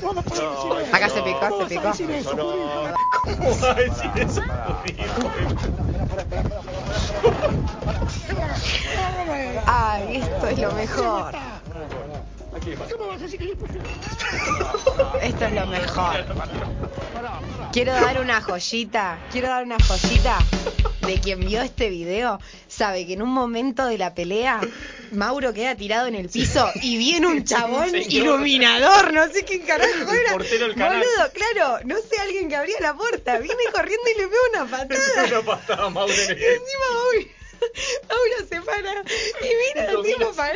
[0.00, 0.96] ¿Cómo puede decir eso?
[0.96, 2.06] Acá se picó, ¿Cómo se vas a picó.
[2.06, 2.44] decir eso, no.
[3.22, 4.42] ¿Cómo va a decir eso?
[9.66, 11.34] Ay, esto es lo mejor.
[12.64, 13.52] ¿Cómo vas a decir que
[15.26, 16.24] Esto es lo mejor.
[17.72, 20.38] Quiero dar una joyita, quiero dar una joyita
[21.00, 22.40] de quien vio este video.
[22.68, 24.60] Sabe que en un momento de la pelea,
[25.10, 29.90] Mauro queda tirado en el piso y viene un chabón iluminador, no sé quién carajo
[30.08, 30.32] El era.
[30.32, 30.98] portero del canal.
[30.98, 33.38] Boludo, claro, no sé, alguien que abría la puerta.
[33.38, 35.24] Viene corriendo y le pega una patada.
[35.26, 36.14] Una patada, Mauro.
[36.14, 37.26] Y encima Mauro,
[38.08, 40.54] Mauro se para y mira al tipo mira.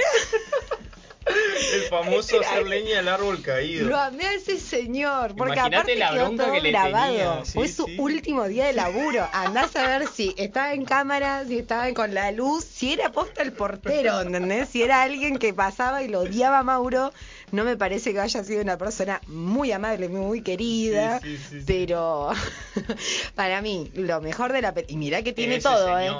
[1.74, 3.88] El famoso Era hacer leña del árbol caído.
[3.88, 7.06] Lo amé a ese señor, porque Imagínate aparte la quedó bronca todo que le grabado.
[7.12, 7.96] tenía, sí, Fue su sí.
[7.98, 9.28] último día de laburo.
[9.32, 13.42] Andás a ver si estaba en cámara, si estaba con la luz, si era posta
[13.42, 14.68] el portero, ¿entendés?
[14.70, 17.12] Si era alguien que pasaba y lo odiaba a Mauro.
[17.50, 21.58] No me parece que haya sido una persona muy amable, muy querida, Sí, sí, sí,
[21.60, 21.64] sí.
[21.66, 22.30] pero
[23.34, 26.10] para mí, lo mejor de la y mirá que tiene Ese todo, ¿eh?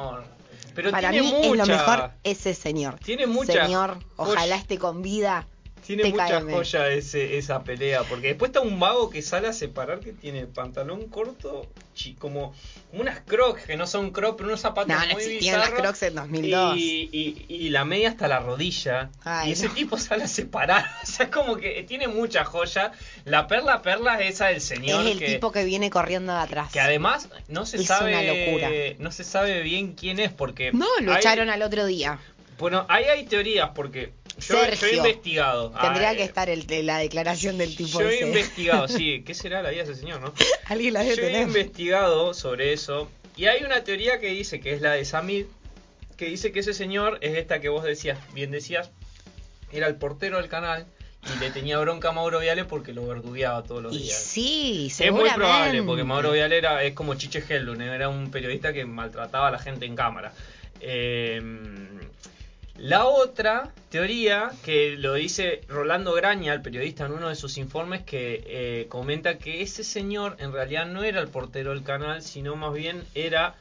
[0.78, 3.00] Pero Para tiene mí mucha, es lo mejor ese señor.
[3.00, 5.44] Tiene mucha Señor, ojalá esté con vida.
[5.88, 6.50] Tiene mucha TKM.
[6.52, 10.46] joya ese, esa pelea, porque después está un vago que sale a separar que tiene
[10.46, 11.66] pantalón corto,
[12.18, 12.52] como,
[12.90, 15.70] como unas crocs, que no son crocs, pero unos zapatos No, no muy existían las
[15.70, 16.76] Crocs en 2002.
[16.76, 19.10] Y, y, y la media hasta la rodilla.
[19.24, 19.74] Ay, y ese no.
[19.74, 20.84] tipo sale a separar.
[21.02, 22.92] O sea, es como que tiene mucha joya.
[23.24, 26.38] La perla perla es esa del señor es el que, tipo que viene corriendo de
[26.40, 26.70] atrás.
[26.70, 28.68] que además no se Es sabe una locura.
[28.98, 32.18] no se sabe bien quién es porque No, lo hay- echaron al otro día.
[32.58, 34.98] bueno, ahí hay teorías porque Yo, yo he Sergio.
[34.98, 35.70] investigado.
[35.80, 39.22] Tendría Ah, que eh, estar el- la declaración del tipo Yo he investigado, sí.
[39.26, 40.32] ¿Qué será la vida de ese señor, no?
[40.66, 41.42] Alguien la debe Yo he tener.
[41.48, 43.10] investigado sobre eso.
[43.36, 45.46] Y hay una teoría que dice que es la de Samid.
[46.16, 48.90] Que dice que ese señor es esta que vos decías, bien decías.
[49.72, 50.86] Era el portero del canal.
[51.36, 54.16] Y le tenía bronca a Mauro Viale porque lo verdugueaba todos los Y días.
[54.16, 55.30] sí, Es seguramente.
[55.36, 59.48] muy probable, porque Mauro Viale era, es como Chiche Hellun, era un periodista que maltrataba
[59.48, 60.32] a la gente en cámara.
[60.80, 61.42] Eh,
[62.78, 68.02] la otra teoría, que lo dice Rolando Graña, el periodista, en uno de sus informes,
[68.02, 72.54] que eh, comenta que ese señor en realidad no era el portero del canal, sino
[72.54, 73.56] más bien era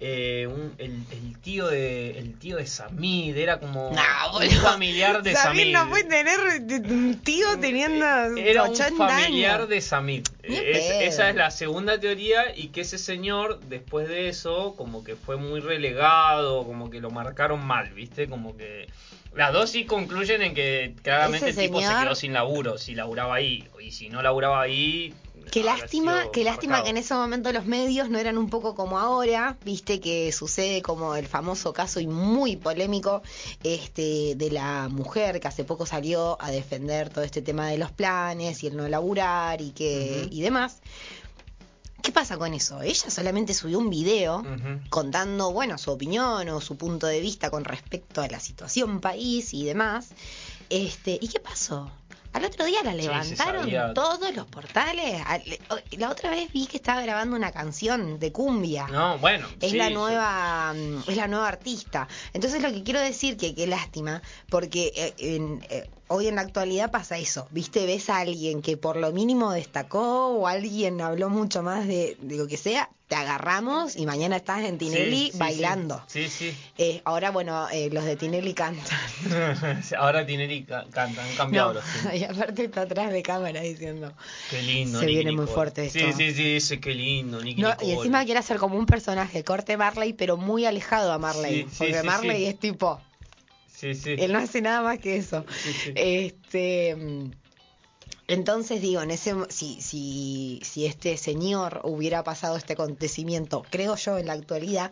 [0.00, 5.22] eh, un- el, el tío de el tío de Samid, era como No, un familiar
[5.22, 5.72] de Samir Samid.
[5.72, 6.38] no puede tener
[6.90, 8.04] un tío teniendo
[8.36, 9.68] Era un 80 familiar años.
[9.68, 10.26] de Samid.
[10.42, 15.14] Es- esa es la segunda teoría y que ese señor después de eso como que
[15.16, 18.28] fue muy relegado, como que lo marcaron mal, ¿viste?
[18.28, 18.88] Como que
[19.34, 22.94] las dos sí concluyen en que claramente Ese el tipo se quedó sin laburo, si
[22.94, 25.14] laburaba ahí y si no laburaba ahí
[25.50, 26.84] Qué lástima, qué lástima marcado.
[26.84, 30.82] que en ese momento los medios no eran un poco como ahora, viste que sucede
[30.82, 33.22] como el famoso caso y muy polémico
[33.62, 37.92] este de la mujer que hace poco salió a defender todo este tema de los
[37.92, 40.80] planes y el no laburar y que y demás.
[42.04, 42.82] ¿Qué pasa con eso?
[42.82, 44.44] Ella solamente subió un video
[44.90, 49.54] contando, bueno, su opinión o su punto de vista con respecto a la situación país
[49.54, 50.10] y demás.
[50.68, 51.90] Este, ¿y qué pasó?
[52.34, 55.22] Al otro día la levantaron todos los portales.
[55.26, 55.42] Al-
[55.96, 58.86] La otra vez vi que estaba grabando una canción de cumbia.
[58.88, 62.08] No, bueno, Es sí, la nueva mm, es la nueva artista.
[62.32, 64.20] Entonces lo que quiero decir que qué lástima,
[64.50, 67.86] porque eh, en, eh, hoy en la actualidad pasa eso, ¿viste?
[67.86, 72.36] Ves a alguien que por lo mínimo destacó o alguien habló mucho más de, de
[72.36, 76.02] lo que sea, te agarramos y mañana estás en Tinelli Sí, sí, bailando.
[76.06, 76.56] Sí, sí.
[76.78, 78.86] Eh, ahora, bueno, eh, los de Tinelli cantan.
[79.98, 84.12] Ahora Tinelli ca- canta, han cambiado No, los y aparte está atrás de cámara diciendo.
[84.50, 85.00] Qué lindo.
[85.00, 86.16] Se Nicky viene muy fuerte Sí, esto.
[86.16, 89.76] sí, sí, dice qué lindo, Nicky No, y encima quiere hacer como un personaje, corte
[89.76, 91.62] Marley, pero muy alejado a Marley.
[91.64, 92.46] Sí, sí, porque sí, Marley sí.
[92.46, 93.00] es tipo,
[93.74, 94.14] Sí, sí.
[94.18, 95.44] él no hace nada más que eso.
[95.62, 95.92] Sí, sí.
[95.96, 96.96] Este.
[98.26, 104.16] Entonces digo, en ese, si, si, si este señor hubiera pasado este acontecimiento, creo yo,
[104.18, 104.90] en la actualidad,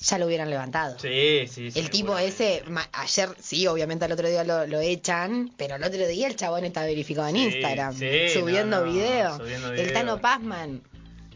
[0.00, 0.98] ya lo hubieran levantado.
[0.98, 1.78] Sí, sí, sí.
[1.78, 5.84] El tipo ese, ma- ayer sí, obviamente al otro día lo, lo echan, pero al
[5.84, 9.36] otro día el chabón está verificado en Sí, Instagram, sí, subiendo, no, no, video.
[9.36, 9.92] subiendo El.
[9.92, 10.82] Tano Pazman.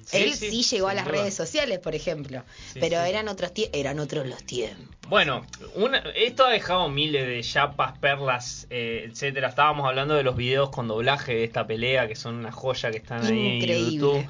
[0.07, 1.17] Sí, Él sí, sí, llegó a las duda.
[1.17, 4.87] redes sociales, por ejemplo, Sí, pero eran otros eran otros los tiempos.
[5.09, 9.49] Bueno, una, esto ha dejado miles de chapas, perlas, eh, etcétera.
[9.49, 12.97] Estábamos hablando de los videos con doblaje de esta pelea, que son una joya que
[12.99, 13.91] están ahí en.
[13.93, 14.27] YouTube.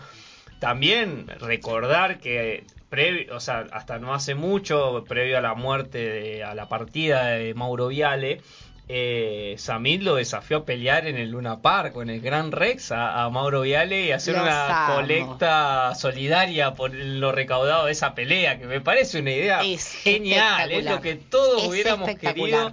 [0.58, 6.44] También recordar que previo, o sea, hasta no hace mucho, previo a la muerte, de-
[6.44, 8.40] a la partida de Mauro Viale,
[8.88, 13.24] eh, Samid lo desafió a pelear en el Luna Park en el Gran Rex a,
[13.24, 14.94] a Mauro Viale y hacer Los una amo.
[14.96, 20.70] colecta solidaria por lo recaudado de esa pelea, que me parece una idea Es genial,
[20.70, 22.72] es lo que todos Es espectacular.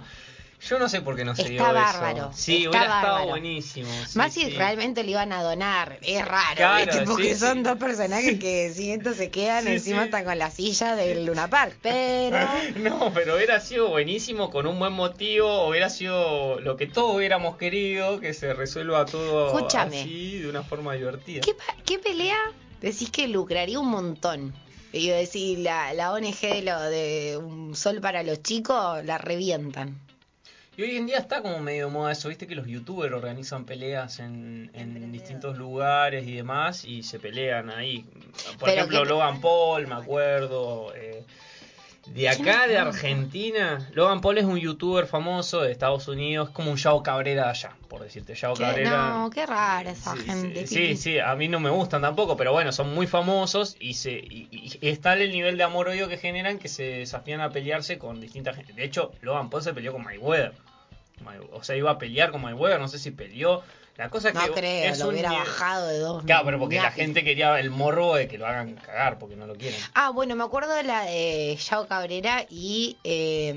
[0.68, 2.32] Yo no sé por qué no se Está dio bárbaro, eso.
[2.34, 3.88] Sí, está hubiera estado buenísimo.
[4.08, 4.50] sí, Más si sí.
[4.50, 7.04] realmente le iban a donar, es raro, Claro, ¿viste?
[7.06, 10.96] porque sí, son dos personajes que si esto se quedan encima están con la silla
[10.96, 12.38] del Luna Park, pero
[12.76, 17.56] No, pero hubiera sido buenísimo con un buen motivo, hubiera sido lo que todos hubiéramos
[17.56, 21.42] querido, que se resuelva todo así de una forma divertida.
[21.84, 22.38] ¿qué, pelea
[22.80, 24.54] decís que lucraría un montón?
[24.92, 30.03] Y decir, la, la ONG de, lo, de Un Sol para los chicos la revientan.
[30.76, 34.18] Y hoy en día está como medio moda eso, viste que los youtubers organizan peleas
[34.18, 38.04] en, en distintos lugares y demás y se pelean ahí.
[38.58, 40.92] Por Pero ejemplo, que- Logan Paul, me acuerdo.
[40.96, 41.22] eh,
[42.06, 46.76] de acá, de Argentina, Logan Paul es un youtuber famoso de Estados Unidos, como un
[46.76, 48.34] Yao Cabrera de allá, por decirte.
[48.34, 48.52] Yao.
[48.54, 49.08] Cabrera.
[49.14, 50.66] No, qué rara esa Sí, gente.
[50.66, 53.94] Sí, sí, sí, a mí no me gustan tampoco, pero bueno, son muy famosos y
[53.94, 57.40] se y, y- y está el nivel de amor odio que generan que se desafían
[57.40, 58.74] a pelearse con distinta gente.
[58.74, 60.52] De hecho, Logan Paul se peleó con Mayweather.
[61.52, 63.62] O sea, iba a pelear con Mayweather, no sé si peleó.
[63.96, 66.24] La cosa es No que creo, es lo un hubiera bajado de dos.
[66.24, 69.46] Claro, pero porque la gente quería el morbo de que lo hagan cagar porque no
[69.46, 69.78] lo quieren.
[69.94, 73.54] Ah, bueno, me acuerdo de la de Yao Cabrera y eh,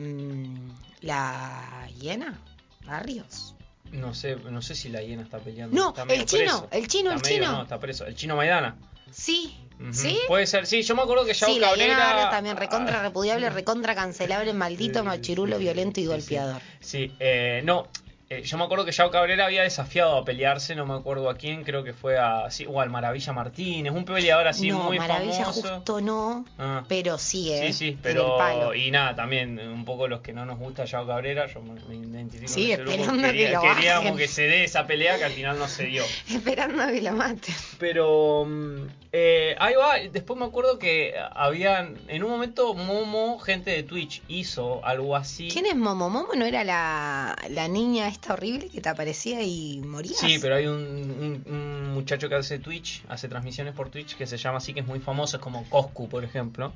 [1.02, 2.40] la hiena,
[2.86, 3.56] Barrios.
[3.92, 5.76] No sé, no sé si la hiena está peleando.
[5.76, 7.52] No, está el chino, el chino, el chino.
[7.52, 8.06] No, está preso.
[8.06, 8.76] El chino Maidana.
[9.12, 9.58] Sí,
[9.92, 10.20] ¿sí?
[10.28, 11.98] Puede ser, sí, yo me acuerdo que Yao Sí, la Cabrera.
[11.98, 16.62] Barrios también recontra repudiable, recontra cancelable, maldito, machirulo, violento y golpeador.
[16.80, 17.88] Sí, eh, no.
[18.30, 21.36] Eh, yo me acuerdo que Yao Cabrera había desafiado a pelearse, no me acuerdo a
[21.36, 24.98] quién, creo que fue a, sí, o al Maravilla Martínez, un peleador así no, muy
[25.00, 25.62] Maravilla famoso.
[25.76, 26.84] justo no, Ah.
[26.90, 27.68] pero sí, ¿eh?
[27.68, 28.74] Sí, sí, el pero palo.
[28.76, 31.96] y nada, también un poco los que no nos gusta Yao Cabrera, yo me, me
[31.96, 34.18] identifico Sí, con esperando que lo queríamos bajen.
[34.18, 36.04] que se dé esa pelea que al final no se dio.
[36.30, 37.56] Esperando a que lo maten.
[37.80, 43.72] Pero mm, eh, ahí va, después me acuerdo que habían, en un momento Momo, gente
[43.72, 45.50] de Twitch, hizo algo así.
[45.50, 46.10] ¿Quién es Momo?
[46.10, 50.18] Momo no era la, la niña esta horrible que te aparecía y morías.
[50.18, 54.28] Sí, pero hay un, un- un muchacho que hace Twitch, hace transmisiones por Twitch, que
[54.28, 56.74] se llama así, que es muy famoso, es como Coscu, por ejemplo.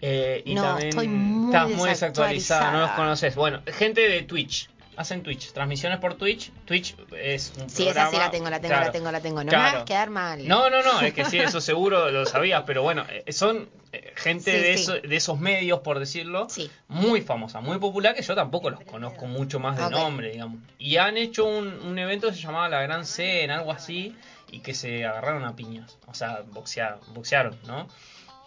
[0.00, 3.34] Eh, y No, también estoy muy estás muy desactualizada, no los conoces.
[3.36, 6.50] Bueno, gente de Twitch, hacen Twitch, transmisiones por Twitch.
[6.64, 8.08] Twitch es un Sí, programa.
[8.08, 9.36] esa sí la tengo, la tengo, claro, la tengo, la tengo.
[9.38, 9.68] No me claro.
[9.68, 10.46] hagas quedar mal.
[10.46, 14.12] No, no, no, es que sí, eso seguro lo sabías, pero bueno, eh, son eh,
[14.16, 14.82] gente Sí, de, sí.
[14.82, 16.46] eso- de esos medios, por decirlo,
[16.88, 19.90] muy famosa, muy popular, que yo tampoco los conozco mucho más de Ok.
[19.92, 20.60] nombre, digamos.
[20.78, 24.14] Y han hecho un, un evento que se llamaba La Gran Cena, algo así,
[24.50, 27.88] y que se agarraron a piñas, o sea, boxea- boxearon, ¿no?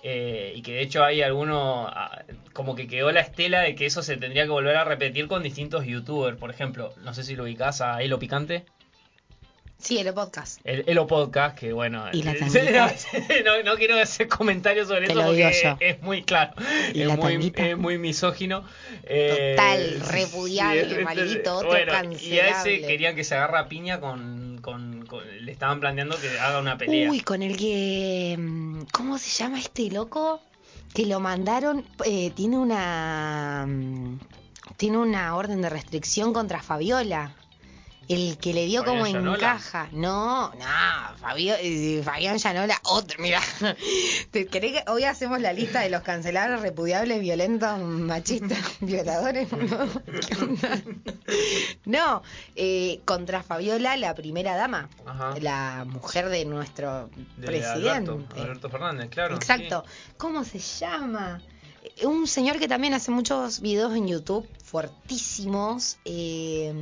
[0.07, 2.22] Eh, y que de hecho hay alguno, ah,
[2.53, 5.41] como que quedó la estela de que eso se tendría que volver a repetir con
[5.41, 8.65] distintos youtubers, por ejemplo, no sé si lo ubicás a Elo Picante.
[9.80, 10.60] Sí, el podcast.
[10.64, 12.38] El Elo Podcast, que bueno, ¿Y la eh,
[13.45, 15.77] no, no quiero hacer comentarios sobre Te eso porque yo.
[15.80, 16.53] es muy claro,
[16.94, 17.68] ¿Y es muy, tanguita?
[17.68, 18.64] es muy misógino.
[19.06, 23.68] Eh, Total, sí, repudiable, sí, maldito, otro bueno, Y a ese querían que se agarra
[23.68, 24.45] piña con-
[25.22, 27.10] le estaban planteando que haga una pelea.
[27.10, 28.36] Uy, con el que...
[28.38, 30.42] mm, ¿Cómo se llama este loco?
[30.94, 31.86] Que lo mandaron...
[32.06, 33.66] eh, tiene una...
[33.68, 34.20] mm,
[34.78, 37.36] Tiene una orden de restricción contra Fabiola.
[38.07, 39.36] El que le dio ¿Fabián como Llanola?
[39.38, 39.90] encaja.
[39.91, 43.41] No, no, Fabio, eh, Fabián Llanola, otro, mira.
[44.32, 49.48] ¿Te crees que hoy hacemos la lista de los cancelados, repudiables, violentos, machistas, violadores?
[49.56, 49.88] No,
[50.27, 50.82] ¿Qué onda?
[51.86, 52.22] No,
[52.56, 55.34] eh, contra Fabiola, la primera dama, Ajá.
[55.41, 58.11] la mujer de nuestro De presidente.
[58.11, 59.36] Alberto, Alberto Fernández, claro.
[59.36, 59.84] Exacto.
[60.18, 61.41] ¿Cómo se llama?
[61.84, 65.98] Eh, Un señor que también hace muchos videos en YouTube fuertísimos.
[66.06, 66.73] eh,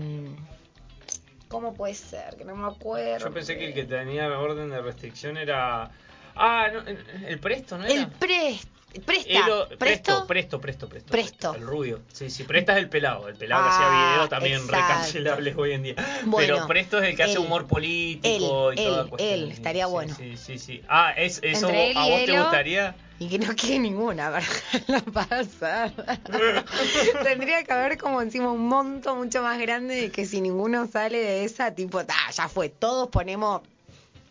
[1.53, 2.35] ¿Cómo puede ser?
[2.35, 3.27] Que no me acuerdo.
[3.27, 5.91] Yo pensé que el que tenía orden de restricción era...
[6.35, 6.81] Ah, no,
[7.27, 7.93] el Presto, ¿no era?
[7.93, 8.57] El pre,
[9.01, 9.29] presta.
[9.29, 9.77] Elo- ¿Presto?
[9.77, 11.11] presto, presto, presto, presto.
[11.11, 11.55] Presto.
[11.55, 12.01] El rubio.
[12.11, 13.27] Sí, sí, Presta es el pelado.
[13.27, 14.75] El pelado que Ah, hacía videos también exacto.
[14.75, 15.95] recancelables hoy en día.
[16.25, 19.33] Bueno, Pero Presto es el que hace humor político él, y toda él, cuestión.
[19.39, 20.15] él, estaría Sí, bueno.
[20.15, 20.81] Sí, sí, sí.
[20.87, 22.95] Ah, es, eso Entre a vos te gustaría.
[23.19, 24.45] Y que no quede ninguna para
[24.87, 25.93] la pasada.
[27.23, 31.19] Tendría que haber como encima un monto mucho más grande de que si ninguno sale
[31.19, 33.61] de esa, tipo, "Ta, ya fue, todos ponemos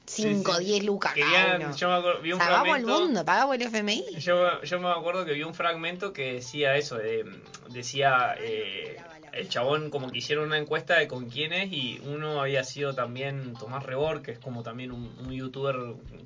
[0.05, 0.65] 5, Sí, sí.
[0.73, 1.77] 10 lucas cada Querían- uno.
[1.77, 4.05] yo me acuerdo- vi un Pagamos el fragmento- mundo, pagamos el FMI.
[4.19, 7.24] Yo, yo me acuerdo que vi un fragmento que decía eso, de-
[7.70, 8.97] decía eh,
[9.33, 13.55] el chabón como que hicieron una encuesta de con quiénes y uno había sido también
[13.55, 15.77] Tomás Rebor, que es como también un, un youtuber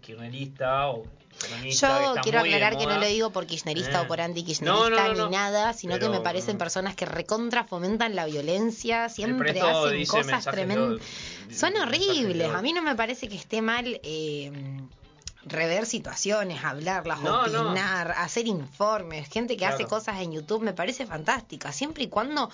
[0.00, 1.04] kirchnerista o
[1.64, 4.04] Yo quiero aclarar que no lo digo por kirchnerista Eh.
[4.04, 7.62] o por anti-kirchnerista No, no, no, ni nada, sino que me parecen personas que recontra
[7.64, 11.00] fomentan la violencia, siempre hacen cosas tremendas.
[11.52, 12.48] Son horribles.
[12.54, 14.50] A mí no me parece que esté mal eh,
[15.44, 17.68] rever situaciones, hablarlas, No, no.
[17.70, 19.28] opinar, hacer informes.
[19.28, 22.50] Gente que hace cosas en YouTube me parece fantástica, siempre y cuando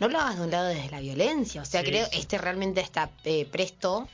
[0.00, 1.62] no lo hagas de un lado desde la violencia.
[1.62, 2.18] O sea, Sí, creo sí.
[2.20, 4.08] este realmente está eh, presto.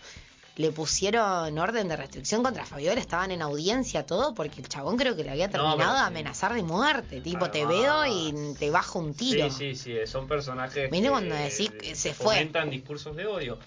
[0.56, 5.16] Le pusieron orden de restricción contra Fabiola, estaban en audiencia todo, porque el chabón creo
[5.16, 7.20] que le había No, terminado pero de amenazar de muerte.
[7.20, 9.50] Tipo, te veo y te bajo un tiro.
[9.50, 12.48] Sí, sí, sí, son personajes ¿Viste que, cuando decís se fue?
[12.70, 13.58] discursos de odio.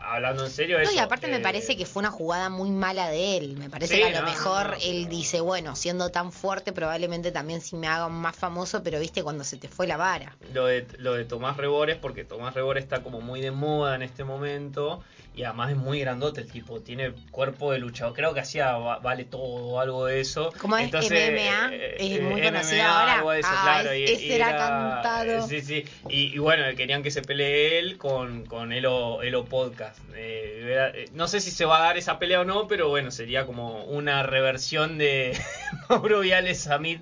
[0.00, 3.08] Hablando en serio, No, eso, y aparte me parece que fue una jugada muy mala
[3.08, 3.56] de él.
[3.56, 6.72] Me parece Sí, que a lo no, mejor no, él dice, bueno, siendo tan fuerte,
[6.72, 10.36] probablemente también si me haga más famoso, pero viste cuando se te fue la vara.
[10.52, 14.02] lo de, lo de Tomás Rebores, porque Tomás Rebores está como muy de moda en
[14.02, 15.02] este momento
[15.36, 18.98] y además es muy grandote el tipo, tiene cuerpo de luchador, creo que hacía va-
[19.00, 20.50] vale todo o algo de eso.
[20.58, 21.74] ¿Cómo es Entonces, MMA?
[21.74, 23.14] eh, Es eh, muy MMA, conocido ahora.
[23.16, 25.46] algo de eso, Ah, claro, es- y- ese y era cantado.
[25.46, 30.00] Sí, sí, y, y bueno, querían que se pelee él con, con Elo, Elo Podcast.
[30.14, 32.88] Eh, era- eh, no sé si se va a dar esa pelea o no, pero
[32.88, 35.38] bueno, sería como una reversión de
[35.90, 37.00] Mauro Viales Samid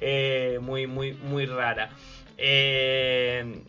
[0.00, 1.90] eh, muy, muy, muy rara.
[2.38, 3.60] Eh,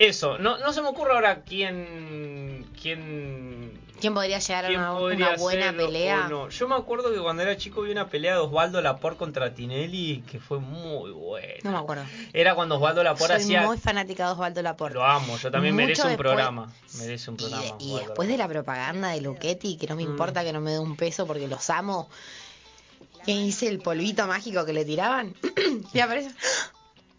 [0.00, 2.66] eso, no, no se me ocurre ahora quién.
[2.80, 6.26] quién ¿Quién podría llegar a ¿Quién una, buena pelea?
[6.28, 6.48] no?
[6.48, 10.22] Yo me acuerdo que cuando era chico vi una pelea de Osvaldo Lapor contra Tinelli
[10.22, 11.52] que fue muy buena.
[11.64, 12.04] No me acuerdo.
[12.32, 13.60] Era cuando Osvaldo Lapor Soy hacía.
[13.66, 14.94] muy fanática de Osvaldo Laporte.
[14.94, 16.72] Lo amo, yo también Mucho merece un después- programa.
[16.98, 17.76] Merece un programa.
[17.78, 19.98] Y después de la propaganda de Luchetti, que no Mm.
[19.98, 22.08] me importa que no me dé un peso porque los amo,
[23.26, 25.34] que hice el polvito mágico que le tiraban,
[25.92, 26.30] y aparece.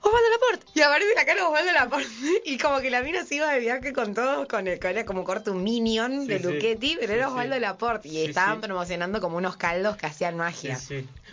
[0.01, 0.65] Osvaldo Laporte.
[0.73, 2.07] Y aparece la cara de Osvaldo Laporte.
[2.45, 5.23] Y como que la mina se iba de viaje con todos, con el, era como
[5.23, 6.43] corto un minion de sí.
[6.43, 7.29] Luchetti, pero era.
[7.29, 8.09] Osvaldo Laporte.
[8.09, 10.79] Y estaban promocionando como unos caldos que hacían magia.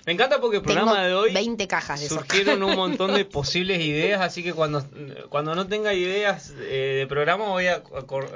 [0.06, 3.14] Me encanta porque el Tengo programa de hoy 20 cajas de esos surgieron un montón
[3.14, 4.82] de posibles ideas, así que cuando,
[5.28, 7.82] cuando no tenga ideas eh, de programa voy a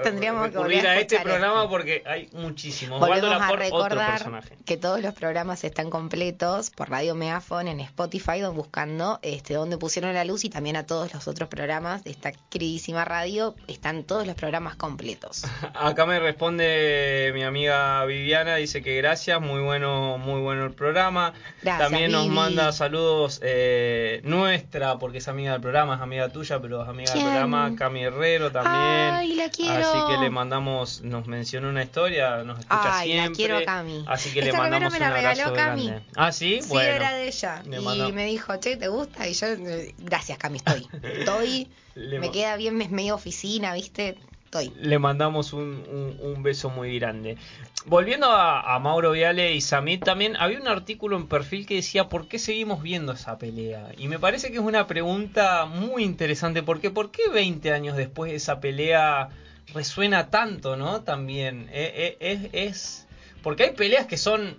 [0.03, 3.01] Tendríamos recurrir a a este programa porque hay muchísimos.
[3.01, 8.43] Volvemos a Laporte, recordar que todos los programas están completos por Radio Megafon en Spotify,
[8.53, 12.33] buscando este donde pusieron la luz y también a todos los otros programas de esta
[12.33, 15.43] queridísima radio están todos los programas completos.
[15.75, 21.33] Acá me responde mi amiga Viviana, dice que gracias, muy bueno, muy bueno el programa.
[21.63, 22.35] Gracias, También nos Vivi.
[22.35, 27.13] manda saludos eh, nuestra, porque es amiga del programa, es amiga tuya, pero es amiga
[27.13, 27.25] ¿Quién?
[27.25, 29.15] del programa, Cami Herrero también.
[29.15, 29.75] Ay, la quiero.
[29.89, 33.37] Así que le mandamos, nos mencionó una historia, nos escucha Ay, la siempre.
[33.37, 34.05] quiero a Cami.
[34.07, 35.87] Así que le Esta remera mandamos me un la regaló Cami.
[35.89, 36.07] grande.
[36.17, 36.89] Ah, sí, Sí, bueno.
[36.91, 37.63] era de ella.
[37.67, 39.27] Le Y mando- me dijo, che, ¿te gusta?
[39.29, 39.47] Y yo,
[40.13, 40.87] gracias, Cami, estoy.
[41.03, 41.69] Estoy.
[41.97, 44.19] Me queda bien, es medio oficina, ¿viste?
[44.45, 44.71] Estoy.
[44.79, 47.37] Le mandamos un, un- un beso muy grande.
[47.87, 52.09] Volviendo a, a Mauro Viale y Samit, también había un artículo en perfil que decía
[52.11, 53.89] ¿por qué seguimos viendo esa pelea?
[53.97, 58.31] Y me parece que es una pregunta muy interesante, porque ¿por qué 20 años después
[58.33, 59.31] esa pelea
[59.73, 61.01] resuena tanto, no?
[61.03, 63.07] También Eh, eh, es, es...
[63.43, 64.57] Porque hay peleas que son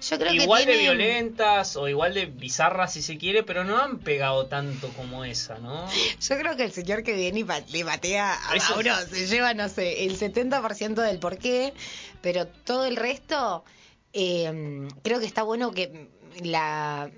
[0.00, 3.78] Yo creo igual que de violentas o igual de bizarras si se quiere, pero no
[3.78, 5.86] han pegado tanto como esa, ¿no?
[6.20, 9.54] Yo creo que el señor que viene y le patea a Eso- Mauro se lleva,
[9.54, 11.72] no sé, el 70% del porqué,
[12.20, 13.64] pero todo el resto,
[14.12, 16.08] eh, creo que está bueno que
[16.42, 17.10] la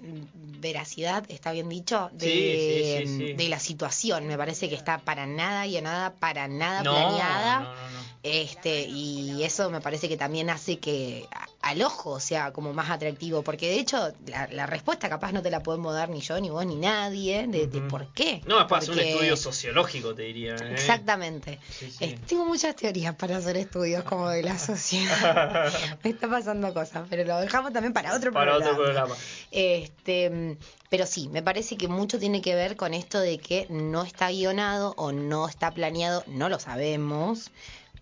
[0.61, 3.33] veracidad, está bien dicho, de, Sí, sí, sí, sí.
[3.35, 4.27] de la situación.
[4.27, 7.61] Me parece que está para nada guionada, para nada No, planeada.
[7.61, 8.01] no, no, no.
[8.23, 12.89] Este, y eso me parece que también hace que a- al ojo sea como más
[12.91, 16.41] atractivo, porque de hecho la, la respuesta capaz no te la podemos dar ni yo,
[16.41, 18.41] ni vos, ni nadie, de, de por qué.
[18.47, 20.55] No, es para hacer un Porque- estudio sociológico, te diría.
[20.57, 20.73] ¿eh?
[20.73, 21.59] Exactamente.
[21.71, 22.05] Sí, sí.
[22.05, 25.71] Eh, tengo muchas teorías para hacer estudios como de la sociedad.
[26.03, 28.71] Me está pasando cosas, pero lo dejamos también para otro Para programa.
[28.73, 29.15] otro programa.
[29.51, 30.57] Este,
[30.89, 34.31] pero sí, me parece que mucho tiene que ver con esto de que no está
[34.31, 37.51] guionado o no está planeado, no lo sabemos.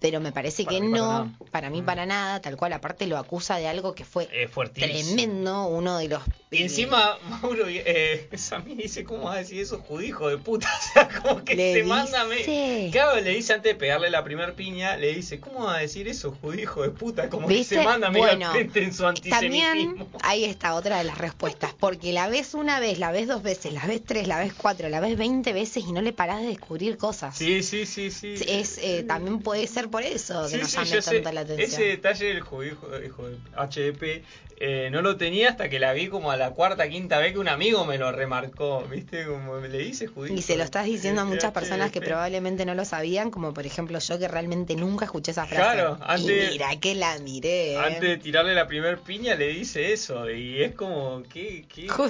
[0.01, 1.25] Pero me parece Para que mí para no, nada.
[1.25, 1.45] Mm.
[1.51, 5.15] para mí para nada, tal cual, aparte lo acusa de algo que fue fuertísimo.
[5.17, 6.23] tremendo, uno de los...
[6.51, 10.69] Y encima, Mauro, eh, Samir dice, ¿cómo vas a decir eso, judío, hijo de puta?
[10.79, 12.25] O sea, como que Le se manda...
[12.25, 12.37] Me...
[12.37, 12.89] dice.
[12.91, 16.09] Claro, le dice antes de pegarle la primer piña, le dice, ¿cómo vas a decir
[16.09, 17.29] eso, judío, hijo de puta?
[17.29, 19.31] Como que se manda medio Bueno, en su antisemitismo.
[19.39, 23.43] También ahí está otra de las respuestas, porque la ves una vez, la ves dos
[23.43, 26.41] veces, la ves tres, la ves cuatro, la ves veinte veces y no le parás
[26.41, 27.37] de descubrir cosas.
[27.37, 28.35] Sí, sí, sí, sí.
[28.47, 31.11] Es, eh, también puede ser por eso que Sí, nos sí, llame sé.
[31.13, 31.69] tanto la atención.
[31.71, 34.25] Ese detalle del judío, hijo, hijo de HDP,
[34.61, 37.39] eh, no lo tenía hasta que la vi como a la cuarta, quinta vez que
[37.39, 39.25] un amigo me lo remarcó, ¿viste?
[39.27, 40.35] Como le dice judío.
[40.35, 43.67] Y se lo estás diciendo a muchas personas que probablemente no lo sabían, como por
[43.67, 45.63] ejemplo yo que realmente nunca escuché esa frase.
[45.77, 47.73] Claro, antes- y mira que la miré.
[47.75, 47.79] ¿eh?
[47.79, 52.09] Antes de tirarle la primer piña le dice eso y es como ¿qué, qué, como-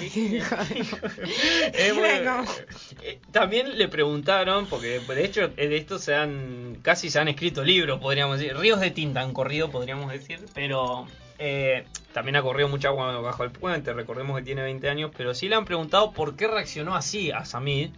[3.02, 7.62] Eh, También le preguntaron, porque de hecho de esto se han casi se han escrito
[7.64, 11.06] libros, podríamos decir, ríos de tinta han corrido, podríamos decir, pero
[11.38, 15.34] eh, también ha corrido mucha agua bajo el puente, recordemos que tiene 20 años, pero
[15.34, 17.90] sí le han preguntado por qué reaccionó así a Samid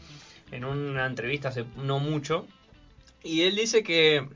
[0.52, 2.46] en una entrevista hace no mucho,
[3.22, 4.26] y él dice que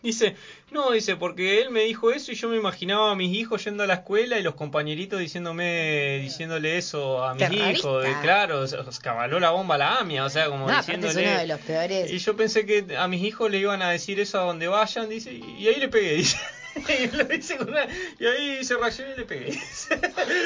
[0.00, 0.36] Dice,
[0.70, 3.82] no, dice, porque él me dijo eso y yo me imaginaba a mis hijos yendo
[3.82, 7.70] a la escuela y los compañeritos diciéndome, diciéndole eso a mis Terrorista.
[7.72, 10.92] hijos, de, claro, se cabaló la bomba a la AMIA, o sea, como No, aparte
[10.92, 11.28] es diciéndole...
[11.28, 12.12] uno de los peores.
[12.12, 15.08] Y yo pensé que a mis hijos le iban a decir eso a donde vayan,
[15.08, 16.38] dice, y ahí le pegué, dice.
[17.02, 17.86] y, lo dice con una-
[18.18, 19.58] y ahí se reaccionó y le pegué.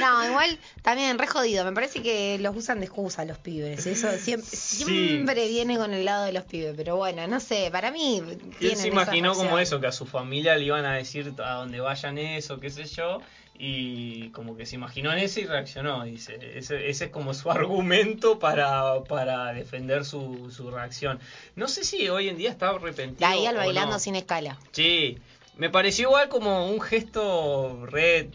[0.01, 1.65] No, igual también re jodido.
[1.65, 3.87] Me parece que los usan de excusa los pibes.
[3.87, 6.75] Eso siempre, siempre viene con el lado de los pibes.
[6.77, 8.23] Pero bueno, no sé, para mí.
[8.61, 11.55] Y él se imaginó como eso, que a su familia le iban a decir a
[11.55, 13.21] donde vayan eso, qué sé yo,
[13.55, 16.39] y como que se imaginó en eso y reaccionó, dice.
[16.57, 21.21] Ese, ese es como su argumento para, para defender su, su reacción.
[21.55, 23.29] No sé si hoy en día está arrepentido.
[23.29, 23.99] La al bailando no.
[23.99, 24.59] sin escala.
[24.73, 25.19] Sí,
[25.57, 28.31] me pareció igual como un gesto re...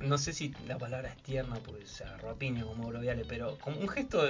[0.00, 3.24] No sé si la palabra es tierna porque se agarró a piña con Mauro Viale,
[3.26, 4.22] pero como un gesto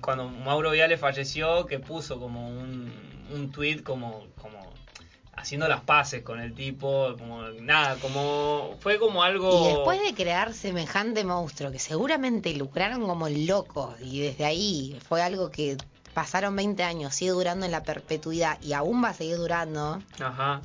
[0.00, 2.92] cuando Mauro Viale falleció que puso como un,
[3.32, 4.60] un tweet como, como
[5.40, 9.64] haciendo las paces con el tipo, como nada, como fue como algo...
[9.64, 15.22] Y después de crear semejante monstruo que seguramente lucraron como locos y desde ahí fue
[15.22, 15.76] algo que
[16.12, 20.02] pasaron 20 años, sigue durando en la perpetuidad y aún va a seguir durando.
[20.18, 20.60] Ajá.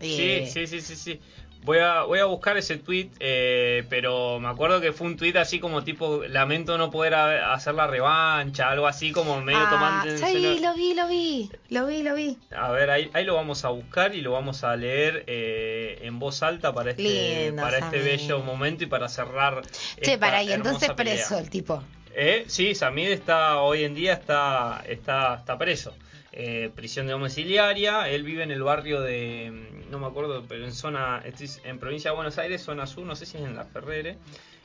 [0.00, 1.20] Eh, Sí, sí, sí, sí, sí.
[1.62, 5.36] Voy a, voy a buscar ese tweet, eh, pero me acuerdo que fue un tweet
[5.36, 9.68] así como tipo, lamento no poder a- hacer la revancha, algo así como medio Ah,
[9.70, 10.16] tomando...
[10.26, 12.38] sí, lo vi, lo vi, lo vi, lo vi.
[12.56, 16.18] A ver, ahí, ahí lo vamos a buscar y lo vamos a leer eh, en
[16.18, 17.02] voz alta para este,
[17.48, 19.60] Lindo, para este bello momento y para cerrar.
[20.00, 21.14] Che, esta para y entonces pelea.
[21.14, 21.82] preso el tipo.
[22.14, 25.94] Eh, sí, Samid está hoy en día está, está, está preso.
[26.32, 28.08] Eh, prisión domiciliaria.
[28.08, 29.50] Él vive en el barrio de.
[29.50, 31.22] mm, No me acuerdo, pero en zona.
[31.64, 34.16] en provincia de Buenos Aires, zona sur, no sé si es en la Ferrere.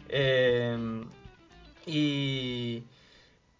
[0.09, 0.77] Eh,
[1.87, 2.83] y.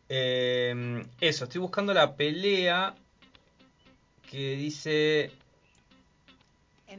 [0.10, 2.96] eh, eso, estoy buscando la pelea
[4.30, 5.32] que dice.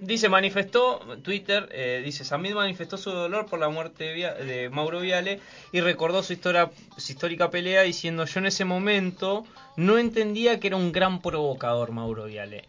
[0.00, 4.68] Dice, manifestó, Twitter, eh, dice, Samid manifestó su dolor por la muerte de, Via- de
[4.70, 5.40] Mauro Viale
[5.72, 9.44] y recordó su, historia, su histórica pelea diciendo, yo en ese momento
[9.76, 12.64] no entendía que era un gran provocador Mauro Viale.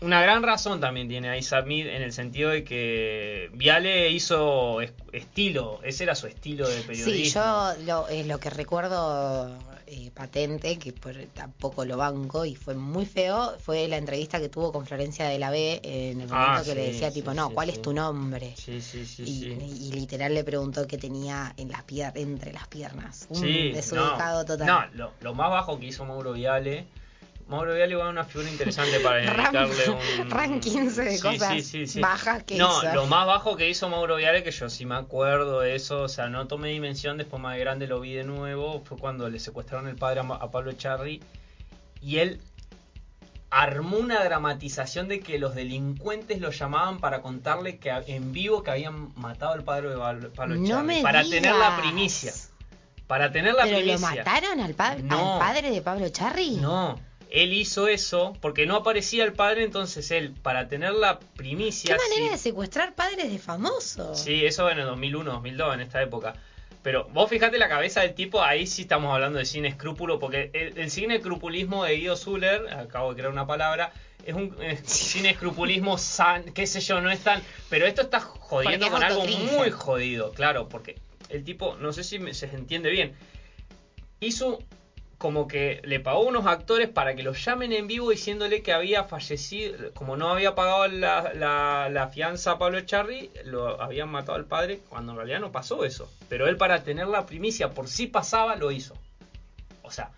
[0.00, 4.92] Una gran razón también tiene ahí Samid en el sentido de que Viale hizo es-
[5.12, 7.14] estilo, ese era su estilo de periodismo.
[7.14, 9.56] Sí, yo lo, eh, lo que recuerdo
[9.94, 14.48] eh, patente, que por- tampoco lo banco y fue muy feo, fue la entrevista que
[14.48, 17.34] tuvo con Florencia de la B en el momento Ah, que le decía sí, tipo,
[17.34, 18.54] no, sí, ¿cuál es tu nombre?
[18.56, 23.26] Sí, sí, sí, y, literal le preguntó qué tenía en las entre las piernas.
[23.28, 23.42] Un
[23.74, 24.66] desubicado no, total.
[24.66, 26.86] No, lo, lo más bajo que hizo Mauro Viale.
[27.52, 30.30] Mauro Viale a una figura interesante para dedicarle un.
[30.30, 32.00] Ran 15 de Sí, cosas sí, sí, sí.
[32.00, 32.94] bajas que no, hizo.
[32.94, 36.08] lo más bajo que hizo Mauro Viale, que yo sí me acuerdo de eso, o
[36.08, 39.86] sea, no tomé dimensión, después más grande lo vi de nuevo, fue cuando le secuestraron
[39.88, 41.20] el padre a, Pablo Charri
[42.00, 42.40] y él
[43.50, 48.70] armó una dramatización de que los delincuentes lo llamaban para contarle que en vivo que
[48.70, 49.96] habían matado al padre de
[50.30, 51.80] Pablo No Charri, me para tener la digas.
[51.80, 52.32] primicia.
[53.06, 54.24] Para tener la ¿Pero lo primicia.
[54.24, 55.34] mataron al, pa- No.
[55.34, 56.52] al padre de Pablo Charri?
[56.56, 56.98] No,
[57.32, 61.96] él hizo eso porque no aparecía el padre, entonces él, para tener la ¿Qué primicia...
[61.96, 64.20] manera sí- de secuestrar padres de famosos?
[64.20, 66.34] Sí, eso en el 2001, 2002, en esta época.
[66.82, 70.50] Pero vos fijate la cabeza del tipo, ahí sí estamos hablando de sin escrúpulo, porque
[70.52, 73.92] el, el sin escrupulismo de Guido Zuller, acabo de crear una palabra,
[74.26, 77.40] es un eh, sin escrupulismo san, qué sé yo, no es tan...
[77.70, 80.96] Pero esto está jodiendo con algo muy jodido, claro, porque
[81.28, 83.14] el tipo, no sé si me- se entiende bien,
[84.20, 84.58] hizo
[85.22, 89.04] como que le pagó unos actores para que lo llamen en vivo diciéndole que había
[89.04, 94.34] fallecido, como no había pagado la, la, la fianza a Pablo Charri, lo habían matado
[94.34, 96.10] al padre, cuando en realidad no pasó eso.
[96.28, 98.96] Pero él para tener la primicia por si pasaba, lo hizo.
[99.82, 100.10] O sea,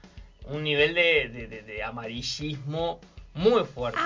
[0.46, 2.98] un nivel de, de- de- de amarillismo
[3.34, 3.98] muy fuerte.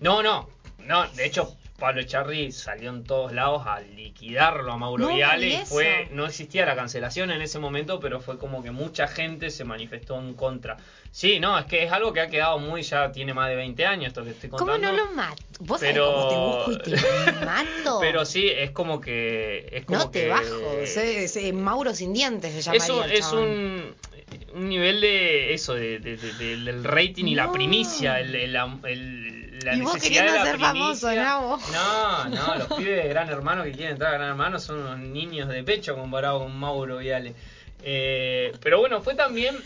[0.00, 0.48] No, no,
[0.86, 5.48] no, de hecho Pablo Charri salió en todos lados a liquidarlo a Mauro No, Viale
[5.48, 5.66] y eso.
[5.74, 9.64] fue, no existía la cancelación en ese momento, pero fue como que mucha gente se
[9.64, 10.76] manifestó en contra.
[11.10, 13.84] Sí, no, es que es algo que ha quedado muy, ya tiene más de 20
[13.86, 14.92] años esto que estoy ¿Cómo contando.
[14.92, 15.42] no lo mato?
[15.60, 17.00] ¿Vos Pero- cómo te busco y te
[17.44, 17.98] mato?
[18.00, 19.66] Pero sí, es como que...
[19.72, 20.44] Es como no te que- bajo.
[20.84, 23.94] Se- se- Mauro sin dientes se llamaría es un, el es un,
[24.54, 28.56] un nivel de eso, de, de- de- de- del rating y la primicia, el, el-
[28.84, 31.22] el- la Y vos necesidad queriendo de la ser famoso, primicia.
[31.24, 31.58] Nabo.
[31.72, 34.98] No, no, los pibes de Gran Hermano que quieren entrar a Gran Hermano son unos
[34.98, 37.34] niños de pecho comparados con Mauro Viale.
[37.82, 39.56] Eh, pero bueno, fue también...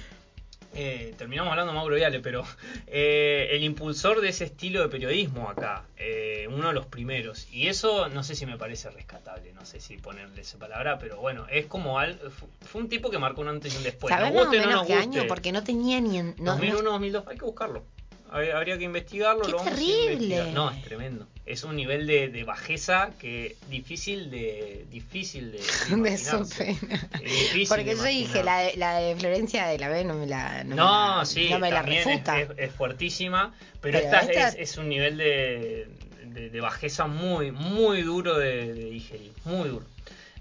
[0.76, 2.44] eh, terminamos hablando de Mauro Viale, pero
[2.88, 7.46] eh, el impulsor de ese estilo de periodismo acá, eh, uno de los primeros.
[7.52, 11.18] Y eso no sé si me parece rescatable, no sé si ponerle esa palabra, pero
[11.18, 14.12] bueno, es como al, fu- fue un tipo que marcó un antes y un después.
[14.14, 15.18] ¿Sabés Nos más o no menos nos qué guste.
[15.20, 15.28] año?
[15.28, 16.18] Porque no tenía ni...
[16.18, 17.84] En, no, no- 2001, 2002, hay que buscarlo.
[18.30, 19.42] Hab- Habría que investigarlo.
[19.44, 20.12] ¡Qué lo vamos a terrible!
[20.14, 20.46] investigar.
[20.48, 21.26] No, es tremendo.
[21.46, 25.58] Es un nivel de, de bajeza que difícil de difícil de,
[25.90, 25.96] de
[26.64, 30.14] de difícil Porque de yo dije, la de, la de Florencia de la B no
[30.14, 30.64] me la...
[30.64, 32.40] No, No, me la, sí, no me la también es- refuta.
[32.40, 33.52] Es, es fuertísima,
[33.82, 35.88] pero, Pero esta, esta- Es, es un nivel de,
[36.28, 39.84] de, de bajeza muy, muy duro de, de digerir, muy duro.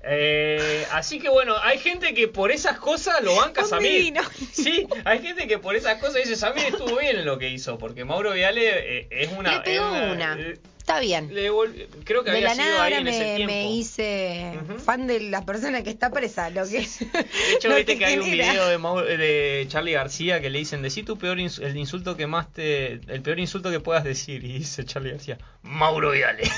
[0.06, 4.14] Eh, así que bueno, hay gente que por esas cosas lo banca Samir.
[4.52, 7.78] Sí, hay gente que por esas cosas dice Samir estuvo bien en lo que hizo,
[7.78, 9.58] porque Mauro Viale eh, es una...
[9.58, 10.38] Le pegó es una.
[10.40, 11.34] eh, Está bien.
[11.34, 13.54] le vol- creo que De había la sido nada ahí ahora en ese me, tiempo.
[13.54, 17.00] me hice fan de la persona que está presa, lo que es.
[17.00, 17.06] De
[17.56, 21.04] hecho, viste que hay un video de, Mau- de Charlie García que le dicen, decí
[21.04, 22.96] tu peor ins- el insulto que más te...
[23.08, 24.44] El peor insulto que puedas decir.
[24.44, 26.44] Y dice Charlie García, Mauro Viale.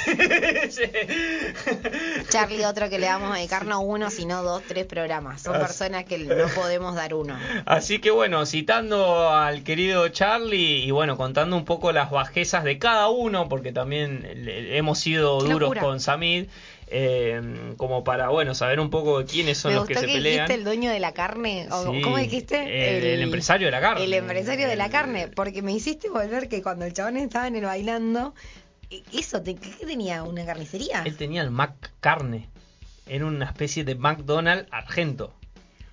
[2.30, 5.42] Charlie, otro que le vamos a dedicar no uno, sino dos, tres programas.
[5.44, 7.38] Son Así- personas que no podemos dar uno.
[7.66, 12.78] Así que bueno, citando al querido Charlie y bueno, contando un poco las bajezas de
[12.80, 15.82] cada uno, porque también hemos sido duros locura.
[15.82, 16.46] con Samid,
[16.88, 17.42] eh,
[17.78, 20.36] como para bueno saber un poco quiénes son Me los que se que pelean.
[20.48, 21.68] dijiste el dueño de la carne.
[21.72, 22.98] o- Sí, ¿Cómo dijiste?
[22.98, 24.04] el- el empresario de la carne.
[24.04, 25.28] El empresario de la carne.
[25.28, 28.34] Porque me hiciste volver que cuando el chabón estaba en el bailando,
[28.92, 30.24] eh, eso, te- ¿qué tenía?
[30.24, 31.02] ¿Una carnicería?
[31.06, 32.48] Él tenía el Mac Carne.
[33.08, 35.34] Era una especie de McDonald's argento.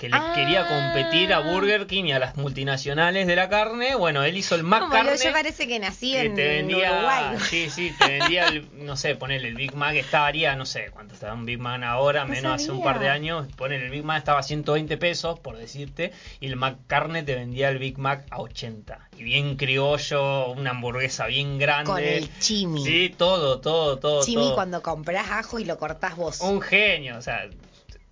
[0.03, 0.33] Que le Ah.
[0.35, 3.95] quería competir a Burger King y a las multinacionales de la carne.
[3.95, 5.13] Bueno, él hizo el Mac Como Carne.
[5.13, 7.37] lo- yo parece que nací que en, te vendía, Uruguay.
[7.49, 11.15] sí, sí, te vendía, el, no sé, ponerle el Big Mac, estaría, no sé cuánto
[11.15, 14.03] estaba un Big Mac ahora, No menos hace un par de años, poner el Big
[14.03, 16.11] Mac estaba a 120 pesos, por decirte,
[16.41, 19.09] y el Mac Carne te vendía el Big Mac a 80.
[19.17, 21.93] Y bien criollo, una hamburguesa bien grande.
[21.93, 22.85] Con el chimi.
[22.85, 24.25] Sí, todo, todo, todo.
[24.25, 24.55] Chimi todo.
[24.57, 26.41] cuando compras ajo y lo cortás vos.
[26.41, 27.49] Un genio, o sea,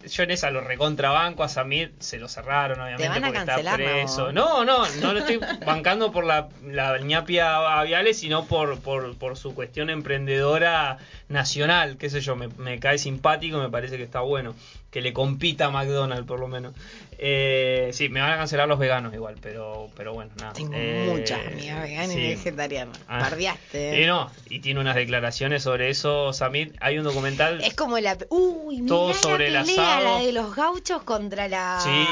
[0.09, 3.75] yo en esa lo recontrabanco, a Samir se lo cerraron, obviamente, van a porque está
[3.75, 4.33] preso.
[4.33, 4.65] ¿no?
[4.65, 9.37] No, no, no lo estoy bancando por la, la ñapia Viales, sino por, por, por
[9.37, 10.99] su cuestión emprendedora
[11.29, 14.55] nacional, qué sé yo, me, me cae simpático, me parece que está bueno.
[14.91, 16.75] Que le compita a McDonald's, por lo menos.
[17.17, 20.53] Eh, sí, me van a cancelar los veganos igual, pero, pero bueno, nada.
[20.53, 22.19] Tengo Eh, muchas amigas veganas sí.
[22.19, 22.99] y vegetarianas.
[23.07, 23.21] Ah.
[23.21, 24.03] Bardeaste.
[24.03, 26.75] Y no, y tiene unas declaraciones sobre eso, Samir.
[26.81, 27.61] Hay un documental.
[27.63, 28.19] Es como la.
[28.31, 30.19] Uy, Todo sobre el la pelea, asado.
[30.19, 31.85] la de los gauchos contra las.
[31.85, 32.07] Sí.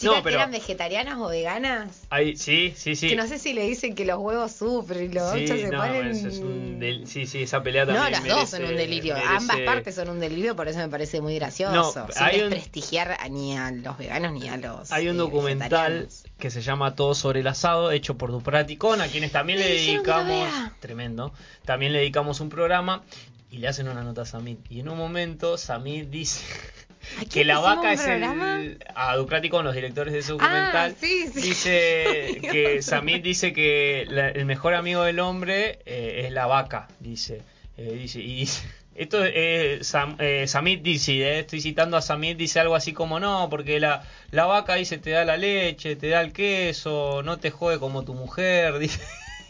[0.00, 2.02] Chicas No, pero- que eran vegetarianas o veganas.
[2.08, 3.08] Hay, sí, sí, sí.
[3.08, 5.78] Que no sé si le dicen que los huevos sufren y los Sí, se no,
[5.78, 6.06] ponen.
[6.08, 8.04] eso es un del- sí, sí, esa pelea también.
[8.04, 9.14] No, las dos son un delirio.
[9.14, 11.74] merece- Ambas partes son un delirio, por eso me parece muy gracioso.
[11.74, 14.90] No, Sin un- desprestigiar a- ni a los veganos ni a los.
[14.90, 16.08] Hay un eh, documental
[16.38, 20.48] que se llama Todo sobre el asado, hecho por Dupraticón, a quienes también le dedicamos,
[20.80, 21.32] tremendo,
[21.66, 23.02] también le dedicamos un programa
[23.50, 24.56] y le hacen una nota a Samir.
[24.70, 26.40] Y en un momento Samir dice
[26.88, 26.89] ¿A
[27.32, 28.60] que la vaca es programa?
[28.60, 28.78] el...
[28.94, 31.40] A Dupraticón, los directores de ese documental, Ah, sí, sí.
[31.40, 36.88] dice que Samir dice que la- el mejor amigo del hombre eh, es la vaca,
[37.00, 37.42] dice.
[37.76, 42.36] Eh, dice y dice- esto eh, Sam, eh, Samit dice, eh, estoy citando a Samit,
[42.36, 46.08] dice algo así como no, porque la, la vaca dice te da la leche, te
[46.08, 49.00] da el queso, no te jode como tu mujer, dice,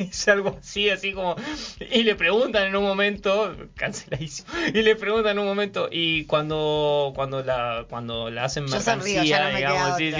[0.04, 1.36] dice algo así, así como,
[1.78, 7.12] y le preguntan en un momento, canceladísimo, y le preguntan en un momento, y cuando
[7.14, 10.12] cuando la cuando la hacen mercancía, ya no digamos, sí,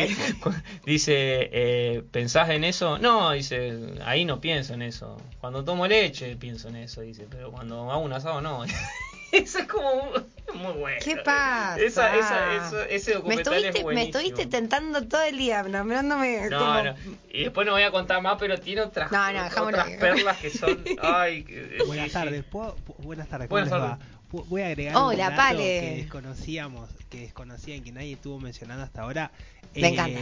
[0.86, 2.98] dice, eh, ¿pensás en eso?
[2.98, 5.16] No, dice, ahí no pienso en eso.
[5.40, 8.64] Cuando tomo leche pienso en eso, dice, pero cuando hago un asado no.
[9.44, 10.10] Eso es como
[10.54, 10.98] muy bueno.
[11.02, 11.78] ¿Qué pasa?
[11.80, 16.48] Esa, esa, eso- ese me documental estuviste, es me estuviste tentando todo el día, nombrándome
[16.50, 16.82] No, como...
[16.82, 16.94] no.
[17.32, 20.50] Y después no voy a contar más, pero tiene otras, No, no, otras perlas que
[20.50, 20.82] son...
[21.02, 22.46] Ay, que- Buenas sí, tardes, sí.
[22.50, 24.06] ¿puedo- pu- buenas tardes, ¿cómo Buenas les tardes.
[24.32, 24.44] va?
[24.48, 25.58] Voy a agregar Hola, un dato Pale.
[25.80, 29.30] que desconocíamos, que desconocían, que nadie estuvo mencionando hasta ahora.
[29.74, 30.20] Me encanta.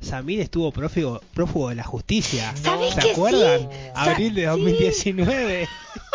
[0.00, 2.54] Samir estuvo prófugo, prófugo de la justicia.
[2.56, 3.62] ¿Sabés ¿Se acuerdan?
[3.62, 3.76] sí?
[3.94, 5.68] Abril de 2019.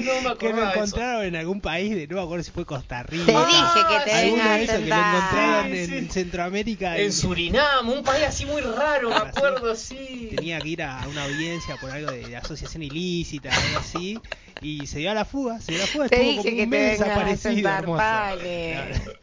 [0.00, 0.70] No me que lo eso.
[0.72, 3.26] encontraron en algún país de no me acuerdo si fue Costa Rica.
[3.26, 6.08] Te dije que te Alguno venga a de que lo encontraron Sí, en sí.
[6.10, 6.98] Centroamérica.
[6.98, 10.30] En Surinam, un país así muy raro, me acuerdo, sí.
[10.34, 14.18] tenía que ir a una audiencia por algo de, de asociación ilícita, algo así,
[14.60, 16.62] y se dio a la fuga, se dio a la fuga, Te estuvo dije como
[16.64, 18.04] un mes desaparecido, hermoso.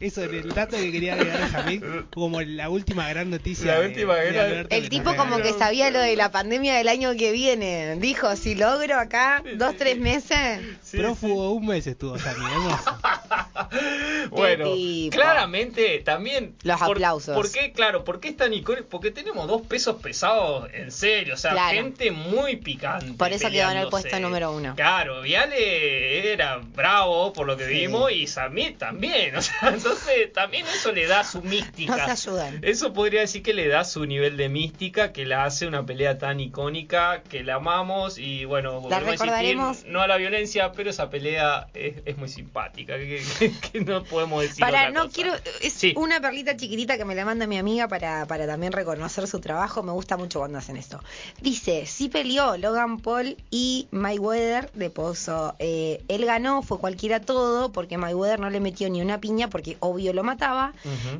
[0.00, 1.82] Eso es el dato que quería agregar a Samir,
[2.14, 3.66] como la última gran noticia.
[3.74, 6.88] La de- última de gran- El tipo como que sabía lo de la pandemia del
[6.88, 7.96] año que viene.
[7.96, 10.11] Dijo, si logro acá dos, tres meses...
[10.20, 12.98] Sí, Prófugo un mes estuvo Samir, hermoso.
[14.30, 15.16] Bueno, tipo.
[15.16, 16.54] claramente también.
[16.62, 17.34] Los por- aplausos.
[17.34, 17.72] ¿Por qué?
[17.72, 18.86] Claro, ¿por qué es tan icónico?
[18.88, 21.34] Porque tenemos dos pesos pesados, en serio.
[21.34, 21.74] O sea, Claro.
[21.76, 23.12] gente muy picante.
[23.14, 24.74] Por eso quedó en el puesto número uno.
[24.76, 27.72] Claro, Viale era bravo por lo que Sí.
[27.72, 29.34] vimos y Samir también.
[29.42, 31.96] O sea, entonces también eso le da su mística.
[31.96, 32.58] No se ayudan.
[32.62, 36.18] Eso podría decir que le da su nivel de mística, que la hace una pelea
[36.18, 39.84] tan icónica, que la amamos y bueno, volvemos a insistir, recordaremos.
[39.92, 44.02] No a la violencia, pero esa pelea es, es muy simpática, que, que- que no
[44.04, 45.14] podemos decir Para, otra no cosa.
[45.14, 45.32] quiero.
[45.60, 45.92] Es Sí.
[45.96, 49.82] una perlita chiquitita que me la manda mi amiga para, para también reconocer su trabajo.
[49.82, 51.00] Me gusta mucho cuando hacen esto.
[51.40, 55.54] Dice: Sí peleó Logan Paul y Mayweather de Pozo.
[55.58, 59.76] Eh, él ganó, fue cualquiera todo, porque Mayweather no le metió ni una piña, porque
[59.80, 60.72] obvio lo mataba.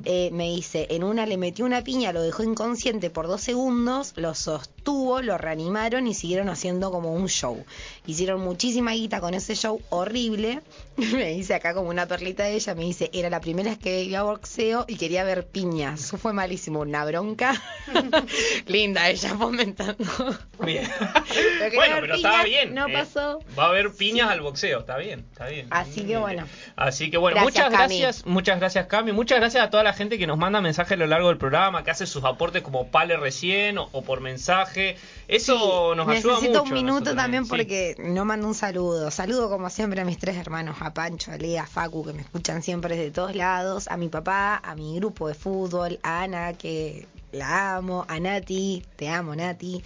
[0.05, 4.13] Eh, me dice: En una le metió una piña, lo dejó inconsciente por dos segundos,
[4.17, 7.65] lo sostuvo, lo reanimaron y siguieron haciendo como un show.
[8.07, 10.61] Hicieron muchísima guita con ese show horrible.
[10.97, 13.91] me dice acá como una perlita de ella, me dice, era la primera vez que
[13.91, 15.99] veía boxeo y quería ver piñas.
[15.99, 17.61] Eso fue malísimo, una bronca.
[18.67, 20.05] Linda ella comentando.
[20.65, 20.89] Bien.
[21.59, 22.75] Pero bueno, pero estaba bien.
[22.75, 22.93] No eh.
[22.93, 23.41] pasó.
[23.59, 25.67] Va a haber piñas al boxeo, está bien, está bien.
[25.71, 26.47] Así que bueno.
[26.77, 27.99] Así que bueno, Gracias, muchas Cami.
[28.01, 30.97] gracias, muchas gracias Cami, muchas gracias a toda la gente que nos manda mensajes a
[30.97, 34.97] lo largo del programa, que hace sus aportes como Pale recién o, o por mensaje.
[35.29, 36.41] Eso nos ayuda mucho.
[36.41, 37.51] Necesito un a minuto también sí.
[37.51, 39.11] porque no mando un saludo.
[39.11, 42.23] Saludo como siempre a mis tres hermanos, a Pancho, a Lea, a Facu, que me
[42.23, 46.53] escuchan siempre desde todos lados, a mi papá, a mi grupo de fútbol, a Ana,
[46.55, 49.83] que la amo, a Nati, te amo Nati.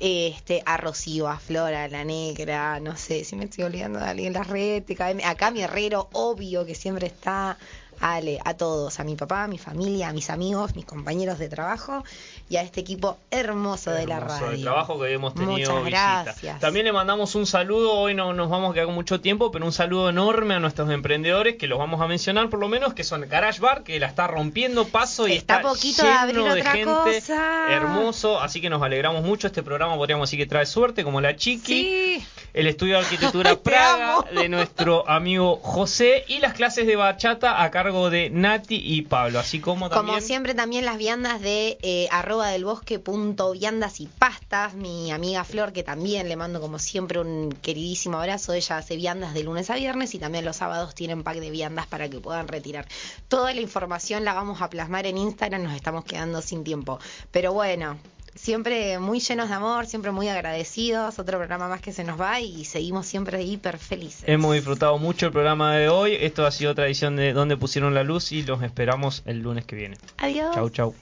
[0.00, 4.06] este, a Rocío, a Flora, a la negra, no sé si me estoy olvidando de
[4.06, 4.82] alguien, la red,
[5.24, 7.58] acá mi herrero, obvio que siempre está,
[8.00, 11.38] a Ale, a todos, a mi papá, a mi familia, a mis amigos, mis compañeros
[11.38, 12.02] de trabajo
[12.48, 14.50] y a este equipo hermoso, de la radio.
[14.50, 16.22] de trabajo que hemos tenido Muchas visita.
[16.24, 16.60] gracias.
[16.60, 19.64] También le mandamos un saludo, hoy no nos vamos a quedar con mucho tiempo, pero
[19.66, 23.04] un saludo enorme a nuestros emprendedores que los vamos a mencionar por lo menos, que
[23.04, 26.62] son Garage Bar, que la está rompiendo paso y Está está, poquito de lleno de
[26.62, 26.84] gente
[27.20, 27.66] cosa.
[27.74, 29.46] hermoso, así que nos alegramos mucho.
[29.46, 31.60] Este programa podríamos decir que trae suerte, como la Chiqui,
[32.20, 32.26] Sí.
[32.54, 34.24] el estudio de arquitectura Te Praga amo.
[34.40, 39.38] de nuestro amigo José y las clases de bachata a cargo de Nati y Pablo,
[39.38, 40.16] así como también...
[40.16, 45.10] Como siempre también las viandas de eh, arroba del bosque punto viandas y pastas, mi
[45.10, 49.42] amiga Flor que también le mando como siempre un queridísimo abrazo, ella hace viandas de
[49.42, 52.86] lunes a viernes y también los sábados tienen pack de viandas para que puedan retirar.
[53.28, 56.98] Toda la información la vamos a plasmar en Instagram, nos estamos quedando sin tiempo.
[57.30, 57.98] Pero bueno,
[58.34, 62.40] siempre muy llenos de amor, siempre muy agradecidos, otro programa más que se nos va
[62.40, 64.24] y seguimos siempre hiper felices.
[64.26, 66.16] Hemos disfrutado mucho el programa de hoy.
[66.18, 69.64] Esto ha sido otra edición de Donde pusieron la luz y los esperamos el lunes
[69.64, 69.98] que viene.
[70.18, 70.54] Adiós.
[70.54, 70.94] Chau, chau.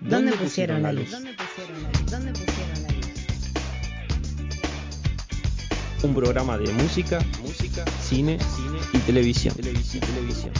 [0.00, 1.10] ¿Dónde pusieron la luz?
[1.10, 2.10] ¿Dónde pusieron la luz?
[2.10, 2.49] ¿Dónde pusieron la luz?
[6.02, 9.54] Un programa de música, música, cine, cine y televisión.
[9.54, 10.52] televisión, televisión.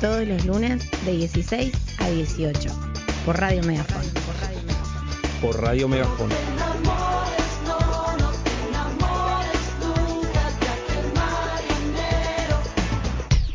[0.00, 2.70] Todos los lunes de 16 a 18
[3.26, 4.02] por Radio Megafon.
[5.42, 6.30] Por Radio Megafon.